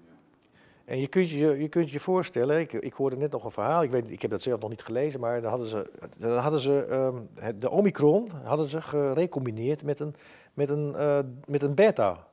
En 0.85 1.01
je 1.01 1.07
kunt 1.07 1.31
je, 1.31 1.59
je 1.59 1.69
kunt 1.69 1.91
je 1.91 2.01
voorstellen, 2.01 2.61
ik, 2.61 2.73
ik 2.73 2.93
hoorde 2.93 3.17
net 3.17 3.31
nog 3.31 3.45
een 3.45 3.51
verhaal, 3.51 3.83
ik, 3.83 3.91
weet, 3.91 4.11
ik 4.11 4.23
heb 4.23 4.31
dat 4.31 4.43
zelf 4.43 4.61
nog 4.61 4.71
niet 4.71 4.83
gelezen, 4.83 5.21
maar 5.21 5.41
dan 5.41 5.51
hadden 5.51 5.69
ze, 5.69 5.91
dan 6.19 6.37
hadden 6.37 6.61
ze 6.61 6.87
ehm, 6.91 7.59
de 7.59 7.71
Omicron 7.71 8.31
hadden 8.45 8.69
ze 8.69 8.83
gerecombineerd 8.83 9.85
met 9.85 10.01
een, 10.01 10.15
met 10.55 10.69
een, 10.69 10.95
eh, 10.95 11.19
met 11.47 11.63
een 11.63 11.75
beta. 11.75 12.27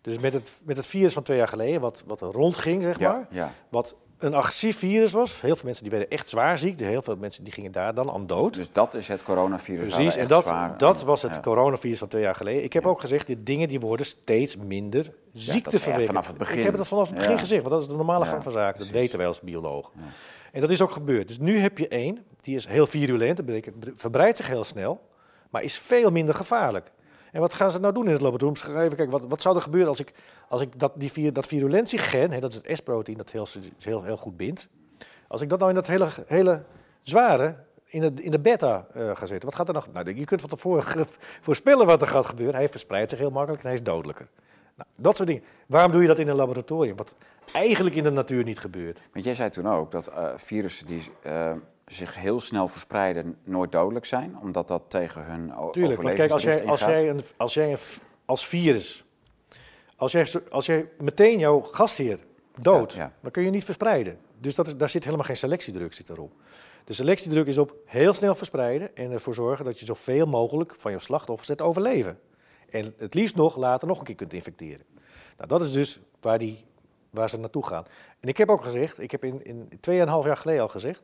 Dus 0.00 0.18
met 0.18 0.32
het, 0.32 0.56
met 0.64 0.76
het 0.76 0.86
virus 0.86 1.12
van 1.12 1.22
twee 1.22 1.36
jaar 1.38 1.48
geleden, 1.48 1.80
wat, 1.80 2.04
wat 2.06 2.20
er 2.20 2.30
rondging, 2.30 2.82
zeg 2.82 3.00
maar. 3.00 3.18
Ja, 3.18 3.26
ja. 3.30 3.52
Wat 3.68 3.96
een 4.18 4.34
agressief 4.34 4.78
virus 4.78 5.12
was. 5.12 5.40
Heel 5.40 5.54
veel 5.56 5.64
mensen 5.64 5.82
die 5.82 5.92
werden 5.92 6.10
echt 6.10 6.28
zwaar 6.28 6.58
ziek. 6.58 6.80
Heel 6.80 7.02
veel 7.02 7.16
mensen 7.16 7.44
die 7.44 7.52
gingen 7.52 7.72
daar 7.72 7.94
dan 7.94 8.10
aan 8.10 8.26
dood. 8.26 8.54
Dus 8.54 8.72
dat 8.72 8.94
is 8.94 9.08
het 9.08 9.22
coronavirus. 9.22 9.94
Precies, 9.94 10.16
en 10.16 10.26
dat, 10.26 10.42
zwaar 10.42 10.78
dat 10.78 11.02
was 11.02 11.22
het 11.22 11.34
ja. 11.34 11.40
coronavirus 11.40 11.98
van 11.98 12.08
twee 12.08 12.22
jaar 12.22 12.34
geleden. 12.34 12.64
Ik 12.64 12.72
heb 12.72 12.86
ook 12.86 13.00
gezegd, 13.00 13.26
die 13.26 13.42
dingen 13.42 13.68
die 13.68 13.80
worden 13.80 14.06
steeds 14.06 14.56
minder 14.56 15.12
ziekteverwekkend. 15.32 15.98
is 16.00 16.06
vanaf 16.06 16.26
het 16.26 16.36
begin. 16.36 16.58
Ik 16.58 16.64
heb 16.64 16.76
dat 16.76 16.88
vanaf 16.88 17.06
het 17.06 17.16
begin 17.16 17.32
Ja. 17.32 17.38
gezegd, 17.38 17.60
want 17.60 17.74
dat 17.74 17.82
is 17.82 17.88
de 17.88 17.96
normale 17.96 18.24
Ja, 18.24 18.30
gang 18.30 18.42
van 18.42 18.52
zaken. 18.52 18.78
Dat 18.78 18.88
weten 18.90 19.18
wij 19.18 19.26
als 19.26 19.40
biologen. 19.40 19.92
En 20.52 20.60
dat 20.60 20.70
is 20.70 20.80
ook 20.82 20.90
gebeurd. 20.90 21.28
Dus 21.28 21.38
nu 21.38 21.58
heb 21.58 21.78
je 21.78 21.88
één, 21.88 22.24
die 22.40 22.56
is 22.56 22.66
heel 22.66 22.86
virulent, 22.86 23.36
dat 23.36 23.46
betekent, 23.46 23.74
verbreidt 23.94 24.36
zich 24.36 24.46
heel 24.46 24.64
snel, 24.64 25.00
maar 25.50 25.62
is 25.62 25.78
veel 25.78 26.10
minder 26.10 26.34
gevaarlijk. 26.34 26.90
En 27.36 27.42
wat 27.42 27.54
gaan 27.54 27.70
ze 27.70 27.80
nou 27.80 27.94
doen 27.94 28.06
in 28.06 28.12
het 28.12 28.20
laboratorium? 28.20 28.82
Even 28.82 28.96
kijken, 28.96 29.10
wat, 29.10 29.26
wat 29.28 29.42
zou 29.42 29.56
er 29.56 29.62
gebeuren 29.62 29.88
als 29.88 30.00
ik, 30.00 30.12
als 30.48 30.60
ik 30.60 30.78
dat, 30.78 30.92
die, 30.94 31.12
vir- 31.12 31.32
dat 31.32 31.46
virulentiegen, 31.46 32.30
hè, 32.30 32.40
dat 32.40 32.52
is 32.52 32.60
het 32.62 32.76
S-proteïn 32.76 33.16
dat 33.16 33.30
heel, 33.30 33.46
heel, 33.78 34.02
heel 34.04 34.16
goed 34.16 34.36
bindt, 34.36 34.68
als 35.28 35.40
ik 35.40 35.48
dat 35.48 35.58
nou 35.58 35.70
in 35.70 35.76
dat 35.76 35.86
hele, 35.86 36.08
hele 36.26 36.62
zware, 37.02 37.56
in 37.84 38.00
de, 38.00 38.22
in 38.22 38.30
de 38.30 38.38
beta 38.38 38.86
eh, 38.94 39.10
ga 39.16 39.26
zetten, 39.26 39.48
wat 39.48 39.54
gaat 39.54 39.68
er 39.68 39.74
nog? 39.74 39.88
Nou, 39.92 40.14
je 40.14 40.24
kunt 40.24 40.40
van 40.40 40.50
tevoren 40.50 41.06
voorspellen 41.46 41.86
wat 41.86 42.02
er 42.02 42.08
gaat 42.08 42.26
gebeuren. 42.26 42.54
Hij 42.54 42.68
verspreidt 42.68 43.10
zich 43.10 43.18
heel 43.18 43.30
makkelijk 43.30 43.62
en 43.62 43.68
hij 43.68 43.76
is 43.76 43.84
dodelijker. 43.84 44.28
Nou, 44.76 44.88
dat 44.96 45.16
soort 45.16 45.28
dingen. 45.28 45.42
Waarom 45.66 45.92
doe 45.92 46.00
je 46.00 46.06
dat 46.06 46.18
in 46.18 46.28
een 46.28 46.36
laboratorium? 46.36 46.96
Wat 46.96 47.14
eigenlijk 47.52 47.96
in 47.96 48.02
de 48.02 48.10
natuur 48.10 48.44
niet 48.44 48.58
gebeurt. 48.58 49.00
Want 49.12 49.24
jij 49.24 49.34
zei 49.34 49.50
toen 49.50 49.68
ook 49.68 49.90
dat 49.90 50.06
eh, 50.06 50.28
virussen 50.36 50.86
die 50.86 51.02
eh, 51.22 51.52
zich 51.86 52.16
heel 52.16 52.40
snel 52.40 52.68
verspreiden 52.68 53.38
nooit 53.44 53.72
dodelijk 53.72 54.04
zijn, 54.04 54.38
omdat 54.42 54.68
dat 54.68 54.82
tegen 54.88 55.24
hun 55.24 55.52
Tuurlijk, 55.72 56.02
want 56.02 56.14
kijk, 56.14 56.30
als 56.30 56.42
jij, 56.42 56.64
als 56.64 56.80
jij, 56.80 57.08
een, 57.08 57.20
als 57.36 57.54
jij 57.54 57.70
een, 57.70 57.78
als 58.24 58.46
virus, 58.46 59.04
als 59.96 60.12
jij, 60.12 60.28
als 60.50 60.66
jij 60.66 60.88
meteen 60.98 61.38
jouw 61.38 61.60
gastheer 61.60 62.18
dood, 62.60 62.92
Ja, 62.92 62.98
ja. 62.98 63.12
dan 63.20 63.30
kun 63.30 63.42
je 63.44 63.50
niet 63.50 63.64
verspreiden. 63.64 64.18
Dus 64.38 64.54
dat 64.54 64.66
is, 64.66 64.76
daar 64.76 64.90
zit 64.90 65.04
helemaal 65.04 65.26
geen 65.26 65.36
selectiedruk 65.36 65.92
zit 65.92 66.08
erop. 66.08 66.32
De 66.84 66.92
selectiedruk 66.92 67.46
is 67.46 67.58
op 67.58 67.74
heel 67.84 68.14
snel 68.14 68.34
verspreiden 68.34 68.96
en 68.96 69.10
ervoor 69.10 69.34
zorgen 69.34 69.64
dat 69.64 69.80
je 69.80 69.86
zoveel 69.86 70.26
mogelijk 70.26 70.74
van 70.78 70.92
je 70.92 70.98
slachtoffers 70.98 71.48
het 71.48 71.60
overleven. 71.60 72.18
En 72.70 72.94
het 72.98 73.14
liefst 73.14 73.36
nog 73.36 73.56
later 73.56 73.88
nog 73.88 73.98
een 73.98 74.04
keer 74.04 74.14
kunt 74.14 74.32
infecteren. 74.32 74.86
Nou, 75.36 75.48
dat 75.48 75.60
is 75.60 75.72
dus 75.72 76.00
waar, 76.20 76.38
die, 76.38 76.64
waar 77.10 77.30
ze 77.30 77.38
naartoe 77.38 77.66
gaan. 77.66 77.84
En 78.20 78.28
ik 78.28 78.36
heb 78.36 78.48
ook 78.48 78.62
gezegd, 78.62 79.00
ik 79.00 79.10
heb 79.10 79.24
in, 79.24 79.44
in 79.44 79.68
2,5 79.70 79.80
jaar 79.90 80.36
geleden 80.36 80.62
al 80.62 80.68
gezegd, 80.68 81.02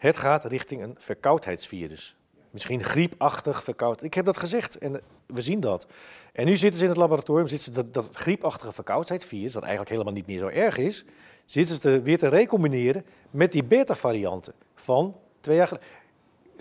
het 0.00 0.16
gaat 0.16 0.44
richting 0.44 0.82
een 0.82 0.94
verkoudheidsvirus. 0.98 2.16
Misschien 2.50 2.84
griepachtig 2.84 3.62
verkoud. 3.62 4.02
Ik 4.02 4.14
heb 4.14 4.24
dat 4.24 4.36
gezegd 4.36 4.78
en 4.78 5.00
we 5.26 5.40
zien 5.40 5.60
dat. 5.60 5.86
En 6.32 6.44
nu 6.44 6.56
zitten 6.56 6.78
ze 6.78 6.84
in 6.84 6.90
het 6.90 7.00
laboratorium, 7.00 7.46
zitten 7.46 7.72
dat, 7.72 7.94
dat 7.94 8.16
griepachtige 8.16 8.72
verkoudheidsvirus, 8.72 9.52
dat 9.52 9.62
eigenlijk 9.62 9.90
helemaal 9.90 10.12
niet 10.12 10.26
meer 10.26 10.38
zo 10.38 10.46
erg 10.46 10.78
is, 10.78 11.04
zitten 11.44 11.80
ze 11.80 12.02
weer 12.02 12.18
te 12.18 12.28
recombineren 12.28 13.04
met 13.30 13.52
die 13.52 13.64
beta-varianten 13.64 14.54
van 14.74 15.16
twee 15.40 15.56
jaar 15.56 15.68
geleden. 15.68 15.88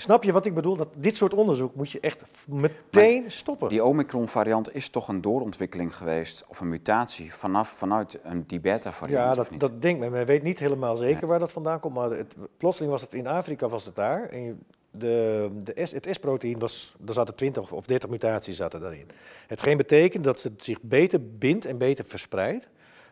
Snap 0.02 0.24
je 0.24 0.32
wat 0.32 0.46
ik 0.46 0.54
bedoel? 0.54 0.76
Dat 0.76 0.88
dit 0.98 1.16
soort 1.16 1.34
onderzoek 1.34 1.76
moet 1.76 1.92
je 1.92 2.00
echt 2.00 2.24
meteen 2.48 3.32
stoppen. 3.32 3.70
Die 3.70 3.84
Omicron-variant 3.84 4.76
is 4.76 4.90
toch 4.90 5.08
een 5.08 5.22
doorontwikkeling 5.22 5.96
geweest, 5.96 6.44
of 6.48 6.60
een 6.60 6.70
mutatie, 6.70 7.34
vanaf, 7.34 7.70
vanuit 7.70 8.20
een, 8.24 8.44
die 8.48 8.60
beta-variant? 8.60 9.24
Ja, 9.24 9.44
dat, 9.44 9.60
dat 9.60 9.82
denkt 9.82 10.00
men. 10.00 10.12
Men 10.12 10.26
weet 10.26 10.44
niet 10.44 10.60
helemaal 10.60 10.98
zeker 10.98 11.28
waar 11.28 11.40
dat 11.40 11.52
vandaan 11.52 11.80
komt. 11.80 11.94
Maar 11.94 12.12
het, 12.12 12.36
plotseling 12.58 12.92
was 12.92 13.02
het 13.02 13.14
in 13.14 13.28
Afrika 13.28 13.68
was 13.68 13.86
het 13.86 13.96
daar. 13.96 14.30
En 14.30 14.64
de, 14.92 15.50
de 15.64 15.86
S, 15.86 15.92
het 15.92 16.08
S-proteïn 16.12 16.60
was, 16.60 16.96
er 17.06 17.14
zaten 17.14 17.36
20 17.36 17.72
of 17.72 17.86
30 17.86 18.10
mutaties 18.10 18.56
zaten 18.56 18.80
daarin. 18.80 19.08
Hetgeen 19.48 19.78
betekent 19.78 20.24
dat 20.24 20.44
het 20.44 20.64
zich 20.64 20.82
beter 20.82 21.20
bindt 21.38 21.66
en 21.66 21.78
beter 21.78 22.06
verspreidt. 22.06 22.70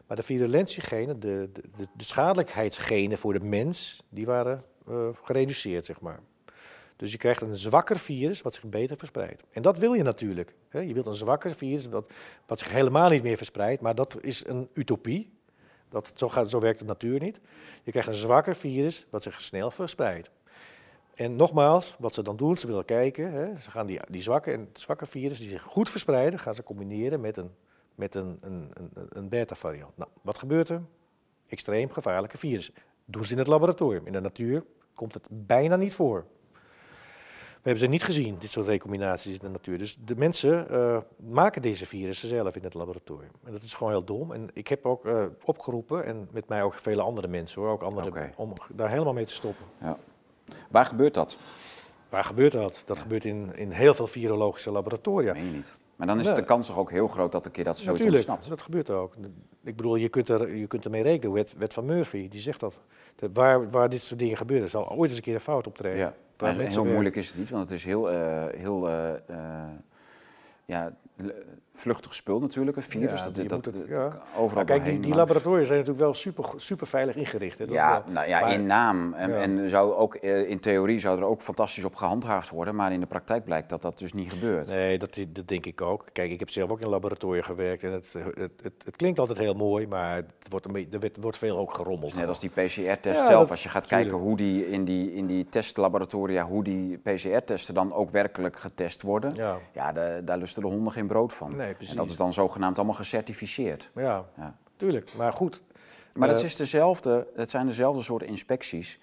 Maar 0.07 0.17
de 0.17 0.23
virulentiegenen, 0.23 1.19
de, 1.19 1.49
de, 1.53 1.61
de, 1.77 1.88
de 1.93 2.03
schadelijkheidsgenen 2.03 3.17
voor 3.17 3.33
de 3.33 3.45
mens, 3.45 4.03
die 4.09 4.25
waren 4.25 4.63
eh, 4.88 5.07
gereduceerd, 5.23 5.85
zeg 5.85 6.01
maar. 6.01 6.19
Dus 6.97 7.11
je 7.11 7.17
krijgt 7.17 7.41
een 7.41 7.55
zwakker 7.55 7.97
virus 7.97 8.41
wat 8.41 8.53
zich 8.53 8.63
beter 8.63 8.97
verspreidt. 8.97 9.43
En 9.51 9.61
dat 9.61 9.77
wil 9.77 9.93
je 9.93 10.03
natuurlijk. 10.03 10.53
Je 10.71 10.93
wilt 10.93 11.05
een 11.05 11.13
zwakker 11.13 11.55
virus 11.55 11.87
wat, 11.87 12.11
wat 12.45 12.59
zich 12.59 12.71
helemaal 12.71 13.09
niet 13.09 13.23
meer 13.23 13.37
verspreidt. 13.37 13.81
Maar 13.81 13.95
dat 13.95 14.17
is 14.21 14.45
een 14.45 14.69
utopie. 14.73 15.35
Dat, 15.89 16.11
zo, 16.15 16.29
gaat, 16.29 16.49
zo 16.49 16.59
werkt 16.59 16.79
de 16.79 16.85
natuur 16.85 17.19
niet. 17.19 17.39
Je 17.83 17.91
krijgt 17.91 18.09
een 18.09 18.15
zwakker 18.15 18.55
virus 18.55 19.05
wat 19.09 19.23
zich 19.23 19.41
snel 19.41 19.71
verspreidt. 19.71 20.29
En 21.13 21.35
nogmaals, 21.35 21.95
wat 21.99 22.13
ze 22.13 22.21
dan 22.21 22.37
doen, 22.37 22.57
ze 22.57 22.67
willen 22.67 22.85
kijken. 22.85 23.31
Hè, 23.31 23.59
ze 23.59 23.71
gaan 23.71 23.85
die, 23.87 23.99
die 24.09 24.21
zwakke 24.21 24.51
en 24.51 24.69
zwakke 24.73 25.05
virus 25.05 25.39
die 25.39 25.49
zich 25.49 25.61
goed 25.61 25.89
verspreiden, 25.89 26.39
gaan 26.39 26.53
ze 26.53 26.63
combineren 26.63 27.21
met 27.21 27.37
een, 27.37 27.51
met 27.95 28.15
een, 28.15 28.37
een, 28.41 28.71
een, 28.73 28.91
een 29.09 29.29
beta-variant. 29.29 29.97
Nou, 29.97 30.09
wat 30.21 30.37
gebeurt 30.37 30.69
er? 30.69 30.81
Extreem 31.47 31.91
gevaarlijke 31.91 32.37
virussen. 32.37 32.73
Doen 33.05 33.23
ze 33.23 33.31
in 33.31 33.37
het 33.37 33.47
laboratorium. 33.47 34.05
In 34.05 34.13
de 34.13 34.19
natuur 34.19 34.63
komt 34.93 35.13
het 35.13 35.27
bijna 35.29 35.75
niet 35.75 35.93
voor. 35.93 36.25
We 37.68 37.74
hebben 37.74 37.91
ze 37.91 37.97
niet 37.97 38.15
gezien, 38.15 38.36
dit 38.39 38.51
soort 38.51 38.68
recombinaties 38.68 39.34
in 39.34 39.39
de 39.41 39.49
natuur. 39.49 39.78
Dus 39.78 39.97
de 40.05 40.15
mensen 40.15 40.70
eh, 40.70 40.97
maken 41.30 41.61
deze 41.61 41.86
virussen 41.86 42.28
zelf 42.28 42.55
in 42.55 42.63
het 42.63 42.74
laboratorium. 42.74 43.32
En 43.45 43.51
dat 43.51 43.63
is 43.63 43.74
gewoon 43.74 43.91
heel 43.91 44.03
dom. 44.03 44.32
En 44.32 44.49
ik 44.53 44.68
heb 44.68 44.86
ook 44.86 45.05
eh, 45.05 45.26
opgeroepen, 45.43 46.05
en 46.05 46.28
met 46.32 46.47
mij 46.47 46.63
ook 46.63 46.74
vele 46.74 47.01
andere 47.01 47.28
mensen 47.28 47.61
hoor, 47.61 47.72
ook 47.72 47.82
andere, 47.82 48.30
om 48.36 48.53
daar 48.74 48.89
helemaal 48.89 49.13
mee 49.13 49.26
te 49.26 49.34
stoppen. 49.34 49.65
Ja. 49.82 49.97
Waar 50.70 50.86
gebeurt 50.86 51.13
dat? 51.13 51.38
Waar 52.09 52.24
gebeurt 52.24 52.51
dat? 52.51 52.84
Dat 52.86 52.99
gebeurt 52.99 53.26
in, 53.26 53.55
in 53.55 53.72
heel 53.72 53.93
veel 53.93 54.07
virologische 54.07 54.72
laboratoria. 54.72 55.34
Meen 55.34 55.45
je 55.45 55.51
niet. 55.51 55.76
Maar 55.95 56.07
dan 56.07 56.20
is 56.20 56.26
Nee. 56.26 56.36
de 56.36 56.43
kans 56.43 56.68
toch 56.68 56.78
ook 56.78 56.91
heel 56.91 57.07
groot 57.07 57.32
dat 57.32 57.45
een 57.45 57.51
keer 57.51 57.63
dat 57.63 57.78
zoiets 57.78 58.03
Natuurlijk, 58.03 58.30
ontsnapt. 58.30 58.49
dat 58.49 58.61
gebeurt 58.61 58.89
ook. 58.89 59.15
Ik 59.63 59.76
bedoel, 59.76 59.95
je 59.95 60.09
kunt, 60.09 60.30
er, 60.30 60.55
je 60.55 60.68
kunt 60.68 60.86
ermee 60.86 61.03
rekenen. 61.03 61.34
Wet, 61.34 61.55
wet 61.57 61.74
van 61.74 61.86
Murphy, 61.86 62.30
die 62.30 62.39
zegt 62.41 62.59
dat. 62.59 62.80
Dat 63.20 63.30
waar, 63.34 63.70
waar 63.70 63.89
dit 63.89 64.01
soort 64.01 64.20
dingen 64.20 64.38
gebeuren, 64.38 64.70
zal 64.70 64.89
ooit 64.89 65.09
eens 65.09 65.18
een 65.18 65.24
keer 65.24 65.34
een 65.34 65.39
fout 65.39 65.68
optreden. 65.68 65.97
Ja. 65.97 66.13
Heel 66.38 66.55
werken. 66.55 66.91
moeilijk 66.91 67.15
is 67.15 67.28
het 67.28 67.38
niet, 67.38 67.49
want 67.49 67.70
het 67.70 67.80
is 67.80 67.86
heel, 67.86 68.11
eh, 68.11 68.45
heel 68.55 68.89
eh, 68.89 69.13
eh, 69.13 69.70
ja, 70.65 70.93
vluchtig 71.74 72.13
spul 72.13 72.39
natuurlijk, 72.39 72.78
een 72.78 72.84
virus. 72.84 73.20
Ja, 73.20 73.30
dat, 73.30 73.49
dat, 73.49 73.65
het- 73.65 73.74
dat- 73.74 73.88
ja. 73.88 74.22
overal 74.38 74.65
Maar 74.65 74.80
kijk, 74.80 75.01
die, 75.03 75.15
laboratoria 75.15 75.63
zijn 75.65 75.78
natuurlijk 75.78 76.03
wel 76.05 76.13
super, 76.13 76.45
super 76.55 76.88
veilig 76.88 77.15
ingericht. 77.15 77.59
Hè? 77.59 77.65
Ja, 77.70 77.91
wel. 78.05 78.13
nou 78.13 78.28
ja, 78.28 78.39
Maar- 78.39 78.53
in 78.53 78.65
naam. 78.65 79.13
En, 79.13 79.30
Ja. 79.30 79.36
en 79.38 79.70
zou 79.70 79.93
ook, 79.93 80.15
eh, 80.15 80.49
in 80.49 80.59
theorie 80.59 80.99
zou 80.99 81.18
er 81.20 81.26
ook 81.26 81.41
fantastisch 81.41 81.84
op 81.84 81.95
gehandhaafd 81.95 82.49
worden, 82.49 82.76
maar 82.76 82.91
in 82.91 82.99
de 82.99 83.05
praktijk 83.05 83.43
blijkt 83.43 83.70
dat 83.70 83.82
dat 83.82 83.97
dus 83.97 84.13
niet 84.13 84.32
gebeurt. 84.32 84.68
Nee, 84.70 84.97
dat, 84.97 85.18
dat 85.28 85.47
denk 85.47 85.65
ik 85.65 85.82
ook. 85.82 86.05
Kijk, 86.13 86.32
ik 86.32 86.39
heb 86.39 86.49
zelf 86.49 86.70
ook 86.72 86.80
in 86.82 86.88
laboratoria 86.89 87.41
gewerkt 87.41 87.84
en 87.84 87.91
het, 87.91 88.13
het, 88.13 88.51
het, 88.63 88.74
het 88.86 88.95
klinkt 88.95 89.20
altijd 89.20 89.38
heel 89.38 89.53
mooi, 89.53 89.88
maar 89.88 90.15
het 90.15 90.26
wordt 90.49 90.65
een 90.65 90.72
beetje, 90.72 90.89
er 90.99 91.11
wordt- 91.22 91.38
veel 91.38 91.57
ook 91.57 91.74
gerommeld. 91.74 92.15
Net 92.15 92.28
als 92.28 92.39
die 92.39 92.49
PCR-test 92.49 93.26
zelf. 93.26 93.39
dat- 93.41 93.49
Als 93.49 93.63
je 93.63 93.70
gaat 93.70 93.88
tuurlijk. 93.88 94.09
kijken 94.09 94.28
hoe 94.28 94.38
die 94.38 94.68
in 94.70 94.86
die, 94.86 95.13
in 95.13 95.26
die 95.26 95.49
testlaboratoria, 95.49 96.45
hoe 96.45 96.63
die 96.63 96.97
PCR-testen 96.97 97.74
dan 97.74 97.93
ook 97.93 98.09
werkelijk 98.09 98.55
getest 98.59 99.01
worden. 99.01 99.36
Ja, 99.36 99.57
Ja, 99.74 99.91
da- 99.91 100.22
daar 100.22 100.38
lusten 100.38 100.61
de 100.61 100.68
honden 100.68 100.91
geen 100.93 101.07
brood 101.08 101.34
van. 101.34 101.55
Nee, 101.55 101.74
precies. 101.74 101.91
En 101.91 101.97
dat 101.99 102.10
is 102.10 102.16
dan 102.16 102.34
zogenaamd 102.34 102.78
allemaal 102.78 102.95
gecertificeerd. 102.95 103.91
ja, 103.95 104.26
Ja. 104.38 104.58
tuurlijk. 104.76 105.12
Maar 105.18 105.34
goed. 105.34 105.62
Maar 106.14 106.30
het, 106.30 106.38
Eh, 106.38 106.43
is 106.43 106.55
dezelfde, 106.55 107.28
het 107.36 107.49
zijn 107.49 107.66
dezelfde 107.66 108.01
soort 108.01 108.24
inspecties 108.24 108.99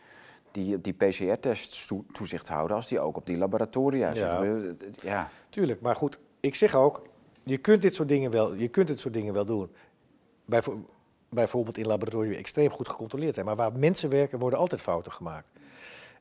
die 0.51 0.81
die 0.81 0.93
PCR-tests 0.93 1.87
toe- 1.87 2.05
toezicht 2.13 2.49
houden 2.49 2.77
als 2.77 2.89
die 2.89 3.01
ook 3.01 3.17
op 3.17 3.27
die 3.27 3.37
laboratoria 3.39 4.09
Ja. 4.09 4.15
zitten. 4.15 4.79
Ja. 5.03 5.31
Tuurlijk, 5.49 5.81
maar 5.81 5.97
goed, 5.97 6.19
ik 6.41 6.55
zeg 6.55 6.75
ook, 6.75 7.03
je 7.43 7.57
kunt 7.59 7.83
dit 7.83 7.95
soort 7.95 8.09
dingen 8.09 8.31
wel, 8.31 8.55
je 8.55 8.69
kunt 8.69 8.87
dit 8.87 8.99
soort 9.01 9.15
dingen 9.15 9.35
wel 9.35 9.45
doen. 9.45 9.71
Bijvo- 10.45 10.87
bijvoorbeeld 11.29 11.79
in 11.79 11.87
laboratoria 11.87 12.39
extreem 12.39 12.71
goed 12.71 12.89
gecontroleerd 12.89 13.35
zijn. 13.35 13.47
Maar 13.47 13.57
waar 13.57 13.73
mensen 13.73 14.11
werken, 14.11 14.39
worden 14.39 14.59
altijd 14.59 14.81
fouten 14.81 15.13
gemaakt. 15.13 15.47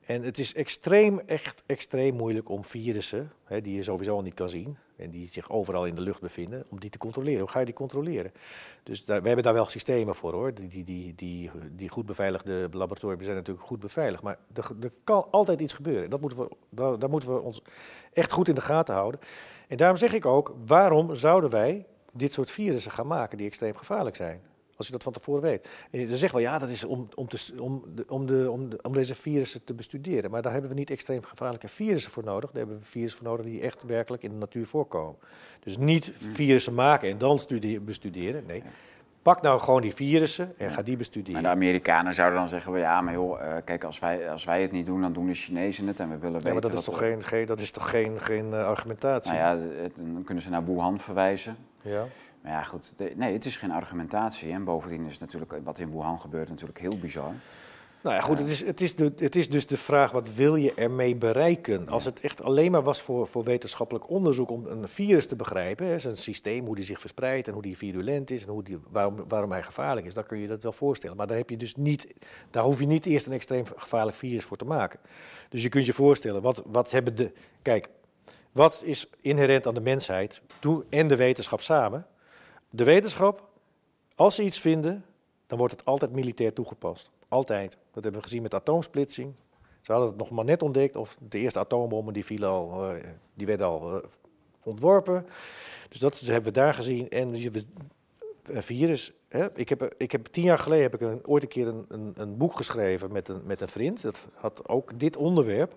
En 0.05 0.23
het 0.23 0.39
is 0.39 0.53
extreem, 0.53 1.19
echt 1.19 1.63
extreem 1.65 2.15
moeilijk 2.15 2.49
om 2.49 2.65
virussen, 2.65 3.31
hè, 3.43 3.61
die 3.61 3.75
je 3.75 3.83
sowieso 3.83 4.15
al 4.15 4.21
niet 4.21 4.33
kan 4.33 4.49
zien, 4.49 4.77
en 4.95 5.09
die 5.09 5.29
zich 5.31 5.49
overal 5.49 5.85
in 5.85 5.95
de 5.95 6.01
lucht 6.01 6.21
bevinden, 6.21 6.65
om 6.69 6.79
die 6.79 6.89
te 6.89 6.97
controleren. 6.97 7.39
Hoe 7.39 7.49
ga 7.49 7.59
je 7.59 7.65
die 7.65 7.73
controleren? 7.73 8.31
Dus 8.83 9.05
daar, 9.05 9.21
we 9.21 9.27
hebben 9.27 9.45
daar 9.45 9.53
wel 9.53 9.65
systemen 9.65 10.15
voor 10.15 10.33
hoor. 10.33 10.53
Die, 10.53 10.67
die, 10.67 10.83
die, 10.83 11.15
die, 11.15 11.51
die 11.71 11.89
goed 11.89 12.05
beveiligde 12.05 12.67
laboratoria 12.71 13.23
zijn 13.23 13.35
natuurlijk 13.35 13.67
goed 13.67 13.79
beveiligd. 13.79 14.23
Maar 14.23 14.37
er, 14.53 14.71
er 14.81 14.91
kan 15.03 15.27
altijd 15.31 15.61
iets 15.61 15.73
gebeuren. 15.73 16.09
Dat 16.09 16.21
moeten 16.21 16.39
we, 16.39 16.49
daar, 16.69 16.99
daar 16.99 17.09
moeten 17.09 17.33
we 17.33 17.41
ons 17.41 17.61
echt 18.13 18.31
goed 18.31 18.47
in 18.47 18.55
de 18.55 18.61
gaten 18.61 18.93
houden. 18.95 19.19
En 19.67 19.77
daarom 19.77 19.97
zeg 19.97 20.13
ik 20.13 20.25
ook, 20.25 20.55
waarom 20.65 21.15
zouden 21.15 21.49
wij 21.49 21.85
dit 22.13 22.33
soort 22.33 22.51
virussen 22.51 22.91
gaan 22.91 23.07
maken 23.07 23.37
die 23.37 23.47
extreem 23.47 23.75
gevaarlijk 23.75 24.15
zijn? 24.15 24.41
Als 24.77 24.87
je 24.87 24.93
dat 24.93 25.03
van 25.03 25.13
tevoren 25.13 25.41
weet. 25.41 25.69
En 25.91 25.99
je 25.99 26.17
zegt 26.17 26.33
wel, 26.33 26.41
ja, 26.41 26.57
dat 26.59 26.69
is 26.69 26.83
om, 26.83 27.07
om, 27.15 27.27
te, 27.27 27.53
om, 27.59 27.83
de, 27.95 28.05
om, 28.07 28.25
de, 28.25 28.51
om, 28.51 28.69
de, 28.69 28.79
om 28.81 28.93
deze 28.93 29.15
virussen 29.15 29.63
te 29.63 29.73
bestuderen. 29.73 30.31
Maar 30.31 30.41
daar 30.41 30.51
hebben 30.51 30.69
we 30.69 30.75
niet 30.75 30.89
extreem 30.89 31.23
gevaarlijke 31.23 31.67
virussen 31.67 32.11
voor 32.11 32.23
nodig. 32.23 32.49
Daar 32.51 32.59
hebben 32.59 32.79
we 32.79 32.85
virussen 32.85 33.19
voor 33.19 33.27
nodig 33.29 33.45
die 33.45 33.61
echt 33.61 33.83
werkelijk 33.83 34.23
in 34.23 34.29
de 34.29 34.35
natuur 34.37 34.65
voorkomen. 34.67 35.15
Dus 35.59 35.77
niet 35.77 36.11
virussen 36.17 36.73
maken 36.73 37.09
en 37.09 37.17
dan 37.17 37.39
bestuderen. 37.81 38.43
Nee, 38.47 38.63
Pak 39.21 39.41
nou 39.41 39.59
gewoon 39.59 39.81
die 39.81 39.93
virussen 39.93 40.53
en 40.57 40.67
Ja. 40.67 40.73
ga 40.73 40.81
die 40.81 40.97
bestuderen. 40.97 41.33
Maar 41.33 41.41
de 41.41 41.57
Amerikanen 41.57 42.13
zouden 42.13 42.39
dan 42.39 42.47
zeggen, 42.47 42.77
ja, 42.77 43.01
maar 43.01 43.13
joh, 43.13 43.41
eh, 43.41 43.55
kijk, 43.65 43.83
als 43.83 43.99
wij, 43.99 44.29
als 44.31 44.43
wij 44.43 44.61
het 44.61 44.71
niet 44.71 44.85
doen, 44.85 45.01
dan 45.01 45.13
doen 45.13 45.25
de 45.25 45.33
Chinezen 45.33 45.87
het 45.87 45.99
en 45.99 46.09
we 46.09 46.17
willen 46.17 46.33
weten 46.33 46.47
ja, 46.47 46.53
maar 46.53 46.61
dat 46.61 46.73
is 46.73 46.83
toch 46.85 46.97
geen, 46.97 47.23
geen, 47.23 47.45
dat 47.45 47.59
is 47.59 47.71
toch 47.71 47.89
geen, 47.89 48.21
geen 48.21 48.53
eh, 48.53 48.65
argumentatie? 48.65 49.33
Nou 49.33 49.43
ja, 49.59 49.81
het- 49.81 49.95
dan 49.95 50.23
kunnen 50.23 50.43
ze 50.43 50.49
naar 50.49 50.65
Wuhan 50.65 50.99
verwijzen. 50.99 51.55
Ja. 51.81 52.03
Maar 52.43 52.51
ja, 52.51 52.63
goed, 52.63 52.93
de- 52.97 53.13
nee, 53.15 53.33
het 53.33 53.45
is 53.45 53.57
geen 53.57 53.71
argumentatie. 53.71 54.51
En 54.51 54.63
bovendien 54.63 55.05
is 55.05 55.17
natuurlijk, 55.17 55.53
wat 55.63 55.79
in 55.79 55.91
Wuhan 55.91 56.19
gebeurt, 56.19 56.49
natuurlijk 56.49 56.79
heel 56.79 56.97
bizar. 56.97 57.33
Nou 58.03 58.15
ja, 58.15 58.21
goed, 58.21 58.39
het 58.39 58.47
is, 58.47 58.65
het, 58.65 58.81
is 58.81 58.95
de, 58.95 59.13
het 59.17 59.35
is 59.35 59.49
dus 59.49 59.67
de 59.67 59.77
vraag, 59.77 60.11
wat 60.11 60.33
wil 60.33 60.55
je 60.55 60.73
ermee 60.73 61.15
bereiken? 61.15 61.89
Als 61.89 62.05
het 62.05 62.19
echt 62.19 62.43
alleen 62.43 62.71
maar 62.71 62.83
was 62.83 63.01
voor, 63.01 63.27
voor 63.27 63.43
wetenschappelijk 63.43 64.09
onderzoek 64.09 64.51
om 64.51 64.65
een 64.65 64.87
virus 64.87 65.27
te 65.27 65.35
begrijpen, 65.35 65.85
hè, 65.85 65.99
zijn 65.99 66.17
systeem, 66.17 66.65
hoe 66.65 66.75
die 66.75 66.83
zich 66.83 66.99
verspreidt 66.99 67.47
en 67.47 67.53
hoe 67.53 67.61
die 67.61 67.77
virulent 67.77 68.31
is 68.31 68.43
en 68.43 68.49
hoe 68.49 68.63
die, 68.63 68.77
waarom, 68.89 69.23
waarom 69.27 69.51
hij 69.51 69.63
gevaarlijk 69.63 70.07
is, 70.07 70.13
dan 70.13 70.25
kun 70.25 70.37
je 70.37 70.47
dat 70.47 70.63
wel 70.63 70.71
voorstellen. 70.71 71.17
Maar 71.17 71.27
daar, 71.27 71.37
heb 71.37 71.49
je 71.49 71.57
dus 71.57 71.75
niet, 71.75 72.07
daar 72.51 72.63
hoef 72.63 72.79
je 72.79 72.85
niet 72.85 73.05
eerst 73.05 73.25
een 73.25 73.33
extreem 73.33 73.65
gevaarlijk 73.75 74.17
virus 74.17 74.43
voor 74.43 74.57
te 74.57 74.65
maken. 74.65 74.99
Dus 75.49 75.61
je 75.61 75.69
kunt 75.69 75.85
je 75.85 75.93
voorstellen, 75.93 76.41
wat, 76.41 76.63
wat 76.65 76.91
hebben 76.91 77.15
de... 77.15 77.31
Kijk, 77.61 77.89
wat 78.51 78.81
is 78.83 79.09
inherent 79.21 79.67
aan 79.67 79.73
de 79.73 79.81
mensheid 79.81 80.41
en 80.89 81.07
de 81.07 81.15
wetenschap 81.15 81.61
samen? 81.61 82.07
De 82.75 82.83
wetenschap, 82.83 83.49
als 84.15 84.35
ze 84.35 84.43
iets 84.43 84.59
vinden, 84.59 85.05
dan 85.47 85.57
wordt 85.57 85.73
het 85.73 85.85
altijd 85.85 86.11
militair 86.11 86.53
toegepast. 86.53 87.09
Altijd. 87.27 87.77
Dat 87.91 88.03
hebben 88.03 88.21
we 88.21 88.27
gezien 88.27 88.41
met 88.41 88.53
atoomsplitsing. 88.53 89.33
Ze 89.81 89.91
hadden 89.91 90.09
het 90.09 90.17
nog 90.17 90.29
maar 90.29 90.45
net 90.45 90.61
ontdekt, 90.61 90.95
of 90.95 91.17
de 91.29 91.39
eerste 91.39 91.59
atoombommen 91.59 92.13
die, 92.13 92.25
vielen 92.25 92.49
al, 92.49 92.93
eh, 92.93 93.09
die 93.33 93.45
werden 93.45 93.67
al 93.67 94.01
eh, 94.01 94.09
ontworpen. 94.63 95.25
Dus 95.89 95.99
dat 95.99 96.19
hebben 96.19 96.53
we 96.53 96.59
daar 96.59 96.73
gezien. 96.73 97.09
En 97.09 97.35
virus. 98.51 99.13
Hè? 99.27 99.57
Ik, 99.57 99.69
heb, 99.69 99.93
ik 99.97 100.11
heb 100.11 100.25
tien 100.25 100.43
jaar 100.43 100.59
geleden 100.59 100.91
heb 100.91 101.01
ik 101.01 101.29
ooit 101.29 101.43
een 101.43 101.49
keer 101.49 101.67
een, 101.67 101.85
een, 101.87 102.13
een 102.15 102.37
boek 102.37 102.55
geschreven 102.55 103.11
met 103.11 103.27
een, 103.27 103.41
met 103.45 103.61
een 103.61 103.67
vriend. 103.67 104.01
Dat 104.01 104.27
had 104.33 104.67
ook 104.67 104.99
dit 104.99 105.17
onderwerp. 105.17 105.75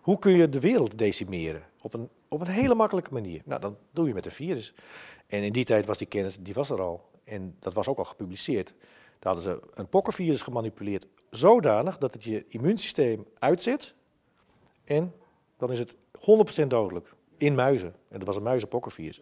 Hoe 0.00 0.18
kun 0.18 0.32
je 0.32 0.48
de 0.48 0.60
wereld 0.60 0.98
decimeren? 0.98 1.62
Op 1.80 1.94
een, 1.94 2.08
op 2.28 2.40
een 2.40 2.46
hele 2.46 2.74
makkelijke 2.74 3.12
manier. 3.12 3.42
Nou, 3.44 3.60
dan 3.60 3.76
doe 3.90 4.08
je 4.08 4.14
met 4.14 4.24
een 4.24 4.32
virus. 4.32 4.74
En 5.26 5.42
in 5.42 5.52
die 5.52 5.64
tijd 5.64 5.86
was 5.86 5.98
die 5.98 6.06
kennis, 6.06 6.38
die 6.40 6.54
was 6.54 6.70
er 6.70 6.80
al. 6.80 7.10
En 7.24 7.56
dat 7.58 7.72
was 7.72 7.88
ook 7.88 7.98
al 7.98 8.04
gepubliceerd. 8.04 8.74
Daar 9.18 9.34
hadden 9.34 9.42
ze 9.42 9.60
een 9.74 9.88
pokkenvirus 9.88 10.42
gemanipuleerd 10.42 11.06
zodanig 11.30 11.98
dat 11.98 12.12
het 12.12 12.24
je 12.24 12.44
immuunsysteem 12.48 13.26
uitzet. 13.38 13.94
En 14.84 15.14
dan 15.56 15.72
is 15.72 15.78
het 15.78 15.96
100% 16.64 16.66
dodelijk. 16.66 17.14
In 17.38 17.54
muizen. 17.54 17.94
En 18.08 18.18
dat 18.18 18.26
was 18.26 18.36
een 18.36 18.42
muizenpokkenvirus. 18.42 19.20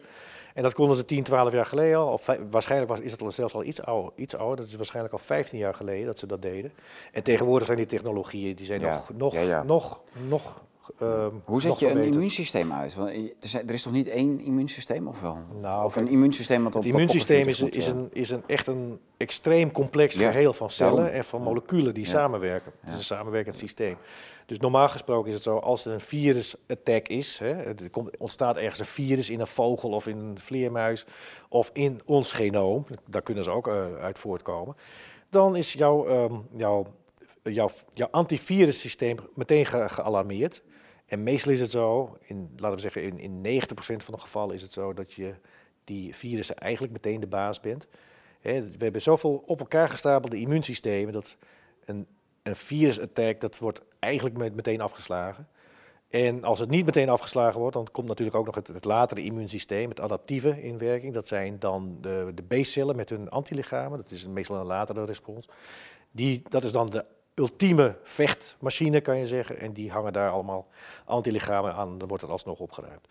En 0.53 0.63
dat 0.63 0.73
konden 0.73 0.95
ze 0.95 1.05
10, 1.05 1.23
12 1.23 1.51
jaar 1.51 1.65
geleden 1.65 1.97
al. 1.97 2.11
Of 2.11 2.37
waarschijnlijk 2.49 2.91
was, 2.91 2.99
is 2.99 3.11
het 3.11 3.21
al 3.21 3.31
zelfs 3.31 3.53
al 3.53 3.63
iets 3.63 3.81
ouder, 3.81 4.11
iets 4.15 4.35
ouder. 4.35 4.55
Dat 4.55 4.65
is 4.67 4.75
waarschijnlijk 4.75 5.13
al 5.13 5.19
15 5.19 5.59
jaar 5.59 5.73
geleden 5.73 6.05
dat 6.05 6.19
ze 6.19 6.27
dat 6.27 6.41
deden. 6.41 6.73
En 7.11 7.23
tegenwoordig 7.23 7.65
zijn 7.65 7.77
die 7.77 7.87
technologieën 7.87 8.55
die 8.55 8.65
zijn 8.65 8.79
Ja, 8.81 8.93
nog, 8.93 9.09
nog, 9.13 9.33
ja, 9.33 9.41
ja. 9.41 9.63
nog, 9.63 10.03
nog. 10.27 10.63
Ehm, 10.99 11.29
Hoe 11.45 11.61
zet 11.61 11.79
je 11.79 11.89
een 11.89 12.03
immuunsysteem 12.03 12.71
uit? 12.73 12.95
Want 12.95 13.09
er 13.09 13.15
is- 13.41 13.53
er 13.53 13.71
is 13.71 13.81
toch 13.83 13.93
niet 13.93 14.07
één 14.07 14.39
immuunsysteem, 14.39 15.07
of 15.07 15.21
wel? 15.21 15.37
Nou, 15.61 15.85
of 15.85 15.95
een 15.95 16.07
immuunsysteem 16.07 16.63
wat 16.63 16.75
op 16.75 16.83
Het 16.83 16.91
immuunsysteem 16.91 17.47
is, 17.47 17.61
is, 17.61 17.87
een, 17.87 18.09
is 18.13 18.29
een, 18.29 18.43
echt 18.47 18.67
een 18.67 18.99
extreem 19.17 19.71
complex 19.71 20.15
Ja, 20.15 20.31
geheel 20.31 20.53
van 20.53 20.69
cellen 20.69 20.95
daarom. 20.95 21.13
en 21.15 21.23
van 21.23 21.41
moleculen 21.41 21.93
die 21.93 22.03
Ja. 22.03 22.09
samenwerken. 22.09 22.71
Het 22.79 22.89
is 22.91 22.97
een 22.97 23.03
samenwerkend 23.03 23.57
systeem. 23.57 23.95
Dus 24.45 24.59
normaal 24.59 24.89
gesproken 24.89 25.27
is 25.27 25.33
het 25.33 25.43
zo, 25.43 25.57
als 25.57 25.85
er 25.85 25.93
een 25.93 25.99
virus-attack 25.99 27.07
is, 27.07 27.39
hè, 27.39 27.51
er 27.51 27.89
komt, 27.91 28.17
ontstaat 28.17 28.57
ergens 28.57 28.79
een 28.79 28.85
virus 28.85 29.29
in 29.29 29.39
een 29.39 29.47
vogel 29.47 29.89
of 29.89 30.07
in 30.07 30.17
een 30.17 30.39
vleermuis 30.39 31.05
of 31.49 31.69
in 31.73 32.01
ons 32.05 32.31
genoom, 32.31 32.85
daar 33.09 33.21
kunnen 33.21 33.43
ze 33.43 33.49
ook 33.51 33.67
eh, 33.67 33.95
uit 34.01 34.19
voortkomen, 34.19 34.75
dan 35.29 35.55
is 35.55 35.73
jouw, 35.73 36.07
ehm, 36.07 36.33
jouw, 36.57 36.85
jouw, 37.43 37.69
jouw 37.93 38.07
antivirussysteem 38.11 39.17
meteen 39.35 39.65
ge- 39.65 39.89
gealarmeerd. 39.89 40.61
En 41.05 41.23
meestal 41.23 41.51
is 41.51 41.59
het 41.59 41.71
zo, 41.71 42.17
in, 42.21 42.49
laten 42.57 42.75
we 42.75 42.81
zeggen 42.81 43.03
in, 43.03 43.43
in 43.43 43.61
90% 43.61 43.67
van 43.75 44.13
de 44.13 44.19
gevallen 44.19 44.55
is 44.55 44.61
het 44.61 44.71
zo 44.71 44.93
dat 44.93 45.13
je 45.13 45.33
die 45.83 46.15
virussen 46.15 46.57
eigenlijk 46.57 46.93
meteen 46.93 47.19
de 47.19 47.27
baas 47.27 47.59
bent. 47.59 47.87
We 48.41 48.75
hebben 48.77 49.01
zoveel 49.01 49.43
op 49.45 49.59
elkaar 49.59 49.89
gestapelde 49.89 50.39
immuunsystemen 50.39 51.13
dat 51.13 51.37
een, 51.85 52.07
een 52.43 52.55
virusattack 52.55 53.41
dat 53.41 53.57
wordt 53.57 53.81
eigenlijk 53.99 54.37
met, 54.37 54.55
meteen 54.55 54.81
afgeslagen. 54.81 55.47
En 56.09 56.43
als 56.43 56.59
het 56.59 56.69
niet 56.69 56.85
meteen 56.85 57.09
afgeslagen 57.09 57.59
wordt, 57.59 57.75
dan 57.75 57.87
komt 57.91 58.07
natuurlijk 58.07 58.37
ook 58.37 58.45
nog 58.45 58.55
het, 58.55 58.67
het 58.67 58.85
latere 58.85 59.23
immuunsysteem, 59.23 59.89
het 59.89 59.99
adaptieve 59.99 60.61
in 60.61 60.77
werking. 60.77 61.13
Dat 61.13 61.27
zijn 61.27 61.59
dan 61.59 61.97
de, 62.01 62.31
de 62.35 62.61
B-cellen 62.61 62.95
met 62.95 63.09
hun 63.09 63.29
antilichamen. 63.29 63.97
Dat 63.97 64.11
is 64.11 64.27
meestal 64.27 64.59
een 64.59 64.65
latere 64.65 65.05
respons. 65.05 65.47
Die, 66.11 66.41
dat 66.49 66.63
is 66.63 66.71
dan 66.71 66.89
de 66.89 67.05
ultieme 67.35 67.97
vechtmachine, 68.03 69.01
kan 69.01 69.17
je 69.17 69.25
zeggen. 69.25 69.59
En 69.59 69.73
die 69.73 69.91
hangen 69.91 70.13
daar 70.13 70.29
allemaal 70.31 70.67
antilichamen 71.05 71.73
aan. 71.73 71.97
Dan 71.97 72.07
wordt 72.07 72.23
het 72.23 72.31
alsnog 72.31 72.59
opgeruimd. 72.59 73.07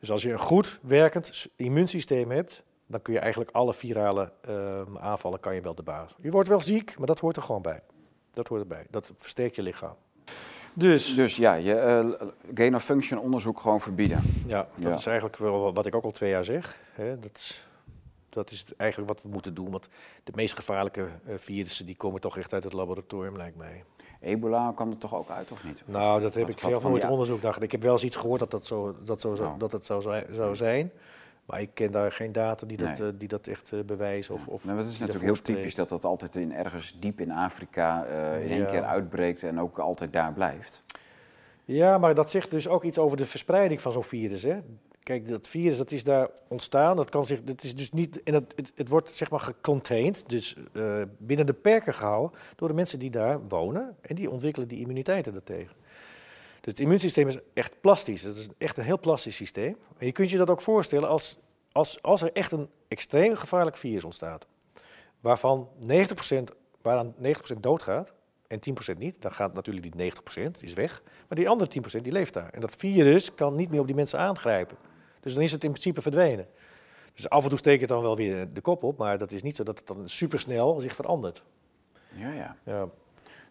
Dus 0.00 0.10
als 0.10 0.22
je 0.22 0.32
een 0.32 0.38
goed 0.38 0.78
werkend 0.82 1.46
immuunsysteem 1.56 2.30
hebt, 2.30 2.62
dan 2.86 3.02
kun 3.02 3.12
je 3.14 3.18
eigenlijk 3.20 3.50
alle 3.50 3.74
virale 3.74 4.32
ehm, 4.40 4.96
aanvallen 4.98 5.40
kan 5.40 5.54
je 5.54 5.60
wel 5.60 5.74
de 5.74 5.82
baas. 5.82 6.14
Je 6.20 6.30
wordt 6.30 6.48
wel 6.48 6.60
ziek, 6.60 6.98
maar 6.98 7.06
dat 7.06 7.18
hoort 7.20 7.36
er 7.36 7.42
gewoon 7.42 7.62
bij. 7.62 7.82
Dat 8.32 8.48
hoort 8.48 8.60
erbij. 8.60 8.86
Dat 8.90 9.12
versterkt 9.16 9.56
je 9.56 9.62
lichaam. 9.62 9.94
Dus 10.72 11.14
Dus 11.14 11.36
ja, 11.36 11.54
je 11.54 11.74
eh 11.74 12.08
gain 12.54 12.74
of 12.74 12.84
function 12.84 13.20
onderzoek 13.20 13.60
gewoon 13.60 13.80
verbieden. 13.80 14.22
ja, 14.46 14.56
dat 14.76 14.92
Ja. 14.92 14.96
is 14.98 15.06
eigenlijk 15.06 15.36
wel 15.36 15.72
wat 15.72 15.86
ik 15.86 15.94
ook 15.94 16.04
al 16.04 16.12
twee 16.12 16.30
jaar 16.30 16.44
zeg. 16.44 16.76
Hè. 16.92 17.18
Dat, 17.18 17.30
is, 17.36 17.67
dat 18.38 18.50
is 18.50 18.64
eigenlijk 18.76 19.10
wat 19.12 19.22
we 19.22 19.28
moeten 19.28 19.54
doen. 19.54 19.70
Want 19.70 19.88
de 20.24 20.32
meest 20.34 20.54
gevaarlijke 20.56 21.02
eh, 21.26 21.34
virussen 21.36 21.86
die 21.86 21.96
komen 21.96 22.20
toch 22.20 22.38
echt 22.38 22.52
uit 22.52 22.64
het 22.64 22.72
laboratorium, 22.72 23.36
lijkt 23.36 23.56
mij. 23.56 23.84
Ebola 24.20 24.72
kwam 24.74 24.90
er 24.90 24.98
toch 24.98 25.14
ook 25.14 25.30
uit, 25.30 25.52
of 25.52 25.64
niet? 25.64 25.82
Nou, 25.86 26.20
dat 26.20 26.34
heb 26.34 26.42
Wat- 26.46 26.52
ik 26.52 26.60
zelf 26.60 26.82
nooit 26.82 27.04
onderzoek 27.08 27.42
naar 27.42 27.52
gedaan. 27.52 27.66
Ik 27.66 27.72
heb 27.72 27.82
wel 27.82 27.92
eens 27.92 28.04
iets 28.04 28.16
gehoord 28.16 28.40
dat 28.40 28.50
dat 28.50 28.66
zo, 28.66 28.96
dat 29.04 29.20
zo, 29.20 29.28
Oh. 29.32 29.58
dat 29.58 29.72
het 29.72 29.84
zo 29.86 30.00
zou, 30.00 30.56
zijn. 30.56 30.90
Maar 31.44 31.60
ik 31.60 31.70
ken 31.74 31.90
daar 31.92 32.12
geen 32.12 32.32
data 32.32 32.66
die 32.66 32.76
dat, 32.76 32.98
Nee. 32.98 33.08
eh, 33.08 33.14
die 33.18 33.28
dat 33.28 33.46
echt 33.46 33.72
eh, 33.72 33.80
bewijzen. 33.80 34.34
Of, 34.34 34.46
of 34.46 34.64
Nou, 34.64 34.78
het 34.78 34.86
is 34.86 34.98
natuurlijk 34.98 35.24
heel 35.24 35.42
typisch 35.42 35.74
dat 35.74 35.88
dat 35.88 36.04
altijd 36.04 36.36
in, 36.36 36.52
ergens 36.54 36.96
diep 37.00 37.20
in 37.20 37.32
Afrika 37.32 38.04
in 38.40 38.50
één 38.50 38.58
Ja. 38.58 38.64
keer 38.64 38.82
uitbreekt 38.82 39.42
en 39.42 39.60
ook 39.60 39.78
altijd 39.78 40.12
daar 40.12 40.32
blijft. 40.32 40.82
Ja, 41.64 41.98
maar 41.98 42.14
dat 42.14 42.30
zegt 42.30 42.50
dus 42.50 42.68
ook 42.68 42.84
iets 42.84 42.98
over 42.98 43.16
de 43.16 43.26
verspreiding 43.26 43.80
van 43.80 43.92
zo'n 43.92 44.04
virus. 44.04 44.42
Hè? 44.42 44.58
Kijk, 45.08 45.28
dat 45.28 45.48
virus 45.48 45.78
dat 45.78 45.90
is 45.90 46.04
daar 46.04 46.28
ontstaan. 46.48 46.96
Dat 46.96 47.10
kan 47.10 47.24
zich, 47.24 47.42
dat 47.42 47.62
is 47.62 47.74
dus 47.74 47.92
niet, 47.92 48.22
en 48.22 48.34
het, 48.34 48.88
wordt 48.88 49.16
zeg 49.16 49.30
maar 49.30 49.40
gecontained, 49.40 50.24
dus 50.26 50.56
eh, 50.72 51.02
binnen 51.18 51.46
de 51.46 51.52
perken 51.52 51.94
gehouden 51.94 52.38
door 52.56 52.68
de 52.68 52.74
mensen 52.74 52.98
die 52.98 53.10
daar 53.10 53.48
wonen. 53.48 53.96
En 54.00 54.14
die 54.14 54.30
ontwikkelen 54.30 54.68
die 54.68 54.80
immuniteiten 54.80 55.32
daartegen. 55.32 55.76
Dus 56.60 56.72
het 56.72 56.80
immuunsysteem 56.80 57.28
is 57.28 57.38
echt 57.54 57.80
plastisch. 57.80 58.22
Het 58.22 58.36
is 58.36 58.48
echt 58.58 58.76
een 58.76 58.84
heel 58.84 58.98
plastisch 58.98 59.36
systeem. 59.36 59.76
En 59.98 60.06
je 60.06 60.12
kunt 60.12 60.30
je 60.30 60.36
dat 60.36 60.50
ook 60.50 60.60
voorstellen 60.60 61.08
als, 61.08 61.38
als, 61.72 62.02
als 62.02 62.22
er 62.22 62.32
echt 62.32 62.52
een 62.52 62.68
extreem 62.88 63.36
gevaarlijk 63.36 63.76
virus 63.76 64.04
ontstaat. 64.04 64.46
Waarvan 65.20 65.68
90%, 65.86 65.88
waaraan 66.82 67.14
90% 67.22 67.60
doodgaat 67.60 68.12
en 68.46 68.60
10% 68.94 68.98
niet. 68.98 69.22
Dan 69.22 69.32
gaat 69.32 69.54
natuurlijk 69.54 69.96
die 69.96 70.12
90% 70.12 70.50
is 70.60 70.72
weg. 70.72 71.02
Maar 71.28 71.38
die 71.38 71.48
andere 71.48 71.70
10% 71.98 72.02
die 72.02 72.12
leeft 72.12 72.34
daar. 72.34 72.50
En 72.50 72.60
dat 72.60 72.74
virus 72.74 73.34
kan 73.34 73.54
niet 73.54 73.70
meer 73.70 73.80
op 73.80 73.86
die 73.86 73.96
mensen 73.96 74.18
aangrijpen. 74.18 74.76
Dus 75.20 75.34
dan 75.34 75.42
is 75.42 75.52
het 75.52 75.64
in 75.64 75.70
principe 75.70 76.02
verdwenen. 76.02 76.46
Dus 77.14 77.28
af 77.28 77.42
en 77.42 77.48
toe 77.48 77.58
steekt 77.58 77.80
het 77.80 77.88
dan 77.88 78.02
wel 78.02 78.16
weer 78.16 78.52
de 78.52 78.60
kop 78.60 78.82
op. 78.82 78.98
Maar 78.98 79.18
dat 79.18 79.32
is 79.32 79.42
niet 79.42 79.56
zo 79.56 79.62
dat 79.64 79.78
het 79.78 79.86
dan 79.86 80.08
supersnel 80.08 80.80
zich 80.80 80.94
verandert. 80.94 81.42
Ja, 82.12 82.32
ja. 82.32 82.56
Ja. 82.62 82.88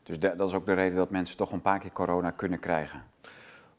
Dus 0.03 0.19
da- 0.19 0.35
dat 0.35 0.47
is 0.47 0.53
ook 0.53 0.65
de 0.65 0.73
reden 0.73 0.97
dat 0.97 1.09
mensen 1.09 1.37
toch 1.37 1.51
een 1.51 1.61
paar 1.61 1.79
keer 1.79 1.91
corona 1.91 2.31
kunnen 2.31 2.59
krijgen. 2.59 3.03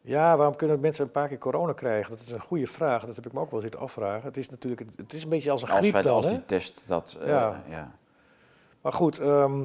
Ja, 0.00 0.36
waarom 0.36 0.56
kunnen 0.56 0.80
mensen 0.80 1.04
een 1.04 1.10
paar 1.10 1.28
keer 1.28 1.38
corona 1.38 1.72
krijgen? 1.72 2.10
Dat 2.10 2.20
is 2.20 2.30
een 2.30 2.40
goede 2.40 2.66
vraag. 2.66 3.04
Dat 3.06 3.16
heb 3.16 3.26
ik 3.26 3.32
me 3.32 3.40
ook 3.40 3.50
wel 3.50 3.60
zitten 3.60 3.80
afvragen. 3.80 4.22
Het 4.24 4.36
is 4.36 4.50
natuurlijk 4.50 4.82
het 4.96 5.12
is 5.12 5.22
een 5.22 5.28
beetje 5.28 5.50
als 5.50 5.62
een 5.62 5.68
Als, 5.68 5.78
griep 5.78 5.92
wij, 5.92 6.02
dan, 6.02 6.14
als 6.14 6.24
hè? 6.24 6.30
die 6.30 6.44
test 6.44 6.88
dat... 6.88 7.16
eh, 7.20 7.26
Ja. 7.28 7.62
ja. 7.68 7.92
Maar 8.80 8.92
goed, 8.92 9.18
ehm, 9.18 9.62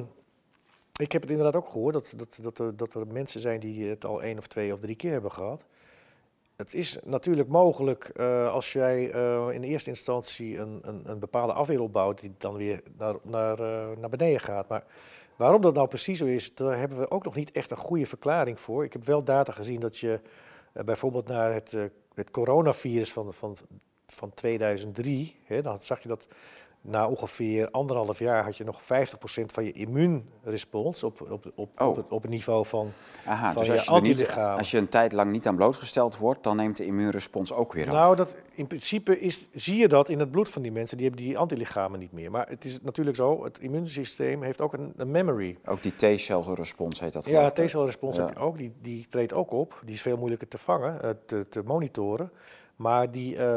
ik 0.96 1.12
heb 1.12 1.22
het 1.22 1.30
inderdaad 1.30 1.56
ook 1.56 1.68
gehoord 1.70 1.94
dat, 1.94 2.12
dat, 2.16 2.38
dat, 2.42 2.58
er, 2.58 2.76
dat 2.76 2.94
er 2.94 3.06
mensen 3.06 3.40
zijn 3.40 3.60
die 3.60 3.88
het 3.88 4.04
al 4.04 4.22
één 4.22 4.38
of 4.38 4.46
twee 4.46 4.72
of 4.72 4.80
drie 4.80 4.96
keer 4.96 5.12
hebben 5.12 5.32
gehad. 5.32 5.62
Het 6.56 6.74
is 6.74 6.98
natuurlijk 7.04 7.48
mogelijk 7.48 8.04
eh, 8.04 8.52
als 8.52 8.72
jij 8.72 9.10
eh, 9.12 9.48
in 9.50 9.62
eerste 9.62 9.90
instantie 9.90 10.58
een, 10.58 10.78
een, 10.82 11.02
een 11.10 11.18
bepaalde 11.18 11.52
afweer 11.52 11.80
opbouwt 11.80 12.20
die 12.20 12.34
dan 12.38 12.56
weer 12.56 12.82
naar, 12.98 13.14
naar, 13.22 13.58
eh, 13.58 13.96
naar 13.96 14.10
beneden 14.10 14.40
gaat. 14.40 14.68
Maar 14.68 14.84
waarom 15.36 15.60
dat 15.60 15.74
nou 15.74 15.88
precies 15.88 16.18
zo 16.18 16.24
is, 16.24 16.54
daar 16.54 16.78
hebben 16.78 16.98
we 16.98 17.10
ook 17.10 17.24
nog 17.24 17.34
niet 17.34 17.52
echt 17.52 17.70
een 17.70 17.76
goede 17.76 18.06
verklaring 18.06 18.60
voor. 18.60 18.84
Ik 18.84 18.92
heb 18.92 19.04
wel 19.04 19.24
data 19.24 19.52
gezien 19.52 19.80
dat 19.80 19.98
je 19.98 20.20
bijvoorbeeld 20.72 21.28
naar 21.28 21.52
het, 21.52 21.76
het 22.14 22.30
coronavirus 22.30 23.12
van, 23.12 23.32
van, 23.32 23.56
van 24.06 24.34
2003, 24.34 25.36
hè, 25.44 25.62
dan 25.62 25.80
zag 25.80 26.00
je 26.00 26.08
dat 26.08 26.26
na 26.86 27.08
ongeveer 27.08 27.70
anderhalf 27.70 28.18
jaar 28.18 28.44
had 28.44 28.56
je 28.56 28.64
nog 28.64 28.80
50% 28.82 28.84
van 29.46 29.64
je 29.64 29.72
immuunrespons 29.72 31.02
op, 31.04 31.20
op, 31.30 31.52
op, 31.54 31.70
Oh. 31.80 31.88
op, 31.88 31.96
het, 31.96 32.12
op 32.12 32.22
het 32.22 32.30
niveau 32.30 32.66
van, 32.66 32.90
Aha, 33.26 33.52
van 33.52 33.62
dus 33.64 33.66
je 33.84 33.90
als 33.90 34.00
je, 34.06 34.14
niet, 34.14 34.36
als 34.36 34.70
je 34.70 34.78
een 34.78 34.88
tijd 34.88 35.12
lang 35.12 35.30
niet 35.32 35.46
aan 35.46 35.56
blootgesteld 35.56 36.16
wordt, 36.16 36.42
dan 36.42 36.56
neemt 36.56 36.76
de 36.76 36.84
immuunrespons 36.86 37.52
ook 37.52 37.72
weer 37.72 37.86
af. 37.86 37.92
Nou, 37.92 38.16
dat, 38.16 38.36
in 38.54 38.66
principe 38.66 39.20
is, 39.20 39.48
zie 39.52 39.76
je 39.76 39.88
dat 39.88 40.08
in 40.08 40.18
het 40.18 40.30
bloed 40.30 40.48
van 40.48 40.62
die 40.62 40.72
mensen. 40.72 40.96
Die 40.96 41.06
hebben 41.08 41.24
die 41.26 41.38
antilichamen 41.38 41.98
niet 41.98 42.12
meer. 42.12 42.30
Maar 42.30 42.48
het 42.48 42.64
is 42.64 42.80
natuurlijk 42.82 43.16
zo, 43.16 43.44
het 43.44 43.58
immuunsysteem 43.58 44.42
heeft 44.42 44.60
ook 44.60 44.72
een, 44.72 44.92
een 44.96 45.10
memory. 45.10 45.58
Ook 45.64 45.82
die 45.82 45.94
T-celrespons 45.96 47.00
heet 47.00 47.12
dat 47.12 47.24
Ja. 47.24 47.50
T-celrespons 47.50 48.16
Ja. 48.16 48.24
heb 48.24 48.34
je 48.34 48.40
ook. 48.40 48.58
Die, 48.58 48.72
die 48.82 49.06
treedt 49.08 49.32
ook 49.32 49.50
op. 49.50 49.80
Die 49.84 49.94
is 49.94 50.02
veel 50.02 50.16
moeilijker 50.16 50.48
te 50.48 50.58
vangen, 50.58 51.02
eh, 51.02 51.10
te, 51.26 51.46
te 51.48 51.62
monitoren. 51.64 52.30
Maar 52.76 53.10
die, 53.10 53.36
eh, 53.36 53.56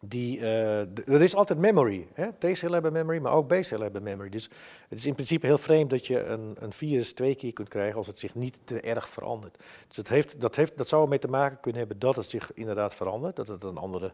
die, 0.00 0.38
eh, 0.40 0.80
er 0.80 1.22
is 1.22 1.34
altijd 1.34 1.58
memory. 1.58 2.06
T-cellen 2.38 2.72
hebben 2.72 2.92
memory, 2.92 3.18
maar 3.18 3.32
ook 3.32 3.46
B-cellen 3.46 3.82
hebben 3.82 4.02
memory. 4.02 4.28
Dus 4.28 4.50
het 4.88 4.98
is 4.98 5.06
in 5.06 5.14
principe 5.14 5.46
heel 5.46 5.58
vreemd 5.58 5.90
dat 5.90 6.06
je 6.06 6.24
een, 6.24 6.56
een 6.58 6.72
virus 6.72 7.12
twee 7.12 7.34
keer 7.34 7.52
kunt 7.52 7.68
krijgen 7.68 7.96
als 7.96 8.06
het 8.06 8.18
zich 8.18 8.34
niet 8.34 8.58
te 8.64 8.80
erg 8.80 9.08
verandert. 9.08 9.58
Dus 9.88 9.96
het 9.96 10.08
heeft, 10.08 10.40
dat, 10.40 10.56
heeft, 10.56 10.76
dat 10.78 10.88
zou 10.88 11.02
ermee 11.02 11.18
te 11.18 11.28
maken 11.28 11.60
kunnen 11.60 11.80
hebben 11.80 11.98
dat 11.98 12.16
het 12.16 12.24
zich 12.30 12.50
inderdaad 12.54 12.94
verandert. 12.94 13.36
Dat 13.36 13.48
het 13.48 13.64
een 13.64 13.76
andere, 13.76 14.12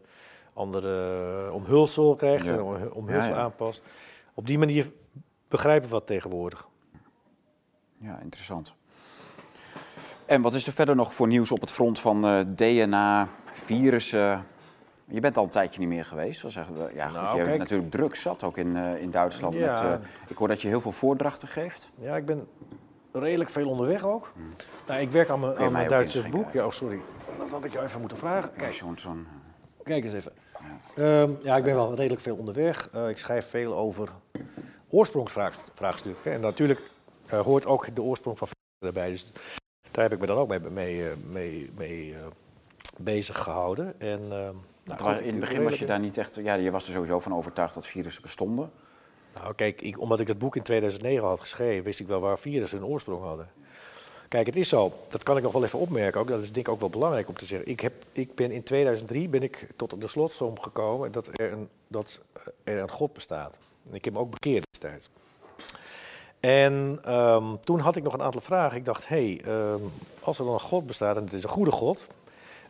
andere 0.53 1.51
omhulsel 1.51 2.15
krijgt, 2.15 2.45
Ja. 2.45 2.53
een 2.53 2.61
omhu- 2.61 2.87
omhulsel 2.89 3.31
Ja, 3.31 3.37
ja. 3.37 3.43
aanpast. 3.43 3.81
Op 4.33 4.47
die 4.47 4.57
manier 4.57 4.91
begrijpen 5.47 5.89
we 5.89 5.95
wat 5.95 6.07
tegenwoordig. 6.07 6.67
Ja, 7.97 8.19
interessant. 8.19 8.73
En 10.25 10.41
wat 10.41 10.53
is 10.53 10.67
er 10.67 10.73
verder 10.73 10.95
nog 10.95 11.13
voor 11.13 11.27
nieuws 11.27 11.51
op 11.51 11.61
het 11.61 11.71
front 11.71 11.99
van 11.99 12.25
eh, 12.25 12.39
DNA, 12.55 13.29
virussen? 13.53 14.45
Je 15.09 15.19
bent 15.19 15.37
al 15.37 15.43
een 15.43 15.49
tijdje 15.49 15.79
niet 15.79 15.89
meer 15.89 16.05
geweest. 16.05 16.43
Zeggen 16.47 16.77
we. 16.77 16.93
Ja, 16.93 17.07
goed, 17.07 17.21
Nou, 17.21 17.51
je 17.51 17.57
natuurlijk 17.57 17.91
druk 17.91 18.15
zat 18.15 18.43
ook 18.43 18.57
in, 18.57 18.77
eh, 18.77 19.01
in 19.01 19.11
Duitsland. 19.11 19.53
Ja. 19.53 19.71
Met, 19.71 19.81
eh, 19.81 20.07
ik 20.27 20.37
hoor 20.37 20.47
dat 20.47 20.61
je 20.61 20.67
heel 20.67 20.81
veel 20.81 20.91
voordrachten 20.91 21.47
geeft. 21.47 21.89
Ja, 21.99 22.15
ik 22.15 22.25
ben 22.25 22.47
redelijk 23.11 23.49
veel 23.49 23.69
onderweg 23.69 24.05
ook. 24.05 24.33
Nou, 24.87 25.01
ik 25.01 25.11
werk 25.11 25.29
aan 25.29 25.39
mijn, 25.39 25.57
aan 25.57 25.71
mijn 25.71 25.87
Duitse 25.87 26.29
boek. 26.29 26.51
Ja, 26.51 26.65
oh, 26.65 26.71
sorry. 26.71 26.99
Dat 27.37 27.49
had 27.49 27.65
ik 27.65 27.73
jou 27.73 27.85
even 27.85 27.99
moeten 27.99 28.17
vragen. 28.17 28.51
Kijk, 28.55 28.77
Kijk, 28.77 29.83
kijk 29.83 30.03
eens 30.03 30.13
even. 30.13 30.31
Ehm, 30.95 31.31
ja, 31.41 31.57
ik 31.57 31.63
ben 31.63 31.75
wel 31.75 31.95
redelijk 31.95 32.21
veel 32.21 32.35
onderweg. 32.35 32.89
Eh, 32.93 33.09
ik 33.09 33.17
schrijf 33.17 33.49
veel 33.49 33.75
over 33.75 34.09
oorsprongsvraagstukken. 34.89 36.31
En 36.31 36.41
natuurlijk 36.41 36.81
eh, 37.27 37.39
hoort 37.39 37.65
ook 37.65 37.95
de 37.95 38.01
oorsprong 38.01 38.37
van 38.37 38.47
erbij. 38.79 39.09
Dus 39.09 39.31
daar 39.91 40.03
heb 40.03 40.13
ik 40.13 40.19
me 40.19 40.25
dan 40.25 40.37
ook 40.37 40.47
mee, 40.47 40.59
mee, 40.59 41.09
eh, 41.09 41.15
mee, 41.25 41.69
mee 41.77 42.13
eh, 42.13 42.19
bezig 42.97 43.37
gehouden. 43.37 43.99
En, 43.99 44.31
ehm, 44.31 44.55
nou, 44.87 45.01
goed, 45.01 45.21
in 45.21 45.29
het 45.29 45.39
begin 45.39 45.63
was 45.63 45.79
je 45.79 45.85
daar 45.85 45.99
niet 45.99 46.17
echt... 46.17 46.35
Ja, 46.35 46.53
je 46.53 46.71
was 46.71 46.87
er 46.87 46.93
sowieso 46.93 47.19
van 47.19 47.35
overtuigd 47.35 47.73
dat 47.73 47.87
virussen 47.87 48.21
bestonden. 48.21 48.71
Nou, 49.33 49.53
kijk, 49.53 49.81
ik, 49.81 49.99
omdat 49.99 50.19
ik 50.19 50.27
het 50.27 50.37
boek 50.37 50.55
in 50.55 50.61
2009 50.61 51.27
had 51.27 51.39
geschreven, 51.39 51.83
wist 51.83 51.99
ik 51.99 52.07
wel 52.07 52.19
waar 52.19 52.39
virussen 52.39 52.79
hun 52.79 52.87
oorsprong 52.87 53.23
hadden. 53.23 53.49
Kijk, 54.27 54.45
het 54.45 54.55
is 54.55 54.69
zo, 54.69 54.93
dat 55.07 55.23
kan 55.23 55.37
ik 55.37 55.43
nog 55.43 55.51
wel 55.51 55.63
even 55.63 55.79
opmerken, 55.79 56.21
ook, 56.21 56.27
dat 56.27 56.41
is 56.41 56.51
denk 56.51 56.67
ik 56.67 56.73
ook 56.73 56.79
wel 56.79 56.89
belangrijk 56.89 57.27
om 57.27 57.35
te 57.37 57.45
zeggen. 57.45 57.67
Ik, 57.69 57.79
heb, 57.79 57.93
ik 58.11 58.35
ben 58.35 58.51
in 58.51 58.63
2003 58.63 59.29
ben 59.29 59.43
ik 59.43 59.67
tot 59.75 60.01
de 60.01 60.07
slotsom 60.07 60.59
gekomen 60.59 61.11
dat 61.11 61.27
er 61.27 61.51
een, 61.51 61.69
dat 61.87 62.19
er 62.63 62.77
een 62.77 62.89
God 62.89 63.13
bestaat. 63.13 63.57
En 63.89 63.93
ik 63.93 64.05
heb 64.05 64.13
me 64.13 64.19
ook 64.19 64.31
bekeerd 64.31 64.67
destijds. 64.71 65.09
En 66.39 66.99
ehm, 67.03 67.55
toen 67.63 67.79
had 67.79 67.95
ik 67.95 68.03
nog 68.03 68.13
een 68.13 68.21
aantal 68.21 68.41
vragen. 68.41 68.77
Ik 68.77 68.85
dacht, 68.85 69.07
hé, 69.07 69.35
hey, 69.35 69.53
ehm, 69.53 69.81
als 70.19 70.39
er 70.39 70.45
dan 70.45 70.53
een 70.53 70.59
God 70.59 70.85
bestaat 70.85 71.15
en 71.15 71.23
het 71.23 71.33
is 71.33 71.43
een 71.43 71.49
goede 71.49 71.71
God, 71.71 72.07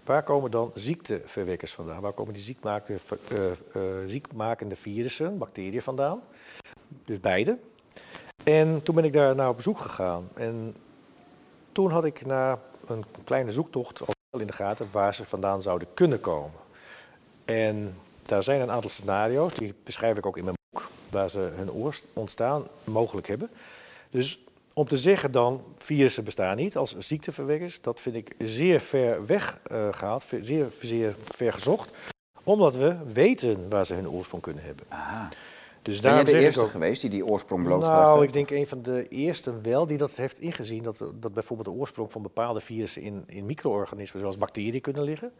waar 0.08 0.24
komen 0.24 0.51
dan 0.51 0.72
ziekteverwekkers 0.74 1.74
vandaan? 1.74 2.01
Waar 2.01 2.14
komen 2.14 2.34
die 2.34 2.43
ziekmakende, 2.43 2.99
eh, 3.30 3.51
eh, 3.51 4.08
ziekmakende 4.08 4.76
virussen, 4.76 5.38
bacteriën 5.38 5.82
vandaan? 5.82 6.22
Dus 7.05 7.20
beide. 7.20 7.58
En 8.43 8.84
toen 8.84 8.95
ben 8.95 9.03
ik 9.03 9.14
daar 9.14 9.36
naar 9.36 9.49
op 9.49 9.55
bezoek 9.55 9.80
gegaan. 9.80 10.30
En 10.36 10.76
toen 11.72 11.91
had 11.91 12.05
ik 12.05 12.26
na 12.26 12.60
een 12.88 13.05
kleine 13.24 13.51
zoektocht 13.51 14.01
al 14.01 14.39
in 14.39 14.47
de 14.47 14.53
gaten 14.53 14.88
waar 14.91 15.16
ze 15.16 15.26
vandaan 15.26 15.62
zouden 15.62 15.88
kunnen 15.93 16.20
komen. 16.20 16.60
En 17.45 17.95
daar 18.22 18.43
zijn 18.43 18.62
een 18.62 18.72
aantal 18.72 18.89
scenario's, 18.89 19.53
die 19.53 19.76
beschrijf 19.84 20.18
ik 20.18 20.26
ook 20.26 20.38
in 20.38 20.43
mijn 20.43 20.55
boek, 20.70 20.89
waar 21.12 21.30
ze 21.30 21.39
hun 21.39 21.93
ontstaan 22.14 22.68
mogelijk 22.84 23.28
hebben. 23.28 23.49
Dus 24.10 24.39
om 24.78 24.88
te 24.88 24.97
zeggen 24.97 25.32
dan, 25.32 25.61
virussen 25.78 26.23
bestaan 26.23 26.55
niet 26.55 26.78
als 26.78 26.95
ziekteverwekkers, 26.97 27.82
dat 27.82 28.01
vind 28.01 28.15
ik 28.15 28.36
zeer 28.38 28.80
ver 28.80 29.25
weggehaald, 29.25 30.23
zeer, 30.41 30.67
zeer 30.82 31.15
ver 31.23 31.53
gezocht. 31.53 31.91
Omdat 32.43 32.75
we 32.75 32.95
weten 33.13 33.69
waar 33.69 33.86
ze 33.86 33.93
hun 33.93 34.09
oorsprong 34.09 34.43
kunnen 34.43 34.63
hebben. 34.63 34.86
Aha. 34.89 35.30
Dus 35.82 35.99
Ben 35.99 36.13
jij 36.13 36.23
de 36.23 36.39
eerste 36.39 36.61
ook, 36.61 36.69
geweest 36.69 37.01
die 37.01 37.09
die 37.09 37.25
oorsprong 37.25 37.63
blootgelegd 37.63 37.99
nou, 38.01 38.19
heeft? 38.19 38.28
ik 38.28 38.34
denk 38.34 38.59
een 38.59 38.67
van 38.67 38.82
de 38.82 39.07
eerste 39.07 39.61
wel 39.61 39.88
die 39.88 39.97
dat 39.97 40.11
heeft 40.11 40.39
ingezien. 40.39 40.84
Dat, 40.84 41.03
dat 41.13 41.34
bijvoorbeeld 41.34 41.75
de 41.75 41.82
oorsprong 41.82 42.11
van 42.11 42.21
bepaalde 42.21 42.59
virussen 42.59 43.01
in, 43.01 43.23
in 43.28 43.45
micro-organismen, 43.45 44.19
zoals 44.19 44.38
bacteriën, 44.38 44.82
kunnen 44.82 45.03
liggen. 45.03 45.32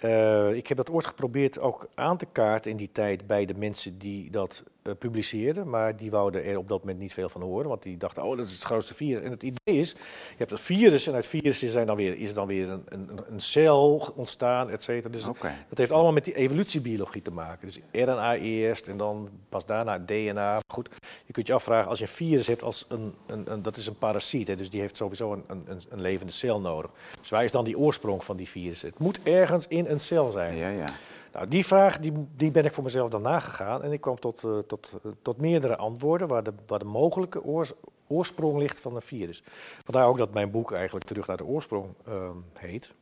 Eh, 0.00 0.52
ik 0.54 0.66
heb 0.66 0.76
dat 0.76 0.90
ooit 0.90 1.06
geprobeerd 1.06 1.58
ook 1.58 1.88
aan 1.94 2.16
te 2.16 2.26
kaarten 2.32 2.70
in 2.70 2.76
die 2.76 2.88
tijd 2.92 3.26
bij 3.26 3.44
de 3.44 3.54
mensen 3.54 3.98
die 3.98 4.30
dat 4.30 4.62
eh, 4.82 4.92
publiceerden. 4.98 5.70
Maar 5.70 5.96
die 5.96 6.10
wouden 6.10 6.44
er 6.44 6.58
op 6.58 6.68
dat 6.68 6.80
moment 6.80 6.98
niet 6.98 7.12
veel 7.12 7.28
van 7.28 7.42
horen. 7.42 7.68
Want 7.68 7.82
die 7.82 7.96
dachten, 7.96 8.22
oh, 8.22 8.36
dat 8.36 8.46
is 8.46 8.52
het 8.52 8.62
grootste 8.62 8.94
virus. 8.94 9.22
En 9.22 9.30
het 9.30 9.42
idee 9.42 9.78
is, 9.78 9.90
je 9.90 9.96
hebt 10.36 10.50
een 10.50 10.58
virus 10.58 11.06
en 11.06 11.14
uit 11.14 11.26
virussen 11.26 11.68
zijn 11.68 11.86
dan 11.86 11.96
weer, 11.96 12.18
is 12.18 12.28
er 12.28 12.34
dan 12.34 12.46
weer 12.46 12.68
een, 12.68 12.82
een, 12.88 13.08
een 13.30 13.40
cel 13.40 14.12
ontstaan, 14.16 14.70
et 14.70 14.82
cetera. 14.82 15.12
Dus 15.12 15.24
dat 15.68 15.78
heeft 15.78 15.92
allemaal 15.92 16.12
met 16.12 16.24
die 16.24 16.34
evolutiebiologie 16.36 17.22
te 17.22 17.30
maken. 17.30 17.66
Dus 17.68 17.78
RNA 18.04 18.36
eerst 18.36 18.88
en 18.88 18.96
dan 18.96 19.28
pas 19.48 19.66
daarna 19.66 19.98
DNA. 19.98 20.32
Maar 20.52 20.62
goed, 20.68 20.88
je 21.26 21.32
kunt 21.32 21.46
je 21.46 21.52
afvragen, 21.52 21.88
als 21.90 21.98
je 21.98 22.04
een 22.04 22.10
virus 22.10 22.46
hebt, 22.46 22.62
als 22.62 22.84
een, 22.88 23.14
een, 23.26 23.62
dat 23.62 23.76
is 23.76 23.86
een 23.86 23.98
parasiet. 23.98 24.48
Hè, 24.48 24.56
dus 24.56 24.70
die 24.70 24.80
heeft 24.80 24.96
sowieso 24.96 25.32
een, 25.32 25.44
een, 25.46 25.62
een- 25.68 25.82
een 25.88 26.00
levende 26.00 26.32
cel 26.32 26.60
nodig. 26.60 26.90
Dus 27.20 27.28
waar 27.30 27.44
is 27.44 27.52
dan 27.52 27.64
die 27.64 27.78
oorsprong 27.78 28.24
van 28.24 28.36
die 28.36 28.48
virus? 28.48 28.82
Het 28.82 28.98
moet 28.98 29.20
ergens 29.22 29.66
in 29.68 29.89
een 29.90 30.00
cel 30.00 30.30
zijn. 30.30 30.56
Ja, 30.56 30.68
ja. 30.68 30.88
Nou, 31.32 31.48
die 31.48 31.66
vraag 31.66 31.98
die, 31.98 32.12
die 32.36 32.50
ben 32.50 32.64
ik 32.64 32.72
voor 32.72 32.84
mezelf 32.84 33.08
dan 33.08 33.22
nagegaan. 33.22 33.82
En 33.82 33.92
ik 33.92 34.00
kwam 34.00 34.18
tot, 34.18 34.44
eh, 34.44 34.58
tot, 34.58 34.92
eh, 35.04 35.10
tot 35.22 35.36
meerdere 35.36 35.76
antwoorden 35.76 36.28
waar 36.28 36.42
de, 36.42 36.52
waar 36.66 36.78
de 36.78 36.84
mogelijke 36.84 37.44
oors- 37.44 37.72
oorsprong 38.06 38.58
ligt 38.58 38.80
van 38.80 38.94
een 38.94 39.00
virus. 39.00 39.42
Vandaar 39.84 40.06
ook 40.06 40.18
dat 40.18 40.34
mijn 40.34 40.50
boek 40.50 40.72
eigenlijk 40.72 41.04
terug 41.04 41.26
naar 41.26 41.36
de 41.36 41.44
oorsprong 41.44 41.86
ehm, 42.06 42.36
heet. 42.52 42.92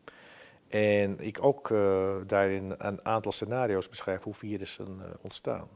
En 0.68 1.20
ik 1.20 1.44
ook 1.44 1.70
eh, 1.70 2.14
daarin 2.26 2.74
een 2.78 3.04
aantal 3.04 3.32
scenario's 3.32 3.88
beschrijf 3.88 4.22
hoe 4.22 4.34
virussen 4.34 4.86
eh, 5.00 5.10
ontstaan. 5.20 5.68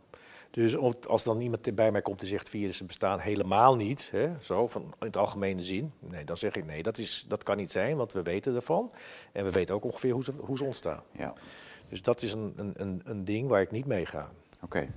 Dus 0.53 0.77
als 1.07 1.25
dan 1.25 1.41
iemand 1.41 1.75
bij 1.75 1.91
mij 1.93 2.03
komt 2.03 2.21
en 2.21 2.27
zegt 2.27 2.49
virussen 2.49 2.87
bestaan 2.87 3.19
helemaal 3.19 3.77
niet, 3.77 4.09
hè, 4.11 4.31
zo 4.41 4.69
van 4.69 4.83
in 4.83 5.07
het 5.07 5.17
algemene 5.17 5.63
zin, 5.63 5.93
nee, 5.99 6.25
dan 6.25 6.37
zeg 6.37 6.55
ik 6.55 6.67
nee, 6.67 6.83
dat, 6.83 6.99
is, 6.99 7.25
dat 7.29 7.43
kan 7.43 7.57
niet 7.57 7.71
zijn, 7.71 7.97
want 7.97 8.13
we 8.13 8.23
weten 8.23 8.55
ervan. 8.55 8.93
En 9.33 9.45
we 9.45 9.51
weten 9.51 9.75
ook 9.75 9.85
ongeveer 9.85 10.13
hoe 10.13 10.25
ze, 10.25 10.33
hoe 10.41 10.57
ze 10.57 10.65
ontstaan. 10.65 11.03
ja. 11.13 11.33
Dus 11.89 12.03
dat 12.03 12.23
is 12.23 12.33
een, 12.33 12.53
een, 12.57 12.73
een, 12.77 13.03
een 13.05 13.25
ding 13.25 13.49
waar 13.49 13.61
ik 13.61 13.71
niet 13.71 13.87
mee 13.87 14.07
ga. 14.07 14.31
Oké. 14.61 14.89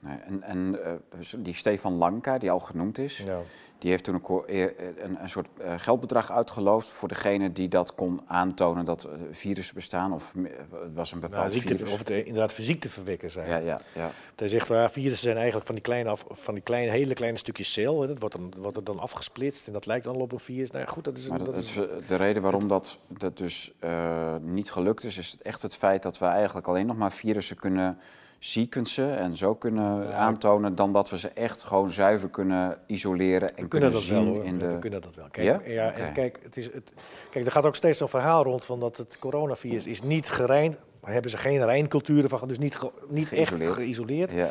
Nee, 0.00 0.16
en 0.16 0.42
en 0.42 0.84
eh, 0.84 0.92
die 1.38 1.54
Stefan 1.54 1.94
Lanka, 1.94 2.38
die 2.38 2.50
al 2.50 2.60
genoemd 2.60 2.98
is, 2.98 3.18
Ja. 3.18 3.38
die 3.78 3.90
heeft 3.90 4.04
toen 4.04 4.14
een, 4.14 4.20
ko- 4.20 4.44
eer- 4.46 4.74
een, 5.04 5.22
een 5.22 5.28
soort 5.28 5.46
eh, 5.60 5.74
geldbedrag 5.76 6.32
uitgeloofd 6.32 6.88
voor 6.88 7.08
degene 7.08 7.52
die 7.52 7.68
dat 7.68 7.94
kon 7.94 8.20
aantonen 8.26 8.84
dat 8.84 9.04
eh, 9.04 9.10
virussen 9.30 9.74
bestaan. 9.74 10.12
Of 10.12 10.34
het 10.82 10.94
was 10.94 11.12
een 11.12 11.20
bepaald 11.20 11.40
Nou, 11.40 11.52
ziekte, 11.52 11.76
virus. 11.76 11.92
of 11.92 11.98
het 11.98 12.10
eh, 12.10 12.18
inderdaad 12.26 12.52
voor 12.52 12.64
ziekteverwekkers 12.64 13.32
zijn. 13.32 13.48
Ja, 13.48 13.56
ja, 13.56 13.80
ja. 13.94 14.10
Hij 14.36 14.48
zegt, 14.48 14.68
waar 14.68 14.90
virussen 14.90 15.20
zijn 15.22 15.36
eigenlijk 15.36 15.66
van 15.66 15.74
die 15.74 15.84
kleine, 15.84 16.10
af, 16.10 16.24
van 16.28 16.54
die 16.54 16.62
kleine 16.62 16.90
hele 16.90 17.14
kleine 17.14 17.38
stukjes 17.38 17.72
cel. 17.72 18.00
Hè, 18.00 18.06
dat 18.06 18.18
wordt, 18.18 18.34
dan, 18.34 18.52
wordt 18.58 18.76
er 18.76 18.84
dan 18.84 18.98
afgesplitst 18.98 19.66
en 19.66 19.72
dat 19.72 19.86
lijkt 19.86 20.04
dan 20.04 20.16
op 20.16 20.32
een 20.32 20.38
virus. 20.38 20.70
Nou 20.70 20.84
ja, 20.84 20.90
goed, 20.90 21.04
dat 21.04 21.18
is, 21.18 21.28
Maar 21.28 21.44
dat, 21.44 21.56
is 21.56 21.72
de 22.06 22.16
reden 22.16 22.42
waarom 22.42 22.68
dat, 22.68 22.98
dat 23.06 23.36
dus 23.38 23.72
eh, 23.78 24.34
niet 24.40 24.70
gelukt 24.70 25.04
is, 25.04 25.18
is 25.18 25.36
echt 25.42 25.62
het 25.62 25.74
feit 25.76 26.02
dat 26.02 26.18
we 26.18 26.24
eigenlijk 26.26 26.66
alleen 26.68 26.86
nog 26.86 26.96
maar 26.96 27.12
virussen 27.12 27.56
kunnen 27.56 27.98
sequencen 28.38 29.18
en 29.18 29.36
zo 29.36 29.54
kunnen 29.54 30.02
Ja. 30.02 30.10
aantonen, 30.12 30.74
dan 30.74 30.92
dat 30.92 31.10
we 31.10 31.18
ze 31.18 31.28
echt 31.28 31.62
gewoon 31.62 31.90
zuiver 31.90 32.28
kunnen 32.28 32.78
isoleren 32.86 33.48
en 33.56 33.62
we 33.62 33.68
kunnen, 33.68 33.68
kunnen 33.68 33.90
dat 33.92 34.00
zien 34.02 34.32
wel 34.32 34.42
in 34.42 34.58
de... 34.58 34.72
We 34.72 34.78
kunnen 34.78 35.00
dat 35.02 35.14
wel. 35.14 35.28
Kijk, 35.30 35.46
Ja? 35.46 35.72
ja? 35.72 35.92
En 35.92 36.12
kijk, 36.12 36.38
het 36.42 36.56
is, 36.56 36.64
het, 36.72 36.92
kijk, 37.30 37.44
er 37.46 37.52
gaat 37.52 37.64
ook 37.66 37.74
steeds 37.76 37.98
zo'n 37.98 38.08
verhaal 38.08 38.42
rond 38.42 38.64
van 38.64 38.80
dat 38.80 38.96
het 38.96 39.18
coronavirus 39.18 39.86
is 39.86 40.02
niet 40.02 40.28
gereind. 40.28 40.76
Hebben 41.02 41.30
ze 41.30 41.36
geen 41.38 41.64
rijnculturen 41.64 42.28
van, 42.30 42.48
dus 42.48 42.58
niet, 42.58 42.76
ge- 42.76 42.90
niet 43.08 43.28
Geïsoleerd. 43.28 43.68
echt 43.70 43.78
geïsoleerd. 43.78 44.32
Ja, 44.32 44.50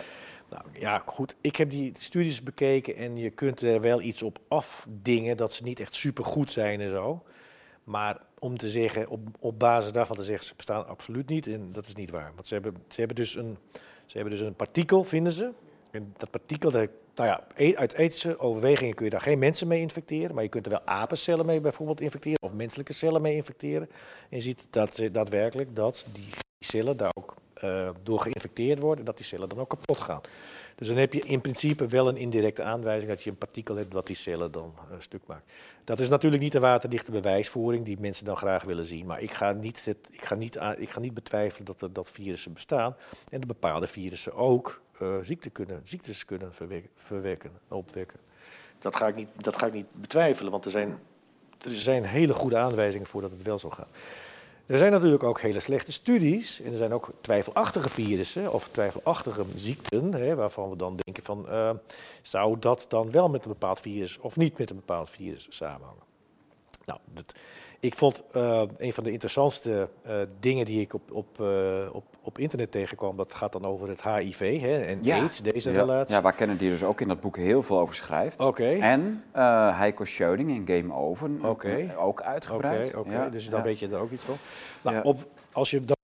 Nou 0.50 0.64
ja, 0.74 1.02
goed. 1.06 1.36
Ik 1.42 1.56
heb 1.56 1.70
die 1.70 1.94
studies 2.00 2.44
bekeken 2.44 2.96
en 2.96 3.16
je 3.16 3.30
kunt 3.30 3.62
er 3.62 3.82
wel 3.82 4.02
iets 4.02 4.24
op 4.24 4.40
afdingen 4.48 5.38
dat 5.38 5.54
ze 5.54 5.64
niet 5.64 5.80
echt 5.80 5.94
supergoed 5.94 6.52
zijn 6.52 6.82
en 6.82 6.90
zo. 6.90 7.24
Maar 7.84 8.18
om 8.40 8.58
te 8.58 8.70
zeggen, 8.70 9.08
op, 9.10 9.20
op 9.40 9.60
basis 9.60 9.92
daarvan 9.92 10.16
te 10.16 10.24
zeggen, 10.24 10.46
ze 10.46 10.56
bestaan 10.56 10.88
absoluut 10.88 11.30
niet, 11.30 11.48
en 11.48 11.70
dat 11.72 11.86
is 11.86 11.96
niet 11.96 12.10
waar. 12.10 12.32
Want 12.36 12.48
ze 12.48 12.54
hebben, 12.54 12.76
ze 12.88 13.00
hebben, 13.00 13.16
dus, 13.16 13.36
een, 13.36 13.58
ze 14.06 14.18
hebben 14.18 14.38
dus 14.38 14.46
een 14.48 14.56
partikel, 14.56 15.04
vinden 15.04 15.32
ze. 15.34 15.52
En 15.92 16.14
dat 16.18 16.30
partikel, 16.30 16.72
daar, 16.72 16.88
nou 17.16 17.30
ja, 17.30 17.48
e- 17.56 17.76
uit 17.76 17.94
ethische 17.94 18.40
overwegingen 18.40 18.94
kun 18.96 19.06
je 19.06 19.12
daar 19.12 19.22
geen 19.22 19.40
mensen 19.40 19.68
mee 19.68 19.80
infecteren, 19.82 20.36
maar 20.36 20.44
je 20.44 20.50
kunt 20.50 20.66
er 20.66 20.72
wel 20.72 20.86
apencellen 20.86 21.46
mee 21.46 21.62
bijvoorbeeld 21.62 22.02
infecteren, 22.02 22.42
of 22.42 22.54
menselijke 22.54 22.94
cellen 22.94 23.22
mee 23.22 23.36
infecteren. 23.36 23.90
En 24.30 24.38
je 24.38 24.42
ziet 24.42 24.68
dat, 24.70 24.96
ze- 24.96 25.12
daadwerkelijk 25.12 25.76
dat 25.76 26.06
die 26.14 26.30
cellen 26.60 26.98
daar 26.98 27.12
ook 27.14 27.36
uh, 27.64 27.90
door 28.04 28.20
geïnfecteerd 28.20 28.80
worden, 28.80 29.06
dat 29.06 29.18
die 29.18 29.26
cellen 29.26 29.50
dan 29.50 29.60
ook 29.60 29.70
kapot 29.70 29.98
gaan. 29.98 30.22
Dus 30.78 30.88
dan 30.88 30.98
heb 30.98 31.14
je 31.14 31.20
in 31.20 31.42
principe 31.42 31.86
wel 31.88 32.08
een 32.08 32.18
indirecte 32.18 32.64
aanwijzing 32.64 33.10
dat 33.10 33.24
je 33.24 33.30
een 33.30 33.38
partikel 33.38 33.76
hebt 33.76 33.94
wat 33.94 34.08
die 34.08 34.16
cellen 34.16 34.52
dan 34.52 34.74
uh, 34.92 34.96
stuk 35.00 35.22
maakt. 35.26 35.52
Dat 35.84 36.00
is 36.00 36.10
natuurlijk 36.10 36.42
niet 36.42 36.52
de 36.52 36.60
waterdichte 36.60 37.12
bewijsvoering 37.12 37.86
die 37.86 38.00
mensen 38.00 38.26
dan 38.26 38.38
graag 38.38 38.64
willen 38.64 38.86
zien. 38.86 39.06
Maar 39.06 39.22
ik 39.22 39.32
ga 39.32 39.52
niet, 39.52 39.86
het, 39.86 39.98
ik 40.12 40.26
ga 40.26 40.36
niet, 40.36 40.60
ik 40.78 40.90
ga 40.90 41.00
niet 41.00 41.14
betwijfelen 41.14 41.66
dat, 41.66 41.82
er, 41.82 41.94
dat 41.94 42.10
virussen 42.12 42.54
bestaan. 42.54 42.96
En 43.30 43.40
dat 43.40 43.48
bepaalde 43.48 43.88
virussen 43.88 44.34
ook 44.34 44.82
uh, 45.02 45.18
ziekte 45.22 45.50
kunnen, 45.50 45.82
ziektes 45.84 46.26
kunnen 46.26 46.54
verwekken, 46.96 47.52
opwekken. 47.68 48.20
Dat 48.80 48.96
ga, 48.96 49.08
ik 49.08 49.16
niet, 49.16 49.30
dat 49.38 49.58
ga 49.58 49.66
ik 49.66 49.74
niet 49.74 49.88
betwijfelen, 49.92 50.52
want 50.52 50.66
er 50.66 50.72
zijn, 50.72 51.00
er 51.62 51.76
zijn 51.76 52.04
hele 52.04 52.34
goede 52.34 52.58
aanwijzingen 52.58 53.08
voor 53.08 53.22
dat 53.22 53.32
het 53.32 53.44
wel 53.44 53.58
zo 53.58 53.70
gaat. 53.70 53.90
Er 54.68 54.78
zijn 54.78 54.92
natuurlijk 54.92 55.24
ook 55.24 55.42
hele 55.42 55.60
slechte 55.60 55.92
studies 55.92 56.62
en 56.62 56.72
er 56.72 56.78
zijn 56.78 56.94
ook 56.94 57.12
twijfelachtige 57.22 57.90
virussen 57.90 58.54
of 58.54 58.70
twijfelachtige 58.72 59.46
ziekten, 59.56 60.14
hè, 60.14 60.36
waarvan 60.36 60.70
we 60.70 60.76
dan 60.76 60.98
denken 61.04 61.24
van, 61.24 61.46
uh, 61.50 61.72
zou 62.22 62.60
dat 62.60 62.86
dan 62.90 63.12
wel 63.12 63.30
met 63.30 63.46
een 63.46 63.52
bepaald 63.52 63.80
virus 63.80 64.18
of 64.18 64.36
niet 64.36 64.58
met 64.58 64.70
een 64.70 64.76
bepaald 64.76 65.10
virus 65.10 65.48
samenhangen? 65.50 66.04
Nou, 66.86 67.00
dat, 67.14 67.34
ik 67.80 67.96
vond 67.96 68.24
uh, 68.36 68.62
een 68.78 68.94
van 68.94 69.04
de 69.04 69.12
interessantste 69.12 69.90
uh, 70.08 70.14
dingen 70.40 70.66
die 70.66 70.82
ik 70.82 70.94
op, 70.94 71.12
op, 71.12 71.40
uh, 71.42 71.90
op, 71.92 72.04
op 72.22 72.40
internet 72.40 72.72
tegenkwam, 72.72 73.18
dat 73.18 73.34
gaat 73.34 73.52
dan 73.52 73.66
over 73.66 73.90
het 73.90 74.04
HIV 74.04 74.62
hè, 74.62 74.82
en 74.82 75.00
ja. 75.02 75.18
AIDS, 75.18 75.42
deze 75.42 75.72
ja. 75.72 75.80
relatie. 75.80 76.16
Ja, 76.16 76.22
waar 76.22 76.34
Kennedy 76.34 76.70
dus 76.70 76.84
ook 76.84 77.02
in 77.02 77.08
dat 77.08 77.20
boek 77.20 77.38
heel 77.38 77.64
veel 77.64 77.80
over 77.80 77.96
schrijft. 77.96 78.40
Oké. 78.40 78.48
Okay. 78.48 78.80
En 78.80 79.24
Heiko 79.74 80.06
Schöning 80.06 80.50
in 80.50 80.76
Game 80.76 80.94
Over, 80.94 81.30
okay. 81.42 81.96
ook 81.96 82.22
uitgebreid. 82.22 82.88
Oké, 82.88 82.98
okay, 82.98 83.14
ja. 83.14 83.30
dus 83.30 83.50
dan 83.50 83.62
weet 83.62 83.80
je 83.80 83.88
er 83.88 84.00
ook 84.00 84.12
iets 84.12 84.26
van. 84.26 84.36
Nou, 84.82 85.04
op, 85.04 85.28
als 85.52 85.70
je 85.70 85.80
dat 85.80 85.97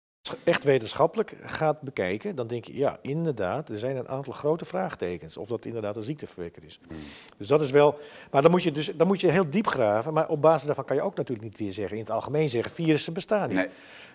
echt 0.44 0.64
wetenschappelijk 0.64 1.36
gaat 1.42 1.82
bekijken, 1.82 2.36
dan 2.36 2.48
denk 2.48 2.66
je, 2.66 2.76
ja, 2.76 3.00
inderdaad, 3.02 3.70
er 3.70 3.78
zijn 3.78 3.98
een 3.98 4.08
aantal 4.08 4.34
grote 4.34 4.66
vraagtekens 4.66 5.38
of 5.38 5.48
dat 5.48 5.66
inderdaad 5.66 5.96
een 5.96 6.04
ziekteverwekker 6.04 6.64
is. 6.64 6.80
Hmm. 6.88 6.98
Dus 7.38 7.48
dat 7.48 7.62
is 7.62 7.72
wel, 7.72 7.98
maar 8.32 8.42
dan 8.42 8.52
moet, 8.52 8.64
je 8.64 8.72
dus, 8.72 8.92
dan 8.96 9.08
moet 9.08 9.22
je 9.22 9.28
heel 9.28 9.50
diep 9.50 9.68
graven, 9.68 10.14
maar 10.14 10.28
op 10.28 10.42
basis 10.42 10.66
daarvan 10.66 10.86
kan 10.86 10.96
je 10.96 11.02
ook 11.02 11.16
natuurlijk 11.16 11.48
niet 11.48 11.58
weer 11.58 11.74
zeggen, 11.74 11.98
in 11.98 12.04
het 12.04 12.12
algemeen 12.12 12.50
zeggen, 12.50 12.72
virussen 12.72 13.14
bestaan 13.14 13.48
niet. 13.48 13.58
Nee. 13.58 13.70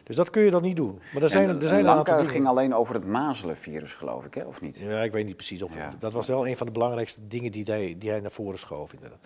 Dus 0.09 0.16
dat 0.16 0.31
kun 0.31 0.43
je 0.43 0.51
dan 0.51 0.62
niet 0.62 0.77
doen. 0.77 1.01
Maar 1.12 1.23
er 1.23 1.29
zijn, 1.29 1.49
en, 1.49 1.61
er 1.62 1.69
zijn 1.69 1.85
een 1.85 1.91
aantal 1.91 2.25
ging 2.25 2.47
alleen 2.47 2.75
over 2.75 2.95
het 2.95 3.07
mazelenvirus, 3.07 3.95
geloof 3.95 4.25
ik, 4.25 4.35
hè? 4.35 4.43
of 4.43 4.61
niet? 4.61 4.79
Ja, 4.79 5.03
ik 5.03 5.12
weet 5.12 5.27
niet 5.27 5.37
precies. 5.37 5.62
Of, 5.62 5.75
ja. 5.75 5.95
Dat 5.99 6.12
was 6.12 6.27
wel 6.27 6.47
een 6.47 6.57
van 6.57 6.66
de 6.66 6.73
belangrijkste 6.73 7.21
dingen 7.27 7.53
die 7.53 7.64
hij, 7.64 7.97
die 7.99 8.11
hij 8.11 8.21
naar 8.21 8.31
voren 8.31 8.59
schoof, 8.59 8.93
inderdaad. 8.93 9.19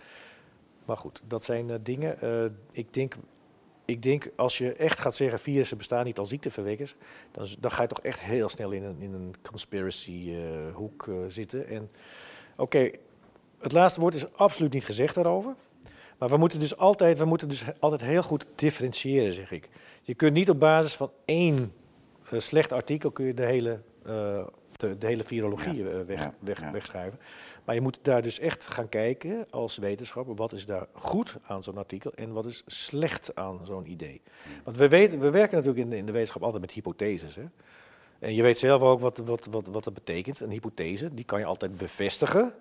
Maar 0.85 0.97
goed, 0.97 1.23
dat 1.27 1.45
zijn 1.45 1.69
uh, 1.69 1.75
dingen. 1.83 2.17
Uh, 2.23 2.45
ik 2.73 2.95
denk 2.95 3.15
ik 3.85 4.03
denk 4.03 4.31
als 4.37 4.59
je 4.59 4.73
echt 4.73 4.99
gaat 4.99 5.15
zeggen 5.15 5.39
virussen 5.39 5.77
bestaan 5.77 6.05
niet 6.05 6.19
als 6.19 6.29
ziekteverwekkers, 6.29 6.95
dan, 7.31 7.47
dan 7.59 7.71
ga 7.71 7.83
je 7.83 7.89
toch 7.89 8.01
echt 8.01 8.21
heel 8.21 8.49
snel 8.49 8.71
in 8.71 8.83
een, 8.83 9.01
in 9.01 9.13
een 9.15 9.35
conspiracy 9.43 10.11
uh, 10.11 10.75
hoek 10.75 11.07
uh, 11.07 11.17
zitten. 11.29 11.69
En 11.69 11.91
oké, 12.53 12.63
okay, 12.63 12.95
het 13.61 13.73
laatste 13.73 14.01
woord 14.01 14.15
is 14.15 14.33
absoluut 14.33 14.73
niet 14.73 14.85
gezegd 14.85 15.15
daarover. 15.15 15.55
Maar 16.19 16.29
we 16.29 16.37
moeten 16.37 16.59
dus 16.59 16.77
altijd, 16.77 17.19
we 17.19 17.25
moeten 17.25 17.49
dus 17.49 17.65
altijd 17.79 18.01
heel 18.01 18.23
goed 18.23 18.47
differentiëren, 18.55 19.33
zeg 19.33 19.51
ik. 19.51 19.69
Je 20.03 20.15
kunt 20.15 20.33
niet 20.33 20.51
op 20.51 20.61
basis 20.61 20.95
van 20.95 21.11
één 21.25 21.73
uh, 22.33 22.41
slecht 22.41 22.73
artikel 22.73 23.11
kun 23.11 23.27
je 23.27 23.35
de 23.35 23.45
hele, 23.45 23.81
de, 24.77 24.99
de, 24.99 25.07
hele 25.07 25.25
virologie 25.25 25.75
ja. 25.75 26.05
weg, 26.05 26.31
weg, 26.39 26.61
ja. 26.61 26.71
wegschrijven. 26.71 27.19
Maar 27.65 27.75
je 27.75 27.81
moet 27.81 27.99
daar 28.03 28.23
dus 28.23 28.39
echt 28.39 28.65
gaan 28.65 28.89
kijken 28.89 29.47
als 29.51 29.77
wetenschapper, 29.77 30.35
wat 30.35 30.53
is 30.53 30.67
daar 30.67 30.87
goed 30.93 31.37
aan 31.43 31.63
zo'n 31.63 31.77
artikel 31.77 32.13
en 32.15 32.33
wat 32.33 32.47
is 32.47 32.63
slecht 32.67 33.35
aan 33.35 33.61
zo'n 33.65 33.91
idee. 33.91 34.21
Want 34.65 34.77
we, 34.77 34.89
weten, 34.89 35.21
we 35.21 35.31
werken 35.31 35.57
natuurlijk 35.57 35.85
in 35.85 35.91
de, 35.91 35.97
in 35.97 36.07
de 36.07 36.13
wetenschap 36.13 36.43
altijd 36.43 36.63
met 36.63 36.71
hypotheses. 36.71 37.35
Hè? 37.35 37.45
En 38.19 38.35
je 38.35 38.43
weet 38.43 38.59
zelf 38.59 38.83
ook 38.83 39.01
wat, 39.01 39.19
wat, 39.19 39.47
wat, 39.51 39.67
wat 39.67 39.85
dat 39.85 39.95
betekent. 39.95 40.41
Een 40.41 40.51
hypothese, 40.51 41.15
die 41.15 41.25
kan 41.25 41.39
je 41.39 41.45
altijd 41.45 41.77
bevestigen. 41.77 42.55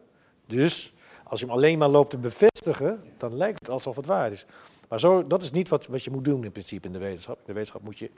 Dus 0.45 0.93
als 1.23 1.39
je 1.39 1.45
hem 1.45 1.55
alleen 1.55 1.77
maar 1.77 1.89
loopt 1.89 2.09
te 2.09 2.17
bevestigen, 2.17 3.03
dan 3.17 3.35
lijkt 3.35 3.59
het 3.59 3.69
alsof 3.69 3.95
het 3.95 4.05
waar 4.05 4.31
is. 4.31 4.45
Maar 4.89 4.99
zo, 4.99 5.27
dat 5.27 5.43
is 5.43 5.51
niet 5.51 5.69
wat, 5.69 5.87
wat 5.87 6.03
je 6.03 6.11
moet 6.11 6.25
doen 6.25 6.43
in 6.43 6.51
principe 6.51 6.87
in 6.87 6.93
de 6.93 6.99
wetenschap. 6.99 7.37
In 7.37 7.43
de 7.45 7.53
wetenschap 7.53 7.81
moet 7.81 7.99
je 7.99 8.09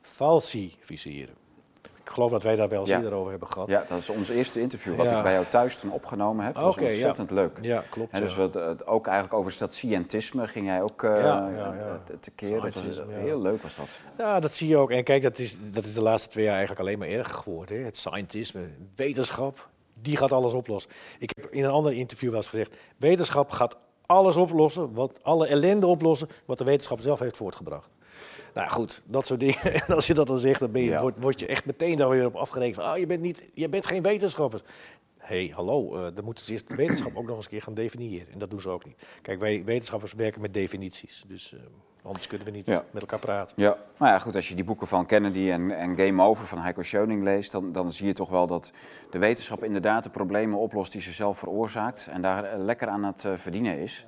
falsificeren. 0.00 1.47
Ik 2.08 2.14
geloof 2.14 2.30
dat 2.30 2.42
wij 2.42 2.56
daar 2.56 2.68
wel 2.68 2.80
eens 2.80 2.88
ja. 2.88 2.96
eerder 2.96 3.12
over 3.12 3.30
hebben 3.30 3.48
gehad. 3.48 3.68
Ja, 3.68 3.84
dat 3.88 3.98
is 3.98 4.10
ons 4.10 4.28
eerste 4.28 4.60
interview 4.60 4.96
wat 4.96 5.06
ik 5.06 5.22
bij 5.22 5.32
jou 5.32 5.44
thuis 5.48 5.78
toen 5.78 5.90
opgenomen 5.92 6.44
heb. 6.44 6.54
Dat 6.54 6.62
was 6.62 6.76
okay, 6.76 6.88
ontzettend 6.88 7.28
ja. 7.28 7.34
leuk. 7.34 7.58
Ja, 7.60 7.82
klopt. 7.90 8.12
En 8.12 8.20
dus 8.20 8.36
wat, 8.36 8.54
het, 8.54 8.86
ook 8.86 9.06
eigenlijk 9.06 9.38
over 9.38 9.58
dat 9.58 9.74
scientisme 9.74 10.48
ging 10.48 10.66
jij 10.66 10.82
ook 10.82 11.02
uh, 11.02 11.20
ja, 11.20 12.00
tekeer. 12.20 12.60
Dat 12.60 12.82
was, 12.84 13.02
heel 13.08 13.42
leuk 13.42 13.62
was 13.62 13.76
dat. 13.76 13.98
Ja, 14.18 14.40
dat 14.40 14.54
zie 14.54 14.68
je 14.68 14.76
ook. 14.76 14.90
En 14.90 15.04
kijk, 15.04 15.22
dat 15.22 15.38
is, 15.38 15.56
dat 15.72 15.84
is 15.84 15.94
de 15.94 16.02
laatste 16.02 16.28
twee 16.28 16.44
jaar 16.44 16.56
eigenlijk 16.56 16.86
alleen 16.86 16.98
maar 16.98 17.08
erger 17.08 17.34
geworden. 17.34 17.78
Hè. 17.78 17.84
Het 17.84 17.96
scientisme, 17.96 18.60
wetenschap, 18.94 19.68
die 19.94 20.16
gaat 20.16 20.32
alles 20.32 20.52
oplossen. 20.52 20.90
Ik 21.18 21.30
heb 21.40 21.52
in 21.52 21.64
een 21.64 21.70
ander 21.70 21.92
interview 21.92 22.28
wel 22.28 22.38
eens 22.38 22.48
gezegd, 22.48 22.76
wetenschap 22.96 23.50
gaat 23.50 23.76
alles 24.06 24.36
oplossen, 24.36 24.94
wat, 24.94 25.18
alle 25.22 25.46
ellende 25.46 25.86
oplossen, 25.86 26.28
wat 26.46 26.58
de 26.58 26.64
wetenschap 26.64 27.00
zelf 27.00 27.18
heeft 27.18 27.36
voortgebracht. 27.36 27.88
Nou 28.54 28.68
goed, 28.68 29.02
dat 29.04 29.26
soort 29.26 29.40
dingen. 29.40 29.74
En 29.86 29.94
als 29.94 30.06
je 30.06 30.14
dat 30.14 30.26
dan 30.26 30.38
zegt, 30.38 30.60
dan 30.60 30.70
ben 30.70 30.82
je, 30.82 30.90
ja. 30.90 31.00
word, 31.00 31.20
word, 31.20 31.40
je 31.40 31.46
echt 31.46 31.64
meteen 31.64 31.96
daar 31.96 32.08
weer 32.08 32.26
op 32.26 32.34
afgerekend. 32.34 32.74
Van, 32.74 32.92
oh, 32.92 32.98
je, 32.98 33.06
bent 33.06 33.20
niet, 33.20 33.50
je 33.54 33.68
bent 33.68 33.86
geen 33.86 34.02
wetenschapper. 34.02 34.62
Hé, 35.18 35.44
hey, 35.44 35.54
hallo, 35.54 35.96
uh, 35.96 36.06
dan 36.14 36.24
moeten 36.24 36.44
ze 36.44 36.52
eerst 36.52 36.68
de 36.68 36.76
wetenschap 36.76 37.16
ook 37.16 37.26
nog 37.26 37.36
eens 37.36 37.44
een 37.44 37.50
keer 37.50 37.62
gaan 37.62 37.74
definiëren. 37.74 38.32
En 38.32 38.38
dat 38.38 38.50
doen 38.50 38.60
ze 38.60 38.68
ook 38.68 38.84
niet. 38.84 39.06
Kijk, 39.22 39.40
wij 39.40 39.64
wetenschappers 39.64 40.12
werken 40.12 40.40
met 40.40 40.54
definities. 40.54 41.24
Dus 41.26 41.52
uh, 41.52 41.60
anders 42.02 42.26
kunnen 42.26 42.46
we 42.46 42.52
niet 42.52 42.66
ja. 42.66 42.84
met 42.90 43.02
elkaar 43.02 43.18
praten. 43.18 43.62
Ja, 43.62 43.76
nou 43.98 44.12
ja, 44.12 44.18
goed, 44.18 44.34
als 44.34 44.48
je 44.48 44.54
die 44.54 44.64
boeken 44.64 44.86
van 44.86 45.06
Kennedy 45.06 45.50
en, 45.50 45.70
en 45.70 45.96
Game 45.96 46.22
Over 46.22 46.46
van 46.46 46.58
Heiko 46.58 46.82
Schoening 46.82 47.22
leest... 47.22 47.52
Dan, 47.52 47.72
dan 47.72 47.92
zie 47.92 48.06
je 48.06 48.12
toch 48.12 48.28
wel 48.28 48.46
dat 48.46 48.72
de 49.10 49.18
wetenschap 49.18 49.64
inderdaad 49.64 50.04
de 50.04 50.10
problemen 50.10 50.58
oplost 50.58 50.92
die 50.92 51.00
ze 51.00 51.12
zelf 51.12 51.38
veroorzaakt... 51.38 52.08
en 52.10 52.22
daar 52.22 52.44
uh, 52.44 52.64
lekker 52.64 52.88
aan 52.88 53.04
het 53.04 53.28
verdienen 53.34 53.78
is. 53.78 54.06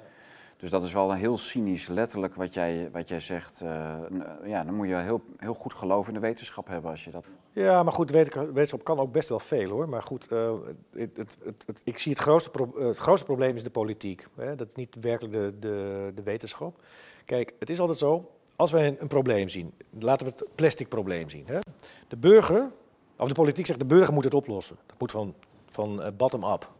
Dus 0.60 0.70
dat 0.70 0.82
is 0.82 0.92
wel 0.92 1.10
een 1.10 1.16
heel 1.16 1.38
cynisch, 1.38 1.88
letterlijk 1.88 2.34
wat 2.34 2.54
jij, 2.54 2.88
wat 2.92 3.08
jij 3.08 3.20
zegt. 3.20 3.62
Uh, 3.62 3.96
ja, 4.44 4.64
dan 4.64 4.74
moet 4.74 4.88
je 4.88 4.96
heel, 4.96 5.20
heel 5.36 5.54
goed 5.54 5.74
geloof 5.74 6.08
in 6.08 6.14
de 6.14 6.20
wetenschap 6.20 6.68
hebben 6.68 6.90
als 6.90 7.04
je 7.04 7.10
dat... 7.10 7.24
Ja, 7.52 7.82
maar 7.82 7.92
goed, 7.92 8.10
wetenschap 8.10 8.84
kan 8.84 8.98
ook 8.98 9.12
best 9.12 9.28
wel 9.28 9.38
veel 9.38 9.70
hoor. 9.70 9.88
Maar 9.88 10.02
goed, 10.02 10.32
uh, 10.32 10.52
het, 10.92 11.16
het, 11.16 11.36
het, 11.66 11.80
ik 11.84 11.98
zie 11.98 12.12
het 12.12 12.20
grootste, 12.20 12.50
het 12.78 12.96
grootste 12.96 13.26
probleem 13.26 13.56
is 13.56 13.62
de 13.62 13.70
politiek. 13.70 14.26
Hè? 14.36 14.54
Dat 14.54 14.68
is 14.68 14.74
niet 14.74 14.96
werkelijk 15.00 15.34
de, 15.34 15.58
de, 15.58 16.12
de 16.14 16.22
wetenschap. 16.22 16.84
Kijk, 17.24 17.54
het 17.58 17.70
is 17.70 17.80
altijd 17.80 17.98
zo, 17.98 18.30
als 18.56 18.70
wij 18.70 18.86
een, 18.86 18.96
een 19.00 19.08
probleem 19.08 19.48
zien, 19.48 19.72
laten 19.98 20.26
we 20.26 20.32
het 20.32 20.44
plastic 20.54 20.88
probleem 20.88 21.28
zien. 21.28 21.44
Hè? 21.46 21.58
De 22.08 22.16
burger, 22.16 22.70
of 23.16 23.28
de 23.28 23.34
politiek 23.34 23.66
zegt 23.66 23.78
de 23.78 23.86
burger 23.86 24.14
moet 24.14 24.24
het 24.24 24.34
oplossen. 24.34 24.76
Dat 24.86 24.96
moet 24.98 25.10
van, 25.10 25.34
van 25.66 26.12
bottom-up. 26.16 26.70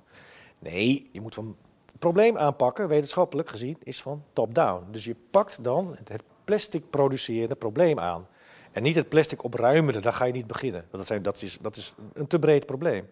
Nee, 0.59 1.09
je 1.13 1.21
moet 1.21 1.35
van 1.35 1.57
probleem 2.01 2.39
aanpakken, 2.39 2.89
wetenschappelijk 2.89 3.49
gezien, 3.49 3.77
is 3.83 4.03
van 4.03 4.23
top-down. 4.33 4.87
Dus 4.91 5.05
je 5.05 5.17
pakt 5.31 5.65
dan 5.65 5.97
het 6.05 6.23
plastic 6.45 6.91
producerende 6.91 7.55
probleem 7.55 7.99
aan. 7.99 8.27
En 8.73 8.83
niet 8.83 8.95
het 8.95 9.09
plastic 9.09 9.45
opruimende, 9.45 10.01
daar 10.01 10.13
ga 10.13 10.25
je 10.25 10.33
niet 10.33 10.47
beginnen. 10.47 10.85
Dat, 10.91 11.07
zijn, 11.07 11.23
dat, 11.23 11.43
is, 11.43 11.59
dat 11.61 11.77
is 11.77 11.95
een 12.13 12.27
te 12.27 12.39
breed 12.39 12.67
probleem. 12.67 13.09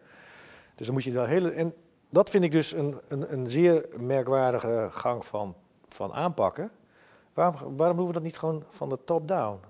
Dus 0.75 0.87
dan 0.87 0.95
moet 0.95 1.05
je 1.05 1.13
daar 1.13 1.29
hele. 1.29 1.51
En 1.51 1.75
dat 2.11 2.31
vind 2.31 2.45
ik 2.45 2.53
dus 2.53 2.73
een, 2.73 3.01
een, 3.09 3.33
een 3.33 3.51
zeer 3.51 3.87
merkwaardige 3.97 4.89
gang 4.93 5.25
van, 5.25 5.55
van 5.87 6.13
aanpakken. 6.13 6.71
Waarom, 7.33 7.77
waarom 7.77 7.97
doen 7.97 8.07
we 8.07 8.13
dat 8.13 8.23
niet 8.23 8.39
gewoon 8.39 8.63
van 8.69 8.89
de 8.89 8.99
top-down? 9.05 9.61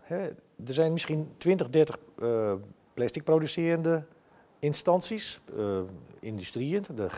Er 0.66 0.74
zijn 0.74 0.92
misschien 0.92 1.30
20, 1.36 1.70
30 1.70 1.96
uh, 2.18 2.52
plastic 2.94 3.24
producerende 3.24 4.04
instanties, 4.58 5.40
uh, 5.56 5.80
industrieën, 6.20 6.84
de 6.94 7.08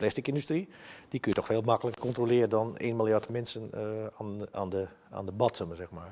plasticindustrie 0.00 0.68
die 1.08 1.20
kun 1.20 1.30
je 1.30 1.36
toch 1.36 1.46
veel 1.46 1.62
makkelijker 1.62 2.02
controleren 2.02 2.50
dan 2.50 2.76
1 2.76 2.96
miljard 2.96 3.28
mensen 3.28 3.70
uh, 3.74 3.80
aan, 4.18 4.46
aan, 4.52 4.68
de, 4.68 4.86
aan 5.10 5.26
de 5.26 5.32
bottom, 5.32 5.74
zeg 5.74 5.90
maar. 5.90 6.10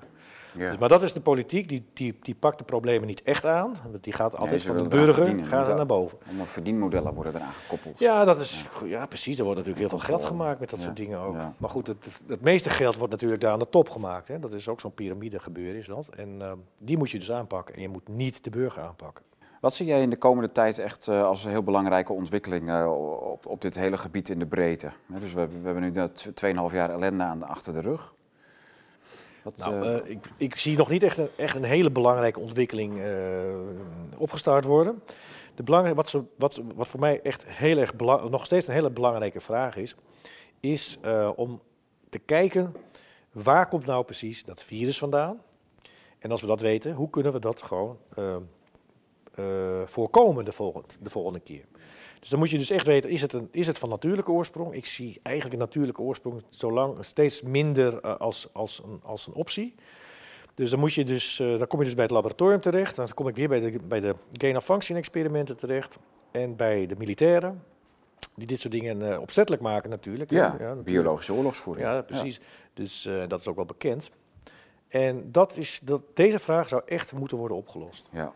Ja. 0.55 0.71
Dus, 0.71 0.79
maar 0.79 0.89
dat 0.89 1.03
is 1.03 1.13
de 1.13 1.21
politiek, 1.21 1.69
die, 1.69 1.85
die, 1.93 2.19
die 2.23 2.35
pakt 2.35 2.59
de 2.59 2.65
problemen 2.65 3.07
niet 3.07 3.23
echt 3.23 3.45
aan. 3.45 3.77
Die 4.01 4.13
gaat 4.13 4.37
altijd 4.37 4.65
nee, 4.67 4.75
van 4.75 4.83
de 4.83 4.89
burger 4.89 5.45
gaat 5.45 5.77
naar 5.77 5.87
boven. 5.87 6.19
En 6.39 6.47
verdienmodellen 6.47 7.15
worden 7.15 7.35
eraan 7.35 7.53
gekoppeld. 7.53 7.99
Ja, 7.99 8.25
dat 8.25 8.41
is, 8.41 8.65
ja. 8.81 8.87
ja. 8.87 9.07
precies. 9.07 9.39
Er 9.39 9.45
wordt 9.45 9.59
natuurlijk 9.59 9.91
heel 9.91 9.99
veel 9.99 10.09
geld 10.09 10.25
gemaakt 10.25 10.61
met 10.61 10.71
dat 10.71 10.81
soort 10.81 10.97
dingen 10.97 11.19
ook. 11.19 11.37
Maar 11.57 11.71
goed, 11.71 11.87
het, 11.87 12.07
het 12.27 12.41
meeste 12.41 12.71
geld 12.71 12.97
wordt 12.97 13.13
natuurlijk 13.13 13.41
daar 13.41 13.53
aan 13.53 13.59
de 13.59 13.69
top 13.69 13.89
gemaakt. 13.89 14.29
Hè. 14.29 14.39
Dat 14.39 14.53
is 14.53 14.69
ook 14.69 14.81
zo'n 14.81 14.95
piramide 14.95 15.41
gebeuren 15.41 15.77
is 15.77 15.87
dat. 15.87 16.09
En 16.17 16.35
uh, 16.41 16.53
die 16.79 16.97
moet 16.99 17.11
je 17.11 17.19
dus 17.19 17.33
aanpakken. 17.33 17.75
En 17.75 17.81
je 17.81 17.89
moet 17.89 18.09
niet 18.09 18.45
de 18.45 18.51
burger 18.51 18.83
aanpakken. 18.83 19.25
Wat 19.61 19.75
zie 19.75 19.87
jij 19.87 20.03
in 20.03 20.11
de 20.11 20.17
komende 20.17 20.53
tijd 20.53 20.79
echt 20.79 21.07
uh, 21.07 21.23
als 21.23 21.45
een 21.45 21.51
heel 21.51 21.63
belangrijke 21.63 22.13
ontwikkeling 22.13 22.69
uh, 22.69 22.93
op, 23.33 23.47
op 23.47 23.61
dit 23.61 23.75
hele 23.75 23.97
gebied 23.99 24.29
in 24.29 24.39
de 24.39 24.47
breedte? 24.47 24.91
dus 25.07 25.33
we, 25.33 25.49
we 25.49 25.65
hebben 25.65 25.83
nu 25.83 25.93
dat 25.93 26.29
2,5 26.29 26.33
jaar 26.73 26.91
ellende 26.91 27.25
aan, 27.25 27.43
achter 27.43 27.73
de 27.73 27.81
rug. 27.81 28.15
Wat, 29.43 29.57
nou, 29.57 29.87
uh, 29.87 30.11
ik, 30.11 30.25
ik, 30.37 30.59
zie 30.59 30.77
nog 30.77 30.89
niet 30.89 31.03
echt 31.03 31.19
een, 31.19 31.29
echt 31.37 31.57
een 31.57 31.65
hele 31.65 31.91
belangrijke 31.91 32.41
ontwikkeling 32.41 33.03
opgestart 34.17 34.65
worden. 34.65 35.03
De 35.55 35.63
belangrijk, 35.63 35.97
wat, 35.97 36.09
ze, 36.09 36.23
wat, 36.37 36.61
wat 36.75 36.89
voor 36.89 37.01
mij 37.01 37.21
echt 37.23 37.45
heel 37.47 37.79
erg 37.79 37.95
nog 38.31 38.45
steeds 38.45 38.69
een 38.69 38.75
hele 38.75 38.91
belangrijke 38.91 39.41
vraag 39.41 39.77
is, 39.77 39.95
is 40.61 40.99
om 41.37 41.61
te 42.09 42.19
kijken 42.19 42.75
waar 43.33 43.69
komt 43.69 43.87
nou 43.87 44.05
precies 44.05 44.45
dat 44.45 44.63
virus 44.63 44.99
vandaan? 44.99 45.41
En 46.19 46.31
als 46.31 46.41
we 46.41 46.47
dat 46.47 46.61
weten, 46.61 46.93
hoe 46.93 47.11
kunnen 47.11 47.33
we 47.33 47.39
dat 47.39 47.63
gewoon 47.63 47.99
eh, 48.15 48.37
voorkomen 49.85 50.45
de 50.45 50.53
volgende, 50.53 50.89
de 51.01 51.11
volgende 51.11 51.41
keer. 51.41 51.65
Dus 52.21 52.29
dan 52.29 52.39
moet 52.39 52.51
je 52.51 52.59
dus 52.59 52.71
echt 52.71 52.87
weten, 52.87 53.11
is 53.11 53.21
het, 53.21 53.33
een, 53.33 53.49
is 53.51 53.67
het 53.67 53.79
van 53.79 53.89
natuurlijke 53.89 54.31
oorsprong? 54.31 54.75
Ik 54.75 54.87
zie 54.87 55.21
eigenlijk 55.23 55.55
een 55.55 55.67
natuurlijke 55.67 56.03
oorsprong 56.03 56.43
zolang 56.49 57.05
steeds 57.05 57.43
minder 57.43 58.01
eh, 58.01 58.17
als, 58.17 58.49
als, 58.53 58.83
een, 58.85 59.01
als 59.03 59.27
een 59.27 59.35
optie. 59.35 59.75
Dus 60.59 60.71
dan, 60.71 60.79
moet 60.79 60.95
je 60.95 61.05
dus, 61.05 61.41
eh, 61.41 61.59
dan 61.59 61.67
kom 61.67 61.79
je 61.79 61.85
dus 61.85 61.95
bij 61.95 62.05
het 62.05 62.13
laboratorium 62.13 62.61
terecht. 62.61 62.97
Dan 62.97 63.09
kom 63.15 63.29
ik 63.29 63.37
weer 63.37 63.49
bij 63.49 63.61
de, 63.61 63.79
bij 63.89 64.01
de 64.01 64.15
gain-of-function 64.33 64.99
experimenten 64.99 65.57
terecht. 65.57 65.99
En 66.31 66.57
bij 66.57 66.87
de 66.87 66.95
militairen, 66.97 67.63
die 68.35 68.47
dit 68.47 68.61
soort 68.61 68.73
dingen 68.73 69.13
eh, 69.13 69.21
opzettelijk 69.21 69.63
maken 69.63 69.91
natuurlijk. 69.91 70.31
Ja, 70.31 70.53
natuurlijk. 70.53 70.85
biologische 70.85 71.33
oorlogsvoering. 71.33 71.87
Ja, 71.87 72.03
precies. 72.03 72.41
Dus 72.75 73.07
eh, 73.07 73.23
dat 73.29 73.41
is 73.41 73.49
ook 73.49 73.57
wel 73.57 73.65
bekend. 73.65 74.11
En 74.89 75.33
dat 75.33 75.57
is, 75.57 75.81
dat, 75.83 76.03
deze 76.15 76.39
vraag 76.39 76.69
zou 76.69 76.83
echt 76.87 77.13
moeten 77.13 77.37
worden 77.37 77.57
opgelost. 77.57 78.09
Ja. 78.13 78.33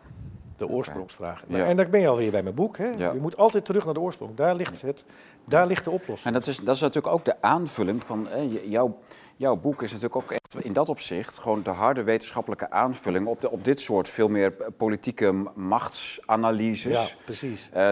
De 0.67 0.75
oorsprongsvraag. 0.75 1.45
Ja. 1.49 1.65
En 1.65 1.77
daar 1.77 1.91
ben 1.91 2.01
je 2.01 2.09
alweer 2.09 2.31
bij 2.31 2.43
mijn 2.43 2.55
boek. 2.55 2.77
Hè? 2.79 2.91
Ja. 2.97 3.13
Je 3.13 3.21
moet 3.21 3.37
altijd 3.37 3.65
terug 3.65 3.85
naar 3.85 3.95
de 3.95 4.01
oorsprong. 4.01 4.35
Daar 4.35 4.55
ligt, 4.55 4.83
het, 4.83 5.05
daar 5.45 5.67
ligt 5.67 5.85
de 5.85 5.91
oplossing. 5.91 6.27
En 6.27 6.33
dat 6.33 6.47
is, 6.47 6.59
dat 6.59 6.75
is 6.75 6.81
natuurlijk 6.81 7.15
ook 7.15 7.25
de 7.25 7.43
aanvulling 7.43 8.05
van 8.05 8.29
eh, 8.29 8.71
jouw, 8.71 8.99
jouw 9.37 9.57
boek 9.57 9.83
is 9.83 9.93
natuurlijk 9.93 10.17
ook 10.17 10.31
echt 10.31 10.43
in 10.65 10.73
dat 10.73 10.89
opzicht 10.89 11.39
gewoon 11.39 11.63
de 11.63 11.71
harde 11.71 12.03
wetenschappelijke 12.03 12.71
aanvulling 12.71 13.27
op, 13.27 13.41
de, 13.41 13.51
op 13.51 13.65
dit 13.65 13.81
soort 13.81 14.09
veel 14.09 14.29
meer 14.29 14.55
eh, 14.61 14.67
politieke 14.77 15.33
machtsanalyses. 15.55 17.11
Ja, 17.11 17.17
precies. 17.25 17.71
Eh, 17.73 17.91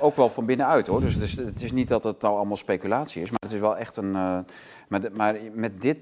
ook 0.00 0.16
wel 0.16 0.28
van 0.30 0.46
binnenuit 0.46 0.86
hoor. 0.86 1.00
Dus 1.00 1.14
het 1.14 1.22
is, 1.22 1.36
het 1.36 1.62
is 1.62 1.72
niet 1.72 1.88
dat 1.88 2.04
het 2.04 2.20
nou 2.20 2.36
allemaal 2.36 2.56
speculatie 2.56 3.22
is, 3.22 3.30
maar 3.30 3.38
het 3.40 3.52
is 3.52 3.60
wel 3.60 3.76
echt 3.76 3.96
een. 3.96 4.14
eh, 4.14 4.38
maar, 5.12 5.36
met 5.52 5.82
dit, 5.82 5.98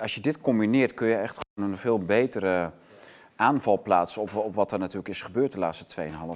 als 0.00 0.14
je 0.14 0.20
dit 0.20 0.40
combineert, 0.40 0.94
kun 0.94 1.08
je 1.08 1.14
echt 1.14 1.38
gewoon 1.54 1.70
een 1.70 1.78
veel 1.78 1.98
betere 1.98 2.70
aanval 3.38 3.82
plaatsen 3.82 4.22
op, 4.22 4.34
op 4.34 4.54
wat 4.54 4.72
er 4.72 4.78
natuurlijk 4.78 5.08
is 5.08 5.22
gebeurd 5.22 5.52
de 5.52 5.58
laatste 5.58 5.84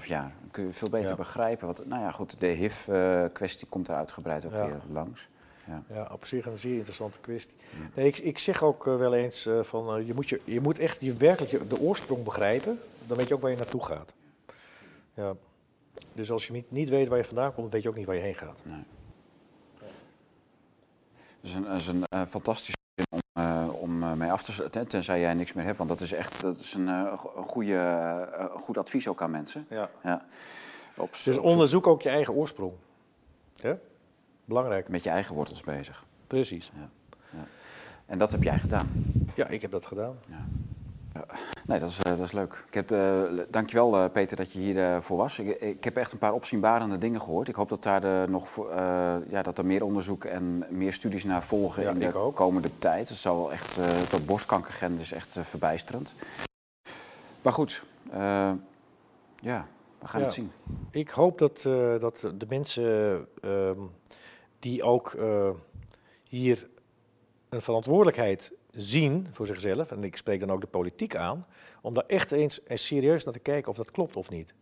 2,5 0.01 0.07
jaar. 0.07 0.33
Dan 0.41 0.51
kun 0.51 0.67
je 0.67 0.73
veel 0.73 0.89
beter 0.91 1.09
Ja. 1.09 1.15
begrijpen. 1.17 1.67
Wat, 1.67 1.87
nou 1.87 2.03
ja, 2.03 2.11
goed, 2.11 2.41
de 2.41 2.47
HIV-kwestie 2.47 3.69
komt 3.69 3.89
er 3.89 3.95
uitgebreid 3.95 4.47
ook 4.47 4.53
Ja. 4.53 4.67
weer 4.67 4.81
langs. 4.91 5.29
Ja. 5.67 5.83
Ja, 5.95 6.09
op 6.13 6.27
zich 6.27 6.47
een 6.47 6.59
zeer 6.59 6.75
interessante 6.77 7.19
kwestie. 7.21 7.55
Nee, 7.95 8.07
ik, 8.07 8.19
ik 8.19 8.39
zeg 8.39 8.63
ook 8.63 8.87
eh, 8.87 8.97
wel 8.97 9.15
eens 9.15 9.47
eh, 9.47 9.61
van 9.61 9.97
eh, 9.97 10.07
je, 10.07 10.15
moet 10.15 10.29
je, 10.29 10.41
je 10.45 10.61
moet 10.61 10.79
echt 10.79 11.01
je 11.01 11.15
werkelijk 11.17 11.71
de 11.71 11.81
oorsprong 11.81 12.25
begrijpen. 12.25 12.81
Dan 13.07 13.17
weet 13.17 13.29
je 13.29 13.35
ook 13.35 13.41
waar 13.41 13.51
je 13.51 13.57
naartoe 13.57 13.85
gaat. 13.85 14.15
Ja. 15.15 15.33
Dus 16.13 16.31
als 16.31 16.47
je 16.47 16.53
niet, 16.53 16.71
niet 16.71 16.89
weet 16.89 17.09
waar 17.09 17.19
je 17.19 17.25
vandaan 17.25 17.55
komt, 17.55 17.73
weet 17.73 17.83
je 17.83 17.89
ook 17.89 17.97
niet 17.97 18.07
waar 18.07 18.15
je 18.17 18.21
heen 18.23 18.35
gaat. 18.35 18.59
Dat 21.41 21.51
is 21.51 21.55
een, 21.55 21.63
dat 21.63 21.75
is 21.81 21.87
een 21.87 22.05
eh, 22.09 22.23
fantastische 22.29 22.73
zin 22.73 22.82
om, 23.83 24.03
eh, 24.03 24.13
mee 24.13 24.33
af 24.33 24.43
te 24.43 24.69
hè, 24.71 24.85
tenzij 24.87 25.21
jij 25.21 25.35
niks 25.35 25.53
meer 25.53 25.65
hebt. 25.65 25.77
Want 25.77 25.89
dat 25.89 26.01
is 26.01 26.13
echt 26.13 26.41
dat 26.41 26.57
is 26.57 26.75
een, 26.75 26.89
eh, 26.89 27.13
goede, 27.37 27.75
eh, 27.79 28.45
goed 28.45 28.79
advies 28.79 29.09
ook 29.09 29.23
aan 29.23 29.31
mensen. 29.31 29.67
Ja. 29.69 29.91
Ja. 30.03 30.25
Op, 30.97 31.11
Dus 31.25 31.39
op- 31.39 31.45
onderzoek 31.45 31.87
ook 31.87 32.03
je 32.03 32.09
eigen 32.09 32.35
oorsprong. 32.35 32.73
Hè? 33.61 33.75
Belangrijk. 34.45 34.89
met 34.89 35.03
je 35.03 35.11
eigen 35.11 35.35
wortels 35.35 35.63
bezig. 35.63 36.05
Precies. 36.27 36.73
En 38.07 38.19
dat 38.19 38.33
heb 38.33 38.43
jij 38.43 38.59
gedaan. 38.59 38.89
Ja, 39.35 39.47
ik 39.47 39.63
heb 39.63 39.71
dat 39.71 39.87
gedaan. 39.87 40.17
Nee, 41.67 41.79
dat 41.79 41.89
is, 41.89 41.99
eh, 41.99 42.17
dat 42.17 42.27
is 42.27 42.33
leuk. 42.33 42.65
Ik 42.67 42.75
heb, 42.75 42.91
eh, 42.91 43.23
dankjewel 43.51 43.97
eh, 43.97 44.11
Peter 44.13 44.37
dat 44.37 44.53
je 44.53 44.59
hiervoor 44.59 45.03
voor 45.03 45.17
was. 45.17 45.39
Ik, 45.39 45.61
ik 45.61 45.85
heb 45.85 45.97
echt 45.97 46.13
een 46.13 46.19
paar 46.19 46.33
opzienbarende 46.33 46.99
dingen 46.99 47.21
gehoord. 47.21 47.49
Ik 47.49 47.55
hoop 47.55 47.69
dat 47.69 47.83
daar 47.83 48.01
de, 48.01 48.25
nog 48.29 48.57
ja, 49.29 49.43
dat 49.43 49.59
er 49.59 49.67
meer 49.67 49.85
onderzoek 49.85 50.25
en 50.25 50.65
meer 50.71 50.93
studies 50.93 51.25
naar 51.25 51.43
volgen 51.43 51.83
Ja, 51.83 51.91
in 51.91 51.99
de 51.99 52.15
ook. 52.15 52.37
komende 52.37 52.79
tijd. 52.79 53.09
Het 53.09 53.19
zal 53.19 53.37
wel 53.37 53.53
echt, 53.53 53.79
eh 53.79 53.87
dat 54.11 54.27
borstkankergen 54.27 54.99
is 54.99 55.13
echt 55.13 55.37
verbijsterend. 55.41 56.15
Maar 57.43 57.53
goed, 57.53 57.85
ja, 59.41 59.67
we 59.99 60.07
gaan 60.09 60.21
Ja. 60.21 60.27
het 60.27 60.35
zien. 60.35 60.53
Ik 60.91 61.11
hoop 61.11 61.39
dat, 61.39 61.63
dat 62.01 62.21
de 62.35 62.47
mensen 62.49 63.27
ehm, 63.43 63.81
die 64.59 64.83
ook 64.83 65.17
hier 66.29 66.69
een 67.49 67.61
verantwoordelijkheid 67.61 68.53
zien 68.73 69.27
voor 69.31 69.47
zichzelf, 69.47 69.91
en 69.91 70.05
ik 70.05 70.17
spreek 70.17 70.41
dan 70.41 70.51
ook 70.53 70.61
de 70.61 70.67
politiek 70.67 71.17
aan, 71.17 71.47
om 71.83 71.95
daar 71.95 72.07
echt 72.07 72.33
eens, 72.33 72.61
eens 72.67 72.87
serieus 72.87 73.25
naar 73.25 73.35
te 73.35 73.39
kijken 73.41 73.71
of 73.71 73.77
dat 73.77 73.91
klopt 73.91 74.17
of 74.17 74.31
niet. 74.31 74.55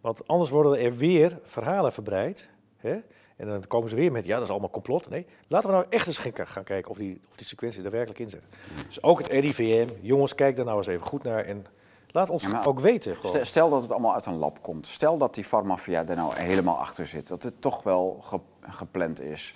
Want 0.00 0.28
anders 0.28 0.50
worden 0.50 0.78
er 0.78 0.96
weer 0.96 1.38
verhalen 1.42 1.92
verbreid. 1.92 2.48
Hè? 2.76 2.96
En 3.36 3.46
dan 3.46 3.66
komen 3.66 3.88
ze 3.88 3.94
weer 3.96 4.12
met, 4.12 4.24
ja, 4.26 4.34
dat 4.34 4.44
is 4.44 4.50
allemaal 4.50 4.70
complot. 4.70 5.08
Nee, 5.08 5.26
laten 5.48 5.68
we 5.68 5.74
nou 5.74 5.86
echt 5.90 6.06
eens 6.06 6.18
gaan 6.18 6.46
gaan 6.46 6.64
kijken 6.64 6.90
of 6.90 6.96
die, 6.96 7.20
of 7.30 7.36
die 7.36 7.46
sequenties 7.46 7.82
er 7.84 7.90
werkelijk 7.90 8.18
in 8.18 8.30
zitten. 8.30 8.50
Dus 8.86 9.02
ook 9.02 9.18
het 9.18 9.26
RIVM, 9.28 9.88
jongens, 10.00 10.34
kijk 10.34 10.56
daar 10.56 10.64
nou 10.64 10.76
eens 10.78 10.86
even 10.86 11.06
goed 11.06 11.22
naar 11.22 11.44
en 11.44 11.66
laat 12.10 12.30
ons 12.30 12.42
Ja, 12.42 12.48
maar 12.48 12.66
ook 12.66 12.80
weten. 12.80 13.16
Gewoon. 13.16 13.46
Stel, 13.46 13.70
dat 13.70 13.82
het 13.82 13.90
allemaal 13.92 14.14
uit 14.14 14.26
een 14.26 14.36
lab 14.36 14.62
komt. 14.62 14.86
Stel 14.86 15.18
dat 15.18 15.34
die 15.34 15.44
farmafia 15.44 16.06
er 16.06 16.16
nou 16.16 16.34
helemaal 16.34 16.78
achter 16.78 17.06
zit. 17.06 17.28
Dat 17.28 17.42
het 17.42 17.60
toch 17.60 17.82
wel 17.82 18.18
ge- 18.22 18.40
gepland 18.60 19.20
is. 19.20 19.54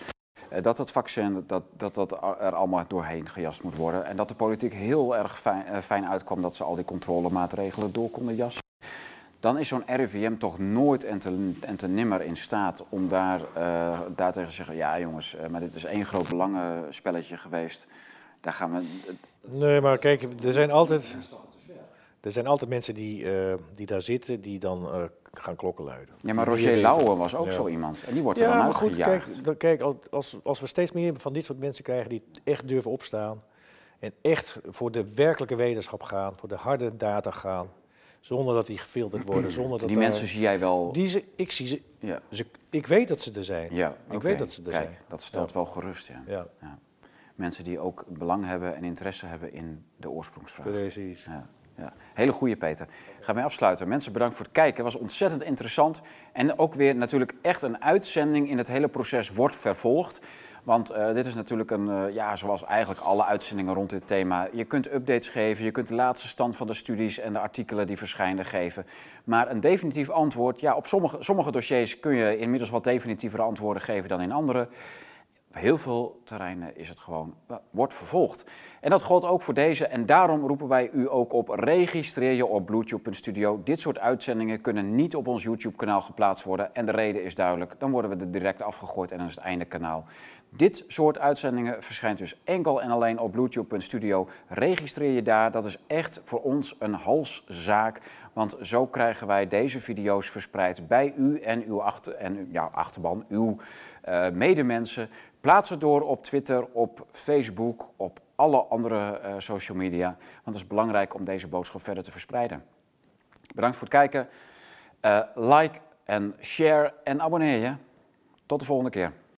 Eh, 0.51 0.63
Dat 0.63 0.79
het 0.79 0.91
vaccin 0.91 1.45
dat, 1.47 1.63
dat, 1.77 1.95
dat 1.95 2.13
er 2.41 2.55
allemaal 2.55 2.85
doorheen 2.89 3.29
gejast 3.29 3.63
moet 3.63 3.77
worden. 3.77 4.05
En 4.05 4.17
dat 4.17 4.29
de 4.29 4.35
politiek 4.35 4.73
heel 4.73 5.17
erg 5.17 5.41
fijn, 5.41 5.65
eh, 5.67 5.79
fijn 5.79 6.07
uitkwam 6.09 6.43
dat 6.43 6.55
ze 6.55 6.65
al 6.65 6.75
die 6.75 6.85
controlemaatregelen 6.85 7.93
door 7.93 8.11
konden 8.11 8.35
jassen. 8.35 8.63
Dan 9.41 9.59
is 9.59 9.69
zo'n 9.69 9.83
RIVM 9.87 10.37
toch 10.37 10.59
nooit 10.59 11.05
en 11.05 11.19
te, 11.19 11.53
en 11.61 11.77
te 11.77 11.89
nimmer 11.89 12.23
in 12.23 12.37
staat 12.37 12.85
om 12.89 13.09
daar, 13.09 13.41
eh 13.55 13.99
daar 14.17 14.33
tegen 14.33 14.49
te 14.49 14.55
zeggen... 14.55 14.77
ja 14.77 14.99
jongens, 15.01 15.37
eh, 15.37 15.49
maar 15.49 15.61
dit 15.61 15.75
is 15.75 15.85
één 15.85 16.07
groot 16.07 16.29
belangenspelletje 16.29 17.37
geweest. 17.37 17.87
Daar 18.41 18.53
gaan 18.53 18.73
we... 18.73 18.85
Nee, 19.41 19.81
maar 19.81 19.99
kijk, 19.99 20.23
er 20.45 20.53
zijn 20.53 20.71
altijd, 20.71 21.17
er 22.21 22.33
zijn 22.33 22.47
altijd 22.47 22.71
mensen 22.71 22.95
die, 22.95 23.33
eh, 23.33 23.55
die 23.75 23.87
daar 23.87 24.03
zitten 24.03 24.41
die 24.41 24.59
dan 24.59 24.85
eh, 24.93 25.03
gaan 25.33 25.57
klokken 25.57 25.85
luiden. 25.85 26.15
Ja, 26.21 26.35
maar 26.35 26.47
Roger 26.47 26.65
weten- 26.67 26.81
Lauwe 26.81 27.17
was 27.17 27.35
ook 27.35 27.45
Ja. 27.45 27.51
zo 27.51 27.69
iemand. 27.69 28.05
En 28.07 28.13
die 28.15 28.23
wordt 28.23 28.41
er 28.41 28.47
Ja, 28.47 28.53
dan 28.57 28.65
maar 28.65 28.75
goed, 28.75 28.87
uitgejaagd. 28.89 29.25
kijk, 29.33 29.45
dan- 29.45 29.57
kijk 29.57 29.81
als- 29.81 29.97
als, 30.11 30.37
als 30.43 30.61
we 30.61 30.67
steeds 30.67 30.93
meer 30.93 31.19
van 31.19 31.33
dit 31.33 31.45
soort 31.45 31.59
mensen 31.59 31.85
krijgen 31.85 32.09
die 32.09 32.23
echt 32.45 32.69
durven 32.69 32.91
opstaan 32.91 33.43
en 33.99 34.13
echt 34.23 34.59
voor 34.69 34.91
de 34.91 35.15
werkelijke 35.15 35.57
wetenschap 35.57 36.03
gaan, 36.03 36.33
voor 36.37 36.49
de 36.49 36.55
harde 36.55 36.97
data 36.97 37.31
gaan, 37.31 37.69
zonder 38.21 38.55
dat 38.55 38.67
die 38.67 38.79
gefilterd 38.79 39.25
worden, 39.27 39.53
zonder 39.61 39.79
dat 39.79 39.89
die 39.89 39.97
daar- 39.97 40.07
mensen 40.07 40.27
zie 40.27 40.41
jij 40.41 40.59
wel... 40.59 40.93
die 40.93 41.07
ze, 41.07 41.25
ik 41.37 41.53
zie 41.53 41.67
ze, 41.67 41.83
Ja, 41.99 42.21
ze, 42.31 42.47
ik 42.71 42.87
weet 42.87 43.09
dat 43.09 43.21
ze 43.21 43.33
er 43.33 43.45
zijn. 43.45 43.75
ja 43.75 43.89
ik 44.09 44.15
oké. 44.15 44.27
weet 44.27 44.39
dat 44.39 44.53
ze 44.53 44.63
er 44.63 44.71
Kijk, 44.71 44.83
zijn. 44.85 44.99
dat 45.09 45.23
stelt 45.23 45.49
Ja. 45.49 45.55
wel 45.55 45.67
gerust, 45.67 46.07
ja. 46.07 46.23
Ja, 46.27 46.47
Mensen 47.35 47.65
die 47.65 47.79
ook 47.79 48.05
belang 48.09 48.45
hebben 48.45 48.75
en 48.77 48.85
interesse 48.85 49.27
hebben 49.27 49.53
in 49.53 49.85
de 49.97 50.11
oorsprongsvraag. 50.11 50.67
precies. 50.67 51.25
Ja, 51.25 51.49
ja. 51.81 51.93
Hele 52.15 52.33
goede 52.33 52.57
Peter. 52.57 52.87
Gaan 53.21 53.35
wij 53.35 53.45
afsluiten. 53.45 53.89
Mensen 53.89 54.13
bedankt 54.13 54.37
voor 54.37 54.45
het 54.45 54.55
kijken. 54.55 54.85
Het 54.85 54.93
was 54.93 55.03
ontzettend 55.03 55.43
interessant. 55.43 56.01
En 56.33 56.59
ook 56.59 56.75
weer 56.75 56.97
natuurlijk 56.97 57.35
echt 57.43 57.63
een 57.63 57.83
uitzending 57.83 58.49
in 58.51 58.59
het 58.59 58.69
hele 58.69 58.89
proces 58.89 59.31
wordt 59.31 59.57
vervolgd. 59.57 60.21
Want 60.63 60.91
eh, 60.91 61.13
dit 61.13 61.27
is 61.27 61.35
natuurlijk 61.35 61.71
een, 61.71 61.89
eh, 61.89 62.15
ja, 62.15 62.37
zoals 62.37 62.65
eigenlijk 62.65 63.01
alle 63.01 63.25
uitzendingen 63.25 63.75
rond 63.75 63.91
dit 63.91 64.07
thema. 64.07 64.49
Je 64.53 64.65
kunt 64.65 64.93
updates 64.93 65.29
geven, 65.29 65.65
je 65.65 65.71
kunt 65.71 65.89
de 65.89 65.95
laatste 65.95 66.29
stand 66.29 66.57
van 66.57 66.67
de 66.67 66.75
studies 66.75 67.19
en 67.19 67.33
de 67.33 67.39
artikelen 67.39 67.87
die 67.87 67.97
verschijnen 67.97 68.45
geven. 68.45 68.87
Maar 69.25 69.51
een 69.51 69.61
definitief 69.61 70.11
antwoord, 70.11 70.61
ja, 70.61 70.75
op 70.75 70.87
sommige, 70.87 71.17
sommige 71.21 71.51
dossiers 71.51 72.01
kun 72.01 72.15
je 72.15 72.39
inmiddels 72.39 72.71
wat 72.71 72.85
definitievere 72.85 73.43
antwoorden 73.43 73.83
geven 73.83 74.09
dan 74.09 74.21
in 74.21 74.33
andere. 74.33 74.69
Op 75.51 75.57
heel 75.57 75.79
veel 75.79 76.21
terreinen 76.25 76.77
is 76.77 76.89
het 76.89 77.01
gewoon, 77.01 77.35
wordt 77.71 77.95
vervolgd. 77.95 78.45
En 78.81 78.91
dat 78.91 79.03
geldt 79.03 79.25
ook 79.25 79.43
voor 79.43 79.55
deze. 79.55 79.87
En 79.87 80.07
daarom 80.07 80.47
roepen 80.47 80.69
wij 80.69 80.91
u 80.91 81.11
ook 81.11 81.33
op, 81.33 81.49
registreer 81.49 82.33
je 82.33 82.47
op 82.47 82.67
bluetooth.studio. 82.67 83.61
Dit 83.65 83.81
soort 83.81 83.99
uitzendingen 83.99 84.61
kunnen 84.61 84.95
niet 84.95 85.17
op 85.17 85.27
ons 85.27 85.43
YouTube-kanaal 85.43 86.01
geplaatst 86.01 86.45
worden. 86.45 86.75
En 86.75 86.87
de 86.87 86.93
reden 86.93 87.25
is 87.25 87.35
duidelijk, 87.35 87.75
dan 87.79 87.91
worden 87.91 88.11
we 88.11 88.25
er 88.25 88.31
direct 88.31 88.63
afgegooid 88.63 89.11
en 89.11 89.19
dan 89.19 89.27
is 89.27 89.35
het 89.35 89.45
einde 89.45 89.65
kanaal. 89.65 90.05
Dit 90.57 90.85
soort 90.87 91.19
uitzendingen 91.19 91.83
verschijnt 91.83 92.19
dus 92.19 92.41
enkel 92.45 92.83
en 92.83 92.91
alleen 92.91 93.19
op 93.19 93.33
bluetooth.studio. 93.33 94.29
Registreer 94.49 95.13
je 95.13 95.23
daar, 95.23 95.51
dat 95.51 95.65
is 95.65 95.79
echt 95.87 96.21
voor 96.25 96.41
ons 96.41 96.77
een 96.79 96.95
halszaak. 96.95 98.01
Want 98.33 98.57
zo 98.61 98.87
krijgen 98.87 99.27
wij 99.27 99.47
deze 99.47 99.81
video's 99.81 100.31
verspreid 100.31 100.89
bij 100.89 101.15
u 101.17 101.39
en 101.39 101.65
uw 101.65 101.83
achter, 101.83 102.15
en, 102.15 102.49
ja, 102.53 102.71
achterban, 102.73 103.25
uw 103.29 103.57
eh, 104.03 104.31
medemensen. 104.31 105.09
Plaats 105.41 105.69
het 105.69 105.81
door 105.81 106.01
op 106.01 106.25
Twitter, 106.25 106.67
op 106.73 107.07
Facebook, 107.13 107.89
op 107.97 108.21
alle 108.35 108.59
andere 108.63 109.19
eh, 109.19 109.35
social 109.39 109.77
media. 109.77 110.07
Want 110.09 110.45
het 110.45 110.55
is 110.55 110.67
belangrijk 110.67 111.15
om 111.15 111.25
deze 111.25 111.49
boodschap 111.49 111.83
verder 111.83 112.05
te 112.05 112.11
verspreiden. 112.11 112.65
Bedankt 113.55 113.77
voor 113.77 113.89
het 113.89 113.97
kijken. 113.97 114.29
Eh, 115.01 115.21
like 115.35 115.79
en 116.05 116.35
share 116.41 116.95
en 117.05 117.21
abonneer 117.21 117.59
je. 117.59 117.75
Tot 118.47 118.61
de 118.61 118.67
volgende 118.67 118.91
keer. 118.91 119.13